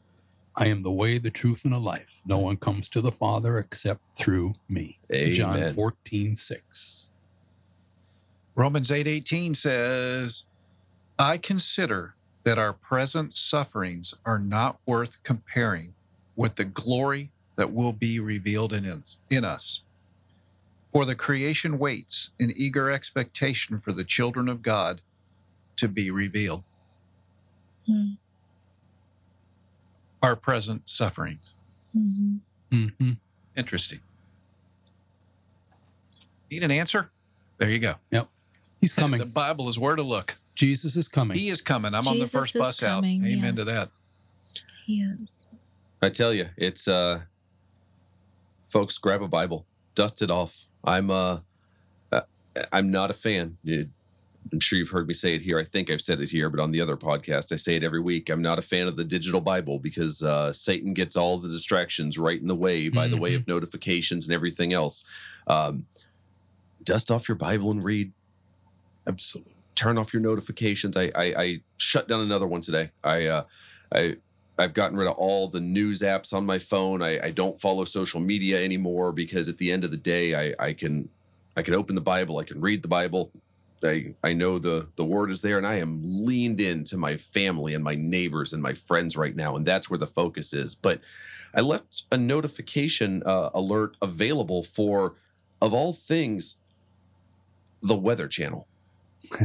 I 0.57 0.67
am 0.67 0.81
the 0.81 0.91
way, 0.91 1.17
the 1.17 1.31
truth, 1.31 1.65
and 1.65 1.73
the 1.73 1.79
life. 1.79 2.21
No 2.25 2.37
one 2.37 2.57
comes 2.57 2.87
to 2.89 3.01
the 3.01 3.11
Father 3.11 3.57
except 3.57 4.01
through 4.15 4.53
me. 4.69 4.99
John 5.31 5.57
Amen. 5.57 5.73
14, 5.73 6.35
6. 6.35 7.09
Romans 8.55 8.89
8:18 8.89 9.53
says, 9.53 10.45
"I 11.19 11.37
consider 11.37 12.15
that 12.45 12.57
our 12.57 12.71
present 12.71 13.35
sufferings 13.35 14.13
are 14.23 14.39
not 14.39 14.79
worth 14.85 15.21
comparing 15.23 15.93
with 16.37 16.55
the 16.55 16.63
glory 16.65 17.31
that 17.57 17.73
will 17.73 17.93
be 17.93 18.19
revealed 18.19 18.71
in 18.71 18.85
us, 18.85 19.17
in 19.29 19.43
us. 19.43 19.81
For 20.93 21.03
the 21.03 21.15
creation 21.15 21.77
waits 21.77 22.29
in 22.39 22.53
eager 22.55 22.89
expectation 22.89 23.77
for 23.77 23.91
the 23.91 24.05
children 24.05 24.47
of 24.47 24.61
God 24.61 25.01
to 25.75 25.89
be 25.89 26.11
revealed." 26.11 26.63
Hmm. 27.85 28.13
Our 30.25 30.35
present 30.35 30.89
sufferings. 30.89 31.53
Mhm. 31.95 32.39
Mm-hmm. 32.71 33.11
Interesting. 33.55 33.99
Need 36.49 36.63
an 36.63 36.71
answer? 36.71 37.11
There 37.59 37.69
you 37.69 37.77
go. 37.77 37.95
Yep. 38.09 38.27
He's 38.81 38.91
coming. 38.91 39.19
The 39.19 39.27
Bible 39.27 39.69
is 39.69 39.77
where 39.77 39.95
to 39.95 40.01
look. 40.01 40.37
Jesus 40.55 40.95
is 40.95 41.07
coming. 41.07 41.37
He 41.37 41.49
is 41.49 41.61
coming. 41.61 41.93
I'm 41.93 42.07
on 42.07 42.17
the 42.17 42.25
first 42.25 42.55
bus 42.55 42.79
coming, 42.79 43.21
out. 43.21 43.27
Amen 43.27 43.55
to 43.55 43.65
that. 43.65 43.89
He 44.87 45.01
is. 45.03 45.47
I 46.01 46.09
tell 46.09 46.33
you, 46.33 46.47
it's 46.57 46.87
uh 46.87 47.21
folks 48.65 48.97
grab 48.97 49.21
a 49.21 49.27
Bible, 49.27 49.67
dust 49.93 50.23
it 50.23 50.31
off. 50.31 50.65
I'm 50.83 51.11
uh 51.11 51.41
uh, 52.11 52.21
I'm 52.73 52.89
not 52.89 53.11
a 53.11 53.13
fan. 53.13 53.57
You- 53.63 53.91
I'm 54.51 54.59
sure 54.59 54.77
you've 54.77 54.89
heard 54.89 55.07
me 55.07 55.13
say 55.13 55.33
it 55.35 55.41
here. 55.41 55.57
I 55.57 55.63
think 55.63 55.89
I've 55.89 56.01
said 56.01 56.21
it 56.21 56.29
here, 56.29 56.49
but 56.49 56.59
on 56.59 56.71
the 56.71 56.79
other 56.79 56.95
podcast, 56.95 57.51
I 57.51 57.55
say 57.55 57.75
it 57.75 57.83
every 57.83 57.99
week. 57.99 58.29
I'm 58.29 58.41
not 58.41 58.59
a 58.59 58.61
fan 58.61 58.87
of 58.87 58.95
the 58.95 59.03
digital 59.03 59.41
Bible 59.41 59.79
because 59.79 60.21
uh, 60.21 60.53
Satan 60.53 60.93
gets 60.93 61.15
all 61.15 61.37
the 61.37 61.49
distractions 61.49 62.17
right 62.17 62.39
in 62.39 62.47
the 62.47 62.55
way 62.55 62.89
by 62.89 63.07
the 63.07 63.17
way 63.17 63.33
of 63.33 63.47
notifications 63.47 64.25
and 64.25 64.33
everything 64.33 64.71
else. 64.71 65.03
Um, 65.47 65.87
dust 66.83 67.09
off 67.09 67.27
your 67.27 67.35
Bible 67.37 67.71
and 67.71 67.83
read. 67.83 68.11
Absolutely. 69.07 69.53
turn 69.75 69.97
off 69.97 70.13
your 70.13 70.21
notifications. 70.21 70.95
I, 70.97 71.11
I 71.15 71.23
I 71.37 71.61
shut 71.77 72.07
down 72.07 72.21
another 72.21 72.47
one 72.47 72.61
today. 72.61 72.91
I 73.03 73.27
uh 73.27 73.43
I 73.93 74.17
I've 74.57 74.73
gotten 74.73 74.97
rid 74.97 75.07
of 75.07 75.15
all 75.15 75.47
the 75.47 75.59
news 75.59 76.01
apps 76.01 76.33
on 76.33 76.45
my 76.45 76.59
phone. 76.59 77.01
I, 77.01 77.19
I 77.21 77.31
don't 77.31 77.59
follow 77.59 77.83
social 77.85 78.19
media 78.21 78.63
anymore 78.63 79.11
because 79.11 79.49
at 79.49 79.57
the 79.57 79.71
end 79.71 79.83
of 79.83 79.91
the 79.91 79.97
day 79.97 80.33
I, 80.33 80.67
I 80.67 80.73
can 80.73 81.09
I 81.57 81.61
can 81.61 81.73
open 81.73 81.95
the 81.95 82.01
Bible, 82.01 82.37
I 82.37 82.43
can 82.43 82.61
read 82.61 82.81
the 82.81 82.87
Bible. 82.87 83.31
I, 83.83 84.15
I 84.23 84.33
know 84.33 84.59
the 84.59 84.87
the 84.95 85.05
word 85.05 85.31
is 85.31 85.41
there 85.41 85.57
and 85.57 85.67
I 85.67 85.75
am 85.75 86.01
leaned 86.03 86.61
into 86.61 86.97
my 86.97 87.17
family 87.17 87.73
and 87.73 87.83
my 87.83 87.95
neighbors 87.95 88.53
and 88.53 88.61
my 88.61 88.73
friends 88.73 89.15
right 89.17 89.35
now 89.35 89.55
and 89.55 89.65
that's 89.65 89.89
where 89.89 89.99
the 89.99 90.07
focus 90.07 90.53
is. 90.53 90.75
But 90.75 91.01
I 91.53 91.61
left 91.61 92.03
a 92.11 92.17
notification 92.17 93.23
uh, 93.25 93.49
alert 93.53 93.97
available 94.01 94.63
for 94.63 95.15
of 95.61 95.73
all 95.73 95.93
things 95.93 96.57
the 97.81 97.95
weather 97.95 98.27
channel. 98.27 98.67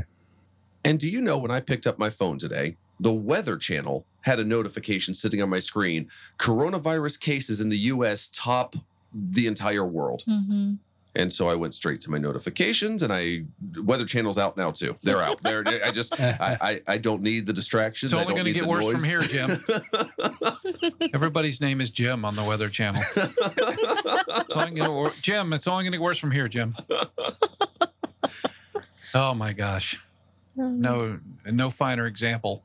And 0.84 0.98
do 0.98 1.08
you 1.08 1.20
know 1.20 1.36
when 1.36 1.50
I 1.50 1.60
picked 1.60 1.86
up 1.86 1.98
my 1.98 2.10
phone 2.10 2.38
today, 2.38 2.76
the 2.98 3.12
Weather 3.12 3.56
Channel 3.56 4.06
had 4.22 4.38
a 4.38 4.44
notification 4.44 5.14
sitting 5.14 5.42
on 5.42 5.48
my 5.48 5.58
screen 5.58 6.08
coronavirus 6.38 7.20
cases 7.20 7.60
in 7.60 7.68
the 7.68 7.78
US 7.78 8.28
top 8.32 8.76
the 9.12 9.46
entire 9.46 9.86
world. 9.86 10.22
hmm 10.26 10.74
And 11.16 11.33
so 11.33 11.49
I 11.49 11.57
went 11.57 11.75
straight 11.75 12.01
to 12.03 12.11
my 12.11 12.18
notifications 12.18 13.03
and 13.03 13.12
I 13.12 13.44
Weather 13.83 14.05
Channel's 14.05 14.38
out 14.38 14.57
now 14.57 14.70
too. 14.70 14.96
They're 15.03 15.20
out. 15.20 15.42
They're 15.42 15.66
I 15.85 15.90
just 15.90 16.18
I, 16.20 16.57
I, 16.61 16.83
I 16.87 16.99
don't 16.99 17.23
need 17.23 17.46
the 17.46 17.53
distractions. 17.53 18.12
It's 18.12 18.16
I 18.18 18.23
only 18.23 18.35
don't 18.35 18.38
gonna 18.38 18.49
need 18.49 18.55
get 18.55 18.62
the 18.62 18.68
worse 18.68 18.85
from 18.85 19.03
noise. 19.03 19.05
here, 19.05 19.23
Jim. 19.23 19.64
Everybody's 21.14 21.61
name 21.61 21.81
is 21.81 21.90
Jim 21.90 22.25
on 22.25 22.37
the 22.37 22.44
Weather 22.44 22.68
Channel. 22.68 23.03
It's 24.42 24.57
only 24.57 24.81
gonna 24.81 25.12
Jim, 25.20 25.53
it's 25.53 25.66
only 25.68 25.85
going 25.85 25.92
to 25.92 25.99
get 25.99 26.03
worse 26.03 26.18
from 26.18 26.33
here, 26.33 26.49
Jim. 26.49 26.77
Oh 29.14 29.35
my 29.35 29.53
gosh. 29.53 29.99
No 30.57 31.18
no 31.46 31.70
finer 31.70 32.07
example 32.07 32.64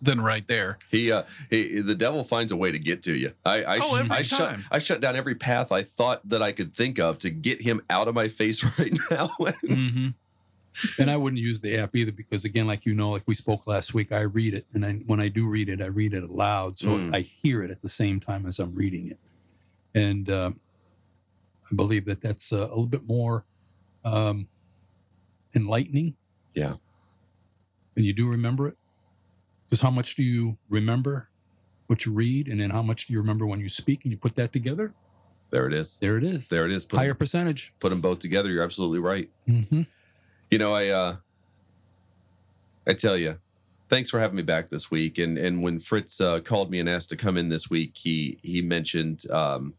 than 0.00 0.20
right 0.20 0.46
there. 0.48 0.78
He, 0.90 1.12
uh, 1.12 1.24
he, 1.50 1.80
the 1.80 1.94
devil 1.94 2.24
finds 2.24 2.50
a 2.52 2.56
way 2.56 2.72
to 2.72 2.78
get 2.78 3.02
to 3.04 3.12
you. 3.14 3.32
I, 3.44 3.62
I, 3.64 3.78
Oh, 3.82 3.94
every 3.96 4.10
I 4.10 4.22
shut. 4.22 4.58
I 4.70 4.78
shut 4.78 5.00
down 5.00 5.16
every 5.16 5.34
path 5.34 5.70
I 5.72 5.82
thought 5.82 6.26
that 6.28 6.42
I 6.42 6.52
could 6.52 6.72
think 6.72 6.98
of 6.98 7.18
to 7.20 7.30
get 7.30 7.60
him 7.62 7.82
out 7.90 8.08
of 8.08 8.14
my 8.14 8.28
face 8.28 8.64
right 8.78 8.96
now. 9.10 9.28
hmm 9.66 10.08
And 10.98 11.10
I 11.10 11.16
wouldn't 11.16 11.40
use 11.40 11.60
the 11.60 11.76
app 11.76 11.94
either 11.96 12.12
because, 12.12 12.44
again, 12.44 12.66
like 12.66 12.84
you 12.86 12.94
know, 12.94 13.10
like 13.10 13.24
we 13.26 13.34
spoke 13.34 13.66
last 13.66 13.92
week, 13.94 14.12
I 14.12 14.20
read 14.20 14.54
it, 14.54 14.66
and 14.72 14.84
I, 14.84 14.92
when 15.06 15.20
I 15.20 15.28
do 15.28 15.48
read 15.48 15.68
it, 15.68 15.80
I 15.82 15.86
read 15.86 16.12
it 16.14 16.22
aloud, 16.24 16.76
so 16.76 16.88
Mm. 16.88 17.14
I 17.14 17.20
hear 17.20 17.62
it 17.62 17.70
at 17.70 17.82
the 17.82 17.88
same 17.88 18.20
time 18.20 18.46
as 18.46 18.58
I'm 18.58 18.74
reading 18.74 19.08
it, 19.10 19.18
and 19.94 20.28
uh, 20.30 20.50
I 21.70 21.74
believe 21.74 22.04
that 22.06 22.20
that's 22.20 22.52
uh, 22.52 22.56
a 22.58 22.68
little 22.68 22.86
bit 22.86 23.06
more 23.06 23.44
um, 24.04 24.46
enlightening. 25.54 26.16
Yeah. 26.54 26.74
and 27.96 28.04
you 28.04 28.12
do 28.14 28.28
remember 28.30 28.68
it. 28.68 28.76
Because 29.66 29.80
how 29.80 29.90
much 29.90 30.14
do 30.14 30.22
you 30.22 30.58
remember 30.68 31.28
what 31.88 32.04
you 32.06 32.12
read, 32.12 32.48
and 32.48 32.60
then 32.60 32.70
how 32.70 32.82
much 32.82 33.06
do 33.06 33.12
you 33.12 33.20
remember 33.20 33.46
when 33.46 33.60
you 33.60 33.68
speak, 33.68 34.04
and 34.04 34.10
you 34.12 34.16
put 34.18 34.34
that 34.36 34.52
together? 34.52 34.94
there 35.50 35.66
it 35.68 35.72
is. 35.72 35.98
There 36.00 36.16
it 36.18 36.24
is. 36.24 36.48
There 36.48 36.64
it 36.66 36.72
is. 36.72 36.84
Put, 36.84 36.98
Higher 36.98 37.14
percentage. 37.14 37.72
put 37.78 37.90
them 37.90 38.00
both 38.00 38.18
together. 38.18 38.50
You're 38.50 38.64
absolutely 38.64 38.98
right. 38.98 39.30
hmm 39.46 39.82
You 40.50 40.58
know, 40.58 40.74
I, 40.74 40.88
uh, 40.88 41.16
I 42.86 42.94
tell 42.94 43.16
you, 43.16 43.38
thanks 43.88 44.10
for 44.10 44.18
having 44.20 44.36
me 44.36 44.42
back 44.42 44.70
this 44.70 44.90
week. 44.90 45.18
And 45.18 45.38
and 45.38 45.62
when 45.62 45.78
Fritz 45.78 46.20
uh, 46.20 46.40
called 46.40 46.70
me 46.70 46.80
and 46.80 46.88
asked 46.88 47.08
to 47.10 47.16
come 47.16 47.36
in 47.36 47.48
this 47.48 47.70
week, 47.70 47.92
he 47.94 48.38
he 48.42 48.60
mentioned 48.62 49.28
um, 49.30 49.74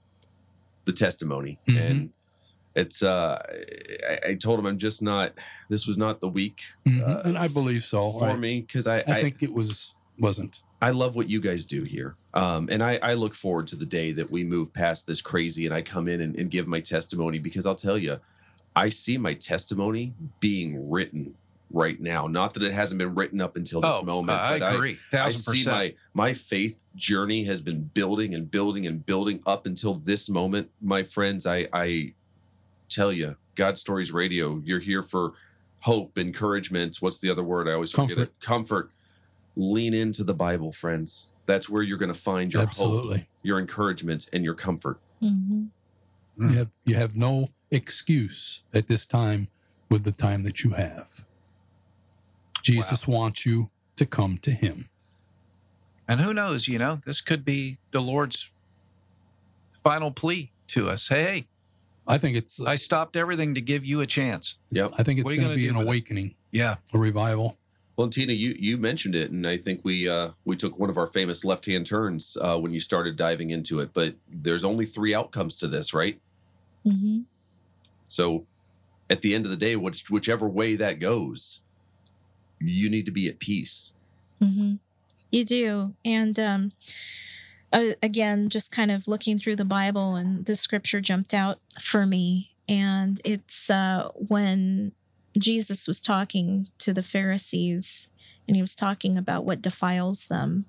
the 0.86 0.94
testimony, 0.94 1.60
Mhm. 1.68 1.80
and 1.90 2.14
it's. 2.78 3.04
Uh, 3.04 3.42
I, 4.10 4.30
I 4.30 4.36
told 4.36 4.60
him 4.60 4.66
I'm 4.66 4.78
just 4.78 5.02
not. 5.02 5.34
This 5.70 5.88
was 5.88 5.98
not 5.98 6.22
the 6.22 6.30
week 6.30 6.62
Uh, 6.86 7.22
and 7.26 7.38
I 7.38 7.48
believe 7.48 7.84
so. 7.84 8.14
for 8.14 8.30
I, 8.30 8.36
me 8.36 8.62
because 8.62 8.88
I, 8.88 9.00
I 9.00 9.22
think 9.22 9.44
it 9.44 9.52
was 9.52 9.96
wasn't. 10.18 10.62
I 10.82 10.92
love 10.92 11.16
what 11.16 11.30
you 11.30 11.42
guys 11.42 11.66
do 11.66 11.84
here. 11.84 12.16
Um, 12.34 12.70
and 12.72 12.84
I, 12.84 13.00
I 13.02 13.14
look 13.16 13.34
forward 13.34 13.68
to 13.70 13.76
the 13.76 13.86
day 13.86 14.12
that 14.12 14.30
we 14.30 14.44
move 14.44 14.74
past 14.74 15.08
this 15.08 15.22
crazy 15.22 15.66
and 15.66 15.74
I 15.74 15.82
come 15.82 16.08
in 16.08 16.22
and, 16.22 16.36
and 16.36 16.52
give 16.52 16.68
my 16.68 16.80
testimony 16.82 17.40
because 17.40 17.66
I'll 17.66 17.76
tell 17.76 17.98
you, 17.98 18.20
I 18.76 18.90
see 18.90 19.18
my 19.18 19.34
testimony 19.34 20.14
being 20.40 20.90
written 20.90 21.34
right 21.72 22.00
now. 22.00 22.28
Not 22.28 22.54
that 22.54 22.64
it 22.64 22.74
hasn't 22.74 23.00
been 23.00 23.16
written 23.16 23.42
up 23.42 23.56
until 23.56 23.82
this 23.82 23.96
oh, 24.02 24.04
moment. 24.04 24.38
I 24.40 24.60
but 24.60 24.76
agree. 24.76 25.00
I, 25.12 25.16
Thousand 25.16 25.56
see 25.56 25.70
my 25.70 25.94
my 26.14 26.34
faith 26.34 26.84
journey 26.96 27.44
has 27.46 27.60
been 27.60 27.84
building 27.84 28.36
and 28.36 28.50
building 28.50 28.86
and 28.86 29.06
building 29.06 29.42
up 29.46 29.66
until 29.66 29.96
this 29.96 30.30
moment, 30.30 30.70
my 30.80 31.04
friends. 31.04 31.46
I 31.46 31.68
I 31.74 32.14
tell 32.90 33.12
you, 33.12 33.36
God 33.56 33.78
Stories 33.78 34.12
Radio, 34.12 34.62
you're 34.64 34.80
here 34.80 35.04
for 35.04 35.34
hope, 35.82 36.18
encouragement. 36.18 36.98
What's 37.00 37.20
the 37.20 37.30
other 37.30 37.44
word? 37.44 37.68
I 37.68 37.74
always 37.74 37.92
forget 37.92 38.10
Comfort. 38.18 38.22
it. 38.22 38.42
Comfort. 38.42 38.92
Lean 39.56 39.94
into 39.94 40.24
the 40.24 40.34
Bible, 40.34 40.72
friends. 40.72 41.30
That's 41.46 41.70
where 41.70 41.82
you're 41.82 41.98
going 41.98 42.14
to 42.14 42.20
find 42.20 42.54
your 42.54 42.62
hope, 42.62 42.70
Absolutely. 42.70 43.26
your 43.42 43.60
encouragement, 43.60 44.28
and 44.34 44.44
your 44.44 44.54
comfort. 44.54 45.00
hmm 45.20 45.66
You 46.40 46.50
have 46.50 46.70
you 46.86 46.96
have 46.96 47.16
no 47.16 47.50
excuse 47.72 48.64
at 48.74 48.88
this 48.88 49.06
time 49.06 49.48
with 49.90 50.04
the 50.04 50.12
time 50.12 50.44
that 50.44 50.64
you 50.64 50.72
have. 50.72 51.26
Jesus 52.62 53.08
wants 53.08 53.46
you 53.46 53.72
to 53.96 54.06
come 54.06 54.38
to 54.40 54.52
him. 54.52 54.90
And 56.08 56.22
who 56.22 56.34
knows, 56.34 56.68
you 56.68 56.78
know, 56.78 57.02
this 57.06 57.22
could 57.22 57.44
be 57.44 57.78
the 57.92 58.02
Lord's 58.02 58.50
final 59.84 60.12
plea 60.12 60.52
to 60.68 60.90
us. 60.90 61.08
Hey, 61.08 61.24
hey, 61.24 61.48
I 62.08 62.18
think 62.18 62.38
it's 62.38 62.60
I 62.62 62.76
stopped 62.76 63.16
everything 63.16 63.54
to 63.56 63.62
give 63.62 63.86
you 63.86 64.02
a 64.02 64.08
chance. 64.08 64.56
Yep. 64.72 64.94
I 64.98 65.04
think 65.04 65.20
it's 65.20 65.26
What 65.26 65.32
are 65.32 65.36
you 65.36 65.42
going 65.42 65.52
to 65.52 65.56
be 65.58 65.68
an 65.68 65.76
with 65.76 65.84
it? 65.84 65.88
awakening, 65.88 66.36
Yeah. 66.52 66.76
a 66.94 66.98
revival. 66.98 67.58
Well, 67.98 68.10
Tina, 68.10 68.34
you 68.34 68.56
you 68.60 68.78
mentioned 68.78 69.16
it, 69.16 69.32
and 69.32 69.48
I 69.48 69.58
think 69.58 69.82
we 69.84 70.08
uh, 70.08 70.30
we 70.46 70.56
took 70.56 70.78
one 70.78 70.90
of 70.92 70.98
our 70.98 71.08
famous 71.08 71.44
left 71.44 71.66
hand 71.66 71.86
turns 71.88 72.38
uh, 72.40 72.58
when 72.58 72.72
you 72.72 72.80
started 72.80 73.16
diving 73.18 73.50
into 73.50 73.80
it. 73.80 73.90
But 73.94 74.16
there's 74.32 74.64
only 74.64 74.86
three 74.86 75.16
outcomes 75.16 75.56
to 75.58 75.68
this, 75.68 75.94
right? 75.96 76.22
Mm-hmm. 76.86 77.22
So, 78.06 78.46
at 79.10 79.22
the 79.24 79.34
end 79.34 79.46
of 79.46 79.52
the 79.52 79.58
day, 79.58 79.76
which, 79.76 80.10
whichever 80.12 80.48
way 80.48 80.76
that 80.76 81.00
goes, 81.00 81.62
you 82.60 82.88
need 82.90 83.06
to 83.08 83.12
be 83.12 83.28
at 83.28 83.40
peace. 83.40 83.94
Mm-hmm. 84.42 84.76
You 85.32 85.44
do. 85.44 85.94
And 86.06 86.40
um, 86.40 86.72
uh, 87.74 87.94
again, 88.02 88.50
just 88.50 88.72
kind 88.72 88.92
of 88.92 89.08
looking 89.08 89.38
through 89.38 89.58
the 89.58 89.66
Bible, 89.66 90.16
and 90.16 90.46
this 90.46 90.62
scripture 90.62 91.02
jumped 91.02 91.34
out 91.34 91.60
for 91.80 92.06
me. 92.06 92.52
And 92.70 93.22
it's 93.24 93.70
uh, 93.70 94.10
when 94.16 94.94
Jesus 95.38 95.88
was 95.88 96.00
talking 96.00 96.68
to 96.80 96.94
the 96.94 97.04
Pharisees, 97.04 98.08
and 98.48 98.56
he 98.56 98.62
was 98.62 98.76
talking 98.76 99.18
about 99.18 99.46
what 99.46 99.62
defiles 99.62 100.28
them. 100.28 100.66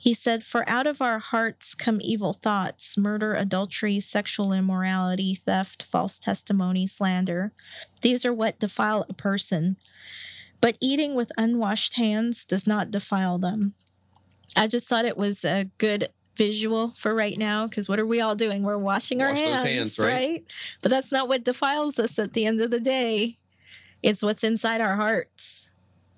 He 0.00 0.14
said, 0.14 0.44
For 0.44 0.68
out 0.68 0.86
of 0.86 1.02
our 1.02 1.18
hearts 1.18 1.74
come 1.74 1.98
evil 2.00 2.32
thoughts, 2.32 2.96
murder, 2.96 3.34
adultery, 3.34 3.98
sexual 3.98 4.52
immorality, 4.52 5.34
theft, 5.34 5.82
false 5.82 6.18
testimony, 6.18 6.86
slander. 6.86 7.52
These 8.02 8.24
are 8.24 8.32
what 8.32 8.60
defile 8.60 9.04
a 9.08 9.12
person. 9.12 9.76
But 10.60 10.78
eating 10.80 11.16
with 11.16 11.32
unwashed 11.36 11.94
hands 11.94 12.44
does 12.44 12.66
not 12.66 12.92
defile 12.92 13.38
them. 13.38 13.74
I 14.56 14.66
just 14.66 14.88
thought 14.88 15.04
it 15.04 15.16
was 15.16 15.44
a 15.44 15.64
good 15.78 16.08
visual 16.36 16.94
for 16.96 17.14
right 17.14 17.36
now 17.36 17.66
because 17.66 17.88
what 17.88 17.98
are 17.98 18.06
we 18.06 18.20
all 18.20 18.36
doing? 18.36 18.62
We're 18.62 18.78
washing 18.78 19.20
our 19.20 19.30
Wash 19.30 19.38
those 19.38 19.46
hands, 19.46 19.66
hands, 19.66 19.98
right? 19.98 20.12
right? 20.12 20.44
But 20.80 20.90
that's 20.90 21.12
not 21.12 21.28
what 21.28 21.44
defiles 21.44 21.98
us 21.98 22.18
at 22.18 22.32
the 22.32 22.46
end 22.46 22.60
of 22.60 22.70
the 22.70 22.80
day. 22.80 23.36
It's 24.02 24.22
what's 24.22 24.44
inside 24.44 24.80
our 24.80 24.96
hearts. 24.96 25.70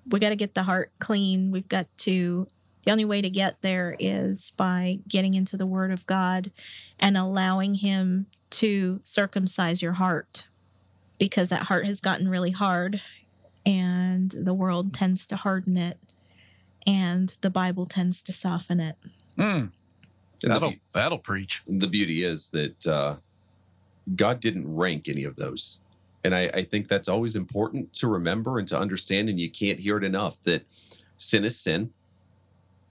We 0.07 0.19
got 0.19 0.29
to 0.29 0.35
get 0.35 0.53
the 0.53 0.63
heart 0.63 0.91
clean. 0.99 1.51
We've 1.51 1.67
got 1.67 1.87
to, 1.99 2.47
the 2.83 2.91
only 2.91 3.05
way 3.05 3.21
to 3.21 3.29
get 3.29 3.61
there 3.61 3.95
is 3.99 4.51
by 4.55 4.99
getting 5.07 5.33
into 5.33 5.57
the 5.57 5.65
Word 5.65 5.91
of 5.91 6.05
God 6.05 6.51
and 6.99 7.17
allowing 7.17 7.75
Him 7.75 8.27
to 8.51 8.99
circumcise 9.03 9.81
your 9.81 9.93
heart 9.93 10.47
because 11.17 11.49
that 11.49 11.63
heart 11.63 11.85
has 11.85 11.99
gotten 11.99 12.29
really 12.29 12.51
hard 12.51 13.01
and 13.65 14.31
the 14.31 14.53
world 14.53 14.93
tends 14.93 15.25
to 15.27 15.35
harden 15.35 15.77
it 15.77 15.97
and 16.87 17.35
the 17.41 17.49
Bible 17.49 17.85
tends 17.85 18.21
to 18.23 18.33
soften 18.33 18.79
it. 18.79 18.95
Mm, 19.37 19.43
And 19.43 19.71
the, 20.41 20.47
that'll 20.47 20.71
beau- 20.71 20.77
that'll 20.93 21.19
preach. 21.19 21.61
the 21.67 21.87
beauty 21.87 22.23
is 22.23 22.49
that 22.49 22.87
uh, 22.87 23.15
God 24.15 24.39
didn't 24.39 24.73
rank 24.73 25.07
any 25.07 25.23
of 25.23 25.35
those. 25.35 25.79
And 26.23 26.35
I, 26.35 26.41
I 26.53 26.63
think 26.63 26.87
that's 26.87 27.07
always 27.07 27.35
important 27.35 27.93
to 27.93 28.07
remember 28.07 28.59
and 28.59 28.67
to 28.67 28.79
understand. 28.79 29.27
And 29.29 29.39
you 29.39 29.49
can't 29.49 29.79
hear 29.79 29.97
it 29.97 30.03
enough 30.03 30.37
that 30.43 30.65
sin 31.17 31.43
is 31.45 31.59
sin. 31.59 31.91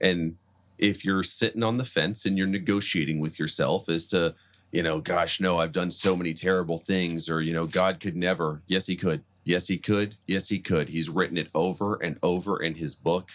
And 0.01 0.35
if 0.77 1.05
you're 1.05 1.23
sitting 1.23 1.63
on 1.63 1.77
the 1.77 1.85
fence 1.85 2.25
and 2.25 2.37
you're 2.37 2.47
negotiating 2.47 3.19
with 3.19 3.39
yourself 3.39 3.87
as 3.87 4.05
to, 4.07 4.35
you 4.71 4.83
know, 4.83 4.99
gosh, 4.99 5.39
no, 5.39 5.59
I've 5.59 5.71
done 5.71 5.91
so 5.91 6.15
many 6.15 6.33
terrible 6.33 6.77
things, 6.77 7.29
or, 7.29 7.41
you 7.41 7.53
know, 7.53 7.67
God 7.67 7.99
could 7.99 8.15
never. 8.17 8.61
Yes, 8.67 8.87
he 8.87 8.95
could. 8.95 9.23
Yes, 9.43 9.67
he 9.67 9.77
could. 9.77 10.15
Yes, 10.27 10.49
he 10.49 10.59
could. 10.59 10.89
He's 10.89 11.07
written 11.09 11.37
it 11.37 11.49
over 11.53 11.95
and 11.95 12.17
over 12.23 12.61
in 12.61 12.75
his 12.75 12.95
book. 12.95 13.29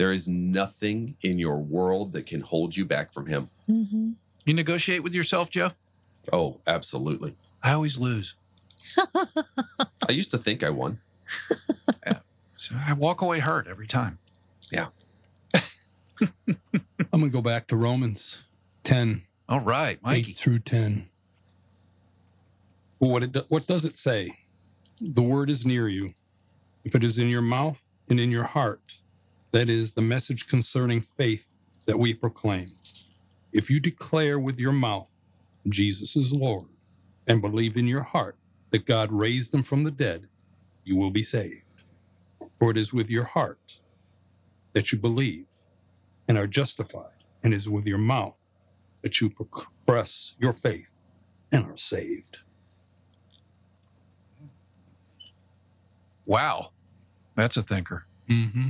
There 0.00 0.12
is 0.12 0.26
nothing 0.26 1.16
in 1.20 1.38
your 1.38 1.58
world 1.58 2.14
that 2.14 2.24
can 2.24 2.40
hold 2.40 2.74
you 2.74 2.86
back 2.86 3.12
from 3.12 3.26
him. 3.26 3.50
Mm-hmm. 3.68 4.12
You 4.46 4.54
negotiate 4.54 5.02
with 5.02 5.12
yourself, 5.12 5.50
Joe? 5.50 5.72
Oh, 6.32 6.62
absolutely. 6.66 7.36
I 7.62 7.72
always 7.72 7.98
lose. 7.98 8.34
I 8.96 10.08
used 10.08 10.30
to 10.30 10.38
think 10.38 10.64
I 10.64 10.70
won. 10.70 11.00
So 12.56 12.76
I 12.82 12.94
walk 12.94 13.20
away 13.20 13.40
hurt 13.40 13.68
every 13.68 13.86
time. 13.86 14.18
Yeah. 14.70 14.86
I'm 15.54 16.56
going 17.12 17.24
to 17.24 17.28
go 17.28 17.42
back 17.42 17.66
to 17.66 17.76
Romans 17.76 18.48
10, 18.84 19.20
All 19.50 19.60
right, 19.60 20.02
Mikey. 20.02 20.30
8 20.30 20.38
through 20.38 20.58
10. 20.60 21.10
Well, 22.98 23.10
what, 23.10 23.22
it, 23.22 23.36
what 23.50 23.66
does 23.66 23.84
it 23.84 23.98
say? 23.98 24.38
The 24.98 25.20
word 25.20 25.50
is 25.50 25.66
near 25.66 25.88
you. 25.88 26.14
If 26.84 26.94
it 26.94 27.04
is 27.04 27.18
in 27.18 27.28
your 27.28 27.42
mouth 27.42 27.86
and 28.08 28.18
in 28.18 28.30
your 28.30 28.44
heart, 28.44 28.99
that 29.52 29.68
is 29.68 29.92
the 29.92 30.02
message 30.02 30.46
concerning 30.46 31.00
faith 31.00 31.52
that 31.86 31.98
we 31.98 32.14
proclaim. 32.14 32.72
If 33.52 33.70
you 33.70 33.80
declare 33.80 34.38
with 34.38 34.58
your 34.58 34.72
mouth 34.72 35.10
Jesus 35.68 36.16
is 36.16 36.32
Lord 36.32 36.66
and 37.26 37.40
believe 37.40 37.76
in 37.76 37.86
your 37.86 38.02
heart 38.02 38.36
that 38.70 38.86
God 38.86 39.12
raised 39.12 39.52
him 39.52 39.62
from 39.62 39.82
the 39.82 39.90
dead, 39.90 40.28
you 40.84 40.96
will 40.96 41.10
be 41.10 41.22
saved. 41.22 41.64
For 42.58 42.70
it 42.70 42.76
is 42.76 42.92
with 42.92 43.10
your 43.10 43.24
heart 43.24 43.80
that 44.72 44.92
you 44.92 44.98
believe 44.98 45.46
and 46.28 46.38
are 46.38 46.46
justified, 46.46 47.24
and 47.42 47.52
it 47.52 47.56
is 47.56 47.68
with 47.68 47.86
your 47.86 47.98
mouth 47.98 48.40
that 49.02 49.20
you 49.20 49.30
profess 49.30 50.34
your 50.38 50.52
faith 50.52 50.90
and 51.50 51.66
are 51.66 51.76
saved. 51.76 52.38
Wow, 56.26 56.70
that's 57.34 57.56
a 57.56 57.62
thinker. 57.62 58.06
Mm-hmm. 58.28 58.68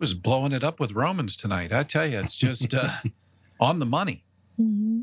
Was 0.00 0.14
blowing 0.14 0.52
it 0.52 0.64
up 0.64 0.80
with 0.80 0.92
Romans 0.92 1.36
tonight. 1.36 1.72
I 1.72 1.82
tell 1.82 2.06
you, 2.06 2.18
it's 2.20 2.34
just 2.34 2.72
uh, 2.74 2.90
on 3.60 3.78
the 3.80 3.86
money. 3.86 4.24
Mm-hmm. 4.58 5.02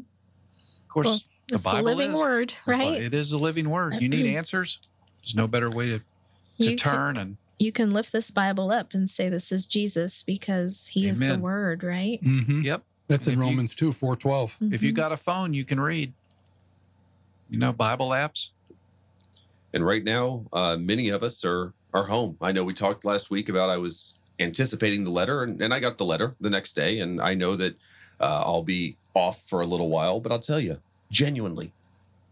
Of 0.81 0.87
course, 0.89 1.05
Well, 1.07 1.19
the 1.49 1.55
It's 1.55 1.63
Bible 1.63 1.77
the 1.89 1.95
living 1.95 2.13
is. 2.15 2.19
word, 2.19 2.53
right? 2.65 2.93
It 3.01 3.13
is 3.13 3.31
a 3.31 3.37
living 3.37 3.69
word. 3.69 3.95
You 4.01 4.09
need 4.09 4.25
answers. 4.25 4.79
There's 5.21 5.35
no 5.35 5.47
better 5.47 5.69
way 5.69 5.85
to, 5.89 5.99
to 5.99 6.03
You 6.57 6.69
can- 6.69 6.77
turn 6.77 7.17
and 7.17 7.37
you 7.59 7.71
can 7.71 7.89
lift 7.91 8.11
this 8.11 8.29
Bible 8.29 8.71
up 8.71 8.93
and 8.93 9.09
say 9.09 9.29
this 9.29 9.51
is 9.51 9.65
Jesus 9.65 10.21
because 10.21 10.87
he 10.93 11.07
is 11.09 11.17
the 11.17 11.37
word, 11.39 11.83
right? 11.83 12.19
Mm-hmm. 12.23 12.61
yep. 12.61 12.83
That's 13.07 13.25
in 13.27 13.33
If 13.33 13.37
you- 13.39 13.43
Romans 13.45 13.73
2, 13.75 13.93
412. 13.93 14.57
If 14.73 14.83
you 14.83 14.91
Mhm. 14.91 14.95
got 14.95 15.11
a 15.11 15.17
phone, 15.17 15.53
you 15.55 15.63
can 15.65 15.79
read. 15.79 16.13
You 17.49 17.57
know, 17.59 17.71
Bible 17.71 18.09
apps. 18.09 18.49
And 19.73 19.85
right 19.85 20.03
now, 20.03 20.45
uh, 20.53 20.75
many 20.77 21.09
of 21.09 21.21
us 21.23 21.45
are 21.45 21.73
are 21.93 22.05
home. 22.07 22.37
I 22.41 22.51
know 22.51 22.63
we 22.63 22.73
talked 22.73 23.05
last 23.05 23.29
week 23.31 23.47
about 23.49 23.69
I 23.69 23.77
was 23.77 24.15
anticipating 24.39 25.03
the 25.03 25.09
letter, 25.11 25.43
and, 25.43 25.61
and 25.61 25.73
I 25.73 25.79
got 25.79 25.97
the 25.97 26.05
letter 26.05 26.35
the 26.39 26.49
next 26.49 26.75
day, 26.75 26.99
and 26.99 27.21
I 27.21 27.33
know 27.33 27.55
that 27.55 27.75
uh, 28.19 28.43
I'll 28.45 28.63
be 28.63 28.97
off 29.13 29.41
for 29.47 29.61
a 29.61 29.65
little 29.65 29.89
while. 29.89 30.19
But 30.19 30.31
I'll 30.31 30.39
tell 30.39 30.59
you, 30.59 30.79
genuinely, 31.11 31.73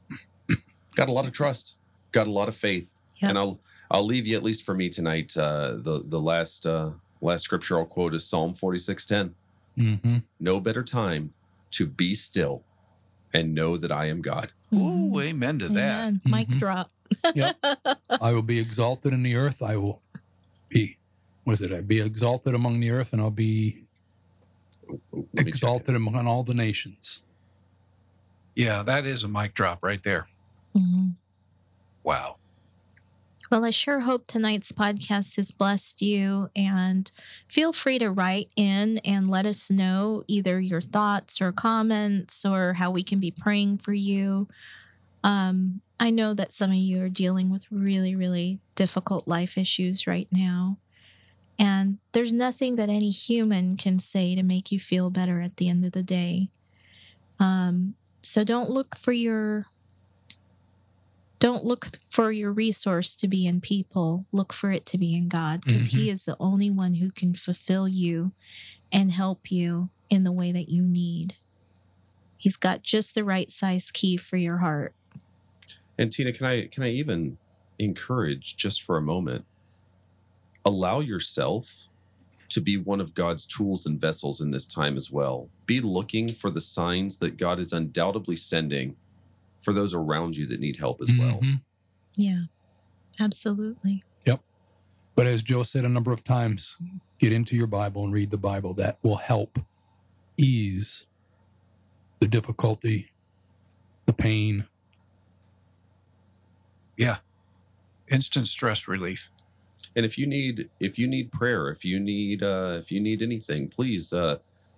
got 0.96 1.10
a 1.10 1.12
lot 1.12 1.26
of 1.26 1.32
trust, 1.32 1.76
got 2.12 2.28
a 2.28 2.32
lot 2.32 2.48
of 2.48 2.56
faith, 2.56 2.90
Yep. 3.22 3.30
and 3.30 3.38
I'll 3.38 3.60
I'll 3.92 4.06
leave 4.06 4.26
you 4.28 4.36
at 4.36 4.44
least 4.44 4.64
for 4.64 4.74
me 4.74 4.90
tonight. 4.90 5.36
Uh, 5.38 5.76
the 5.78 6.04
the 6.06 6.20
last 6.20 6.66
uh, 6.66 6.92
last 7.22 7.44
scripture 7.44 7.78
I'll 7.80 7.86
quote 7.86 8.14
is 8.14 8.28
Psalm 8.28 8.54
forty 8.54 8.80
six 8.80 9.06
ten. 9.06 9.36
Mm-hmm. 9.80 10.18
No 10.40 10.60
better 10.60 10.84
time 10.84 11.34
to 11.72 11.86
be 11.86 12.16
still 12.16 12.64
and 13.34 13.54
know 13.54 13.76
that 13.78 13.92
I 13.92 14.06
am 14.08 14.22
God. 14.22 14.52
Mhm. 14.74 15.14
Ooh, 15.16 15.20
amen 15.20 15.60
to 15.60 15.68
that. 15.70 16.00
Amen. 16.08 16.22
Mic 16.26 16.48
Mhm. 16.48 16.60
drop. 16.60 16.92
Yep. 17.34 17.58
I 18.10 18.32
will 18.34 18.42
be 18.42 18.60
exalted 18.60 19.14
in 19.14 19.24
the 19.24 19.36
earth. 19.36 19.62
I 19.62 19.76
will 19.78 20.02
be, 20.70 20.98
what 21.46 21.54
is 21.54 21.62
it? 21.62 21.72
I 21.72 21.80
be 21.82 22.02
exalted 22.02 22.54
among 22.54 22.80
the 22.82 22.92
earth 22.92 23.14
and 23.14 23.22
I'll 23.22 23.32
be 23.32 23.86
Let 24.88 25.00
me 25.14 25.22
check 25.36 25.46
it. 25.46 25.48
exalted 25.48 25.96
among 25.96 26.28
all 26.28 26.44
the 26.44 26.54
nations. 26.54 27.22
Yeah, 28.56 28.84
that 28.84 29.06
is 29.06 29.24
a 29.24 29.28
mic 29.28 29.54
drop 29.54 29.84
right 29.84 30.02
there. 30.04 30.28
Mhm. 30.76 31.16
Wow. 32.04 32.38
Well, 33.52 33.64
I 33.64 33.70
sure 33.70 34.02
hope 34.02 34.26
tonight's 34.28 34.72
podcast 34.72 35.36
has 35.36 35.52
blessed 35.52 36.02
you. 36.02 36.50
And 36.56 37.12
feel 37.48 37.72
free 37.74 38.00
to 38.00 38.10
write 38.12 38.50
in 38.56 38.98
and 39.00 39.30
let 39.30 39.46
us 39.46 39.70
know 39.70 40.24
either 40.28 40.60
your 40.60 40.82
thoughts 40.82 41.40
or 41.40 41.52
comments 41.52 42.44
or 42.44 42.74
how 42.74 42.90
we 42.92 43.04
can 43.04 43.20
be 43.20 43.32
praying 43.32 43.78
for 43.80 43.94
you. 43.94 44.48
Um, 45.24 45.82
I 46.00 46.10
know 46.10 46.34
that 46.34 46.52
some 46.52 46.72
of 46.72 46.78
you 46.78 47.02
are 47.04 47.10
dealing 47.10 47.50
with 47.50 47.66
really, 47.72 48.16
really 48.16 48.60
difficult 48.76 49.28
life 49.28 49.58
issues 49.58 50.08
right 50.08 50.28
now. 50.32 50.78
And 51.58 52.00
there's 52.12 52.34
nothing 52.34 52.76
that 52.76 52.90
any 52.90 53.10
human 53.10 53.78
can 53.78 54.00
say 54.00 54.36
to 54.36 54.44
make 54.44 54.72
you 54.72 54.80
feel 54.80 55.10
better 55.10 55.42
at 55.42 55.58
the 55.58 55.70
end 55.70 55.86
of 55.86 55.94
the 55.94 56.04
day. 56.04 56.50
Um, 57.40 57.96
so 58.22 58.44
don't 58.44 58.70
look 58.70 58.98
for 58.98 59.12
your 59.12 59.68
don't 61.38 61.66
look 61.66 61.88
for 62.10 62.32
your 62.32 62.52
resource 62.52 63.16
to 63.18 63.28
be 63.28 63.46
in 63.46 63.62
people. 63.62 64.26
Look 64.32 64.54
for 64.54 64.72
it 64.72 64.86
to 64.88 64.98
be 64.98 65.16
in 65.16 65.28
God 65.28 65.62
because 65.64 65.88
He 65.88 66.10
is 66.10 66.26
the 66.26 66.38
only 66.40 66.72
one 66.72 66.96
who 66.96 67.12
can 67.12 67.36
fulfill 67.36 67.88
you 67.88 68.32
and 68.92 69.12
help 69.12 69.52
you 69.52 69.90
in 70.10 70.24
the 70.24 70.32
way 70.32 70.52
that 70.52 70.70
you 70.70 70.82
need. 70.82 71.36
He's 72.38 72.56
got 72.58 72.84
just 72.84 73.16
the 73.16 73.24
right 73.24 73.52
size 73.52 73.92
key 73.92 74.18
for 74.18 74.38
your 74.38 74.58
heart. 74.58 74.94
And 75.98 76.12
Tina, 76.12 76.32
can 76.32 76.46
I 76.46 76.68
can 76.68 76.84
I 76.84 76.90
even 76.90 77.38
encourage 77.80 78.56
just 78.56 78.82
for 78.82 78.98
a 78.98 79.02
moment? 79.02 79.46
Allow 80.66 81.00
yourself 81.00 81.88
to 82.50 82.60
be 82.62 82.78
one 82.78 83.00
of 83.00 83.14
God's 83.14 83.46
tools 83.46 83.86
and 83.86 84.00
vessels 84.00 84.42
in 84.42 84.52
this 84.52 84.66
time 84.66 84.98
as 84.98 85.12
well. 85.12 85.50
Be 85.66 85.80
looking 85.80 86.30
for 86.34 86.50
the 86.50 86.62
signs 86.62 87.18
that 87.18 87.38
God 87.38 87.60
is 87.60 87.72
undoubtedly 87.72 88.36
sending 88.36 88.96
for 89.62 89.74
those 89.74 89.94
around 89.94 90.38
you 90.38 90.46
that 90.48 90.60
need 90.60 90.78
help 90.78 91.02
as 91.02 91.12
well. 91.18 91.40
Mhm. 91.40 91.64
Yeah, 92.16 92.46
absolutely. 93.20 94.04
Yep. 94.26 94.44
But 95.16 95.28
as 95.28 95.44
Joe 95.44 95.64
said 95.64 95.86
a 95.86 95.90
number 95.90 96.12
of 96.12 96.24
times, 96.24 96.78
get 97.20 97.32
into 97.34 97.56
your 97.56 97.68
Bible 97.68 98.04
and 98.04 98.14
read 98.14 98.32
the 98.32 98.38
Bible. 98.38 98.74
That 98.74 99.00
will 99.04 99.18
help 99.18 99.58
ease 100.38 101.06
the 102.20 102.28
difficulty, 102.28 103.12
the 104.06 104.14
pain. 104.14 104.68
Yeah. 106.98 107.18
Instant 108.08 108.48
stress 108.48 108.88
relief. 108.88 109.30
And 109.96 110.06
if 110.06 110.18
you 110.18 110.28
need 110.28 110.70
if 110.80 111.00
you 111.00 111.08
need 111.08 111.32
prayer, 111.32 111.70
if 111.70 111.86
you 111.86 112.00
need 112.00 112.44
uh 112.44 112.78
if 112.80 112.92
you 112.92 113.00
need 113.00 113.22
anything, 113.22 113.70
please 113.70 114.12
uh 114.14 114.38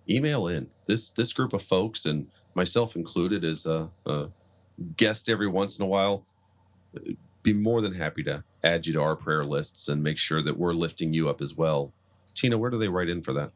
email 0.09 0.47
in. 0.47 0.70
This 0.86 1.09
this 1.09 1.34
group 1.34 1.53
of 1.53 1.63
folks 1.63 2.05
and 2.05 2.28
myself 2.53 2.95
included 2.95 3.43
as 3.43 3.65
a, 3.65 3.89
a 4.05 4.30
guest 4.95 5.30
every 5.30 5.47
once 5.47 5.78
in 5.78 5.84
a 5.84 5.88
while 5.88 6.26
be 7.43 7.53
more 7.53 7.82
than 7.82 7.93
happy 7.93 8.24
to 8.24 8.43
add 8.63 8.86
you 8.86 8.93
to 8.93 9.01
our 9.01 9.15
prayer 9.15 9.45
lists 9.45 9.88
and 9.88 10.03
make 10.03 10.18
sure 10.18 10.41
that 10.41 10.57
we're 10.57 10.74
lifting 10.74 11.13
you 11.13 11.30
up 11.30 11.41
as 11.41 11.55
well. 11.55 11.93
Tina, 12.34 12.57
where 12.57 12.70
do 12.70 12.78
they 12.78 12.89
write 12.89 13.09
in 13.09 13.22
for 13.22 13.34
that? 13.34 13.51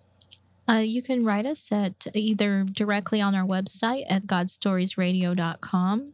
Uh, 0.70 0.76
you 0.76 1.02
can 1.02 1.26
write 1.26 1.46
us 1.46 1.72
at 1.72 2.08
either 2.14 2.64
directly 2.64 3.20
on 3.20 3.36
our 3.36 3.46
website 3.46 4.06
at 4.08 4.28
godstoriesradio.com 4.28 6.14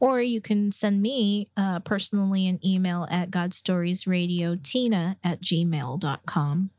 or 0.00 0.20
you 0.20 0.40
can 0.40 0.70
send 0.72 1.02
me 1.02 1.48
uh, 1.56 1.80
personally 1.80 2.46
an 2.46 2.60
email 2.64 3.06
at 3.10 3.30
godstoriesradiotina 3.30 5.16
at 5.24 5.40
gmail.com. 5.42 6.70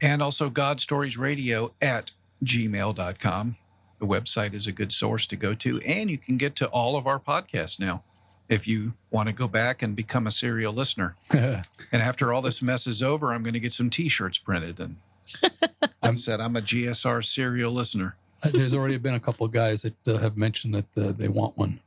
And 0.00 0.22
also 0.22 0.50
godstoriesradio 0.50 0.80
Stories 0.80 1.18
Radio 1.18 1.74
at 1.80 2.12
gmail.com. 2.44 3.56
The 4.00 4.06
website 4.06 4.52
is 4.54 4.66
a 4.66 4.72
good 4.72 4.92
source 4.92 5.26
to 5.28 5.36
go 5.36 5.54
to. 5.54 5.80
And 5.82 6.10
you 6.10 6.18
can 6.18 6.36
get 6.36 6.56
to 6.56 6.66
all 6.68 6.96
of 6.96 7.06
our 7.06 7.20
podcasts 7.20 7.78
now 7.78 8.02
if 8.48 8.66
you 8.66 8.94
want 9.10 9.28
to 9.28 9.32
go 9.32 9.46
back 9.46 9.80
and 9.82 9.94
become 9.94 10.26
a 10.26 10.30
serial 10.32 10.72
listener. 10.72 11.14
And 11.92 12.00
after 12.02 12.32
all 12.32 12.40
this 12.42 12.62
mess 12.62 12.86
is 12.86 13.02
over, 13.02 13.32
I'm 13.34 13.42
going 13.42 13.52
to 13.54 13.60
get 13.60 13.72
some 13.74 13.90
t 13.90 14.08
shirts 14.08 14.38
printed. 14.38 14.80
And 14.80 14.96
I 15.44 15.88
I'm- 16.02 16.16
said, 16.16 16.40
I'm 16.40 16.56
a 16.56 16.62
GSR 16.62 17.24
serial 17.24 17.70
listener. 17.72 18.16
There's 18.42 18.74
already 18.74 18.96
been 18.98 19.14
a 19.14 19.20
couple 19.20 19.46
of 19.46 19.52
guys 19.52 19.82
that 19.82 20.08
uh, 20.08 20.18
have 20.18 20.36
mentioned 20.36 20.74
that 20.74 20.86
uh, 20.98 21.12
they 21.12 21.28
want 21.28 21.56
one. 21.56 21.78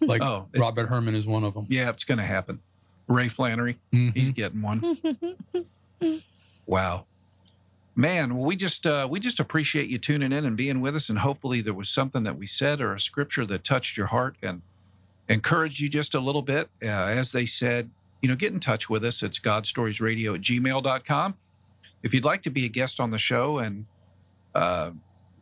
Like 0.00 0.22
Oh, 0.22 0.48
Robert 0.56 0.86
Herman 0.88 1.14
is 1.14 1.26
one 1.26 1.44
of 1.44 1.54
them. 1.54 1.66
yeah, 1.68 1.88
it's 1.90 2.04
going 2.04 2.18
to 2.18 2.24
happen. 2.24 2.60
Ray 3.06 3.28
Flannery, 3.28 3.78
Mhm. 3.92 4.14
he's 4.14 4.30
getting 4.30 4.60
one. 4.62 4.82
Wow. 6.66 7.06
Man, 7.96 8.34
well, 8.36 8.44
we 8.44 8.54
just 8.54 8.86
uh, 8.86 9.08
we 9.10 9.18
just 9.18 9.40
appreciate 9.40 9.88
you 9.88 9.98
tuning 9.98 10.32
in 10.32 10.44
and 10.44 10.56
being 10.56 10.80
with 10.80 10.94
us, 10.94 11.08
and 11.08 11.18
hopefully 11.18 11.62
there 11.62 11.74
was 11.74 11.88
something 11.88 12.22
that 12.24 12.36
we 12.38 12.46
said 12.46 12.80
or 12.80 12.94
a 12.94 13.00
scripture 13.00 13.44
that 13.46 13.64
touched 13.64 13.96
your 13.96 14.06
heart 14.08 14.36
and 14.42 14.62
encouraged 15.28 15.80
you 15.80 15.88
just 15.88 16.14
a 16.14 16.20
little 16.20 16.42
bit. 16.42 16.68
Uh, 16.82 16.86
as 16.86 17.32
they 17.32 17.44
said, 17.46 17.90
you 18.22 18.28
know, 18.28 18.36
get 18.36 18.52
in 18.52 18.60
touch 18.60 18.88
with 18.88 19.04
us. 19.04 19.22
It's 19.22 19.38
godstoriesradio 19.40 20.34
at 20.36 20.40
gmail.com. 20.42 21.34
If 22.02 22.14
you'd 22.14 22.24
like 22.24 22.42
to 22.42 22.50
be 22.50 22.64
a 22.66 22.68
guest 22.68 23.00
on 23.00 23.10
the 23.10 23.18
show 23.18 23.58
and, 23.58 23.86
uh, 24.54 24.90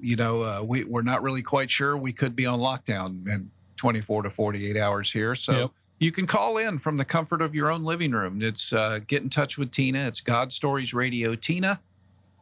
you 0.01 0.17
know, 0.17 0.43
uh, 0.43 0.63
we, 0.63 0.85
we're 0.85 1.03
not 1.03 1.23
really 1.23 1.43
quite 1.43 1.71
sure, 1.71 1.95
we 1.97 2.13
could 2.15 2.35
be 2.35 2.47
on 2.47 2.59
lockdown 2.61 3.27
in 3.27 3.51
24 3.77 4.23
to 4.25 4.31
48 4.31 4.77
hours 4.77 5.11
here. 5.13 5.35
So 5.35 5.53
Yep. 5.53 5.71
you 5.99 6.13
can 6.13 6.27
call 6.27 6.59
in 6.59 6.79
from 6.79 6.97
the 6.97 7.05
comfort 7.05 7.41
of 7.43 7.55
your 7.55 7.71
own 7.71 7.85
living 7.85 8.13
room. 8.13 8.43
It's 8.43 8.73
uh, 8.73 9.01
get 9.07 9.23
in 9.23 9.29
touch 9.31 9.57
with 9.59 9.71
Tina. 9.71 10.07
It's 10.07 10.21
God 10.21 10.53
Stories 10.53 10.93
Radio 10.95 11.35
Tina 11.35 11.81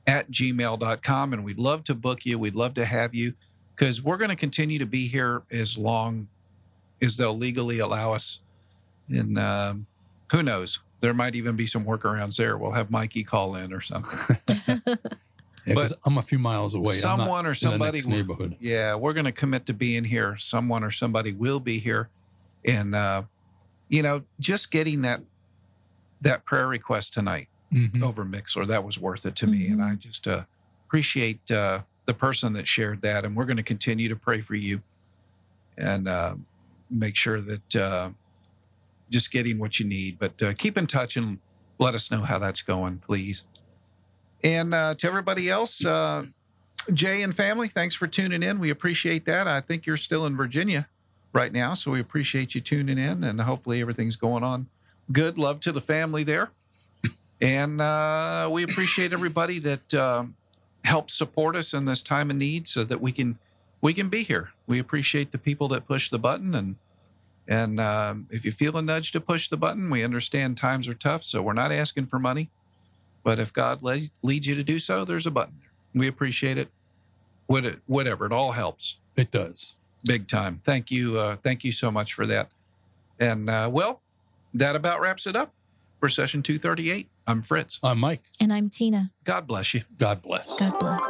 at 0.07 0.31
gmail.com. 0.31 1.33
And 1.33 1.45
we'd 1.45 1.59
love 1.59 1.85
to 1.85 1.95
book 1.95 2.25
you. 2.27 2.39
We'd 2.39 2.55
love 2.55 2.75
to 2.75 2.85
have 2.85 3.15
you 3.15 3.35
because 3.75 4.03
we're 4.03 4.17
going 4.19 4.31
to 4.31 4.37
continue 4.37 4.79
to 4.79 4.87
be 4.87 5.09
here 5.09 5.43
as 5.51 5.77
long 5.79 6.29
as 7.03 7.17
they'll 7.17 7.37
legally 7.37 7.79
allow 7.81 8.13
us. 8.13 8.41
And 9.09 9.39
um, 9.39 9.87
who 10.31 10.43
knows? 10.43 10.81
There 11.01 11.13
might 11.13 11.35
even 11.35 11.55
be 11.57 11.67
some 11.67 11.85
workarounds 11.85 12.37
there. 12.37 12.57
We'll 12.57 12.71
have 12.71 12.91
Mikey 12.91 13.25
call 13.25 13.57
in 13.57 13.73
or 13.75 13.81
something. 13.83 14.37
Yeah, 15.67 15.75
'cause 15.75 15.95
I'm 16.05 16.19
a 16.19 16.23
few 16.23 16.39
miles 16.39 16.75
away. 16.75 16.97
I'm 16.97 17.03
not 17.19 17.25
Someone 17.25 17.47
or 17.47 17.49
in 17.51 17.53
the 17.53 17.57
somebody 17.57 17.99
next 17.99 18.07
neighborhood. 18.07 18.57
Yeah, 18.61 18.95
we're 18.97 19.15
going 19.15 19.25
to 19.25 19.33
commit 19.33 19.67
to 19.67 19.73
being 19.75 20.05
here. 20.05 20.37
Someone 20.37 20.85
or 20.85 20.91
somebody 20.91 21.33
will 21.33 21.61
be 21.61 21.79
here, 21.79 22.11
and 22.67 22.95
uh, 22.95 23.23
you 23.89 24.03
know, 24.03 24.23
just 24.41 24.71
getting 24.71 25.03
that 25.03 25.21
that 26.21 26.45
prayer 26.45 26.67
request 26.69 27.13
tonight 27.15 27.49
Mhm. 27.73 28.03
over 28.03 28.25
Mixlr 28.25 28.67
that 28.69 28.85
was 28.85 28.99
worth 28.99 29.27
it 29.27 29.37
to 29.37 29.47
me, 29.47 29.67
and 29.69 29.83
I 29.83 29.95
just 29.95 30.27
uh, 30.29 30.45
appreciate 30.87 31.51
uh, 31.51 31.83
the 32.07 32.15
person 32.15 32.53
that 32.55 32.67
shared 32.69 33.03
that. 33.03 33.25
And 33.25 33.35
we're 33.37 33.45
going 33.47 33.57
to 33.59 33.63
continue 33.63 34.09
to 34.09 34.17
pray 34.17 34.41
for 34.41 34.55
you, 34.55 34.83
and 35.79 36.07
uh, 36.09 36.37
make 36.91 37.17
sure 37.17 37.41
that 37.41 37.77
uh, 37.77 38.11
just 39.11 39.31
getting 39.31 39.59
what 39.59 39.79
you 39.81 39.87
need. 39.87 40.19
But 40.19 40.43
uh, 40.43 40.53
keep 40.55 40.77
in 40.79 40.87
touch 40.87 41.17
and 41.17 41.39
let 41.79 41.95
us 41.95 42.11
know 42.11 42.23
how 42.23 42.39
that's 42.39 42.63
going, 42.63 42.99
please. 42.99 43.45
And 44.45 44.75
uh, 44.75 44.95
to 44.97 45.07
everybody 45.07 45.51
else, 45.51 45.85
uh, 45.85 46.25
Jay 46.93 47.23
and 47.23 47.35
family, 47.35 47.67
thanks 47.67 47.95
for 47.95 48.07
tuning 48.07 48.43
in. 48.43 48.61
We 48.61 48.71
appreciate 48.71 49.25
that. 49.25 49.49
I 49.49 49.61
think 49.61 49.87
you're 49.87 49.97
still 49.97 50.27
in 50.27 50.37
Virginia 50.37 50.87
right 51.33 51.53
now, 51.53 51.75
so 51.75 51.91
we 51.91 51.99
appreciate 52.01 52.55
you 52.55 52.61
tuning 52.61 52.99
in, 52.99 53.25
and 53.25 53.41
hopefully 53.41 53.81
everything's 53.81 54.17
going 54.17 54.45
on 54.45 54.69
good. 55.13 55.39
Love 55.39 55.61
to 55.61 55.73
the 55.73 55.81
family 55.81 56.25
there, 56.25 56.51
and 57.41 57.81
uh, 57.81 58.49
we 58.51 58.63
appreciate 58.63 59.13
everybody 59.13 59.59
that 59.59 59.95
um 59.95 60.37
helps 60.85 61.15
support 61.15 61.57
us 61.57 61.73
in 61.73 61.87
this 61.87 62.03
time 62.03 62.31
of 62.31 62.37
need, 62.37 62.69
so 62.69 62.85
that 62.85 63.01
we 63.01 63.13
can 63.13 63.39
we 63.81 63.95
can 63.95 64.09
be 64.09 64.23
here. 64.23 64.51
We 64.67 64.79
appreciate 64.79 65.33
the 65.33 65.39
people 65.39 65.69
that 65.69 65.87
push 65.87 66.11
the 66.11 66.19
button, 66.19 66.55
and 66.55 66.77
and 67.47 67.81
um, 67.81 68.27
if 68.31 68.45
you 68.45 68.53
feel 68.53 68.77
a 68.77 68.83
nudge 68.83 69.13
to 69.13 69.21
push 69.21 69.49
the 69.49 69.57
button, 69.57 69.91
we 69.91 70.03
understand 70.03 70.57
times 70.57 70.89
are 70.89 70.95
tough, 70.95 71.25
so 71.25 71.43
we're 71.43 71.53
not 71.53 71.73
asking 71.73 72.07
for 72.07 72.19
money. 72.19 72.51
But 73.25 73.39
if 73.41 73.53
God 73.53 73.83
le- 73.83 74.03
leads 74.23 74.47
you 74.47 74.55
to 74.55 74.63
do 74.63 74.79
so, 74.79 75.05
there's 75.05 75.27
a 75.27 75.31
button 75.33 75.55
there. 75.61 75.73
We 75.95 76.07
appreciate 76.07 76.57
it. 76.59 76.69
What 77.47 77.65
it, 77.65 77.81
whatever, 77.87 78.25
it 78.27 78.33
all 78.33 78.53
helps 78.53 78.99
It 79.17 79.31
does. 79.31 79.75
big 80.05 80.29
time. 80.29 80.61
Thank 80.65 80.91
you, 80.91 81.19
uh, 81.19 81.37
thank 81.43 81.65
you 81.65 81.73
so 81.73 81.91
much 81.91 82.15
for 82.15 82.27
that. 82.27 82.51
And 83.19 83.51
uh, 83.51 83.69
well, 83.73 84.01
that 84.55 84.77
about 84.77 85.01
wraps 85.01 85.27
it 85.27 85.35
up 85.37 85.53
for 86.01 86.09
session 86.09 86.43
238. 86.43 87.09
I'm 87.27 87.43
Fritz. 87.43 87.81
I'm 87.83 87.99
Mike. 87.99 88.23
and 88.41 88.53
I'm 88.53 88.69
Tina. 88.71 89.11
God 89.25 89.47
bless 89.47 89.75
you. 89.75 89.83
God 89.99 90.23
bless. 90.23 90.59
God 90.61 90.79
bless. 90.79 91.03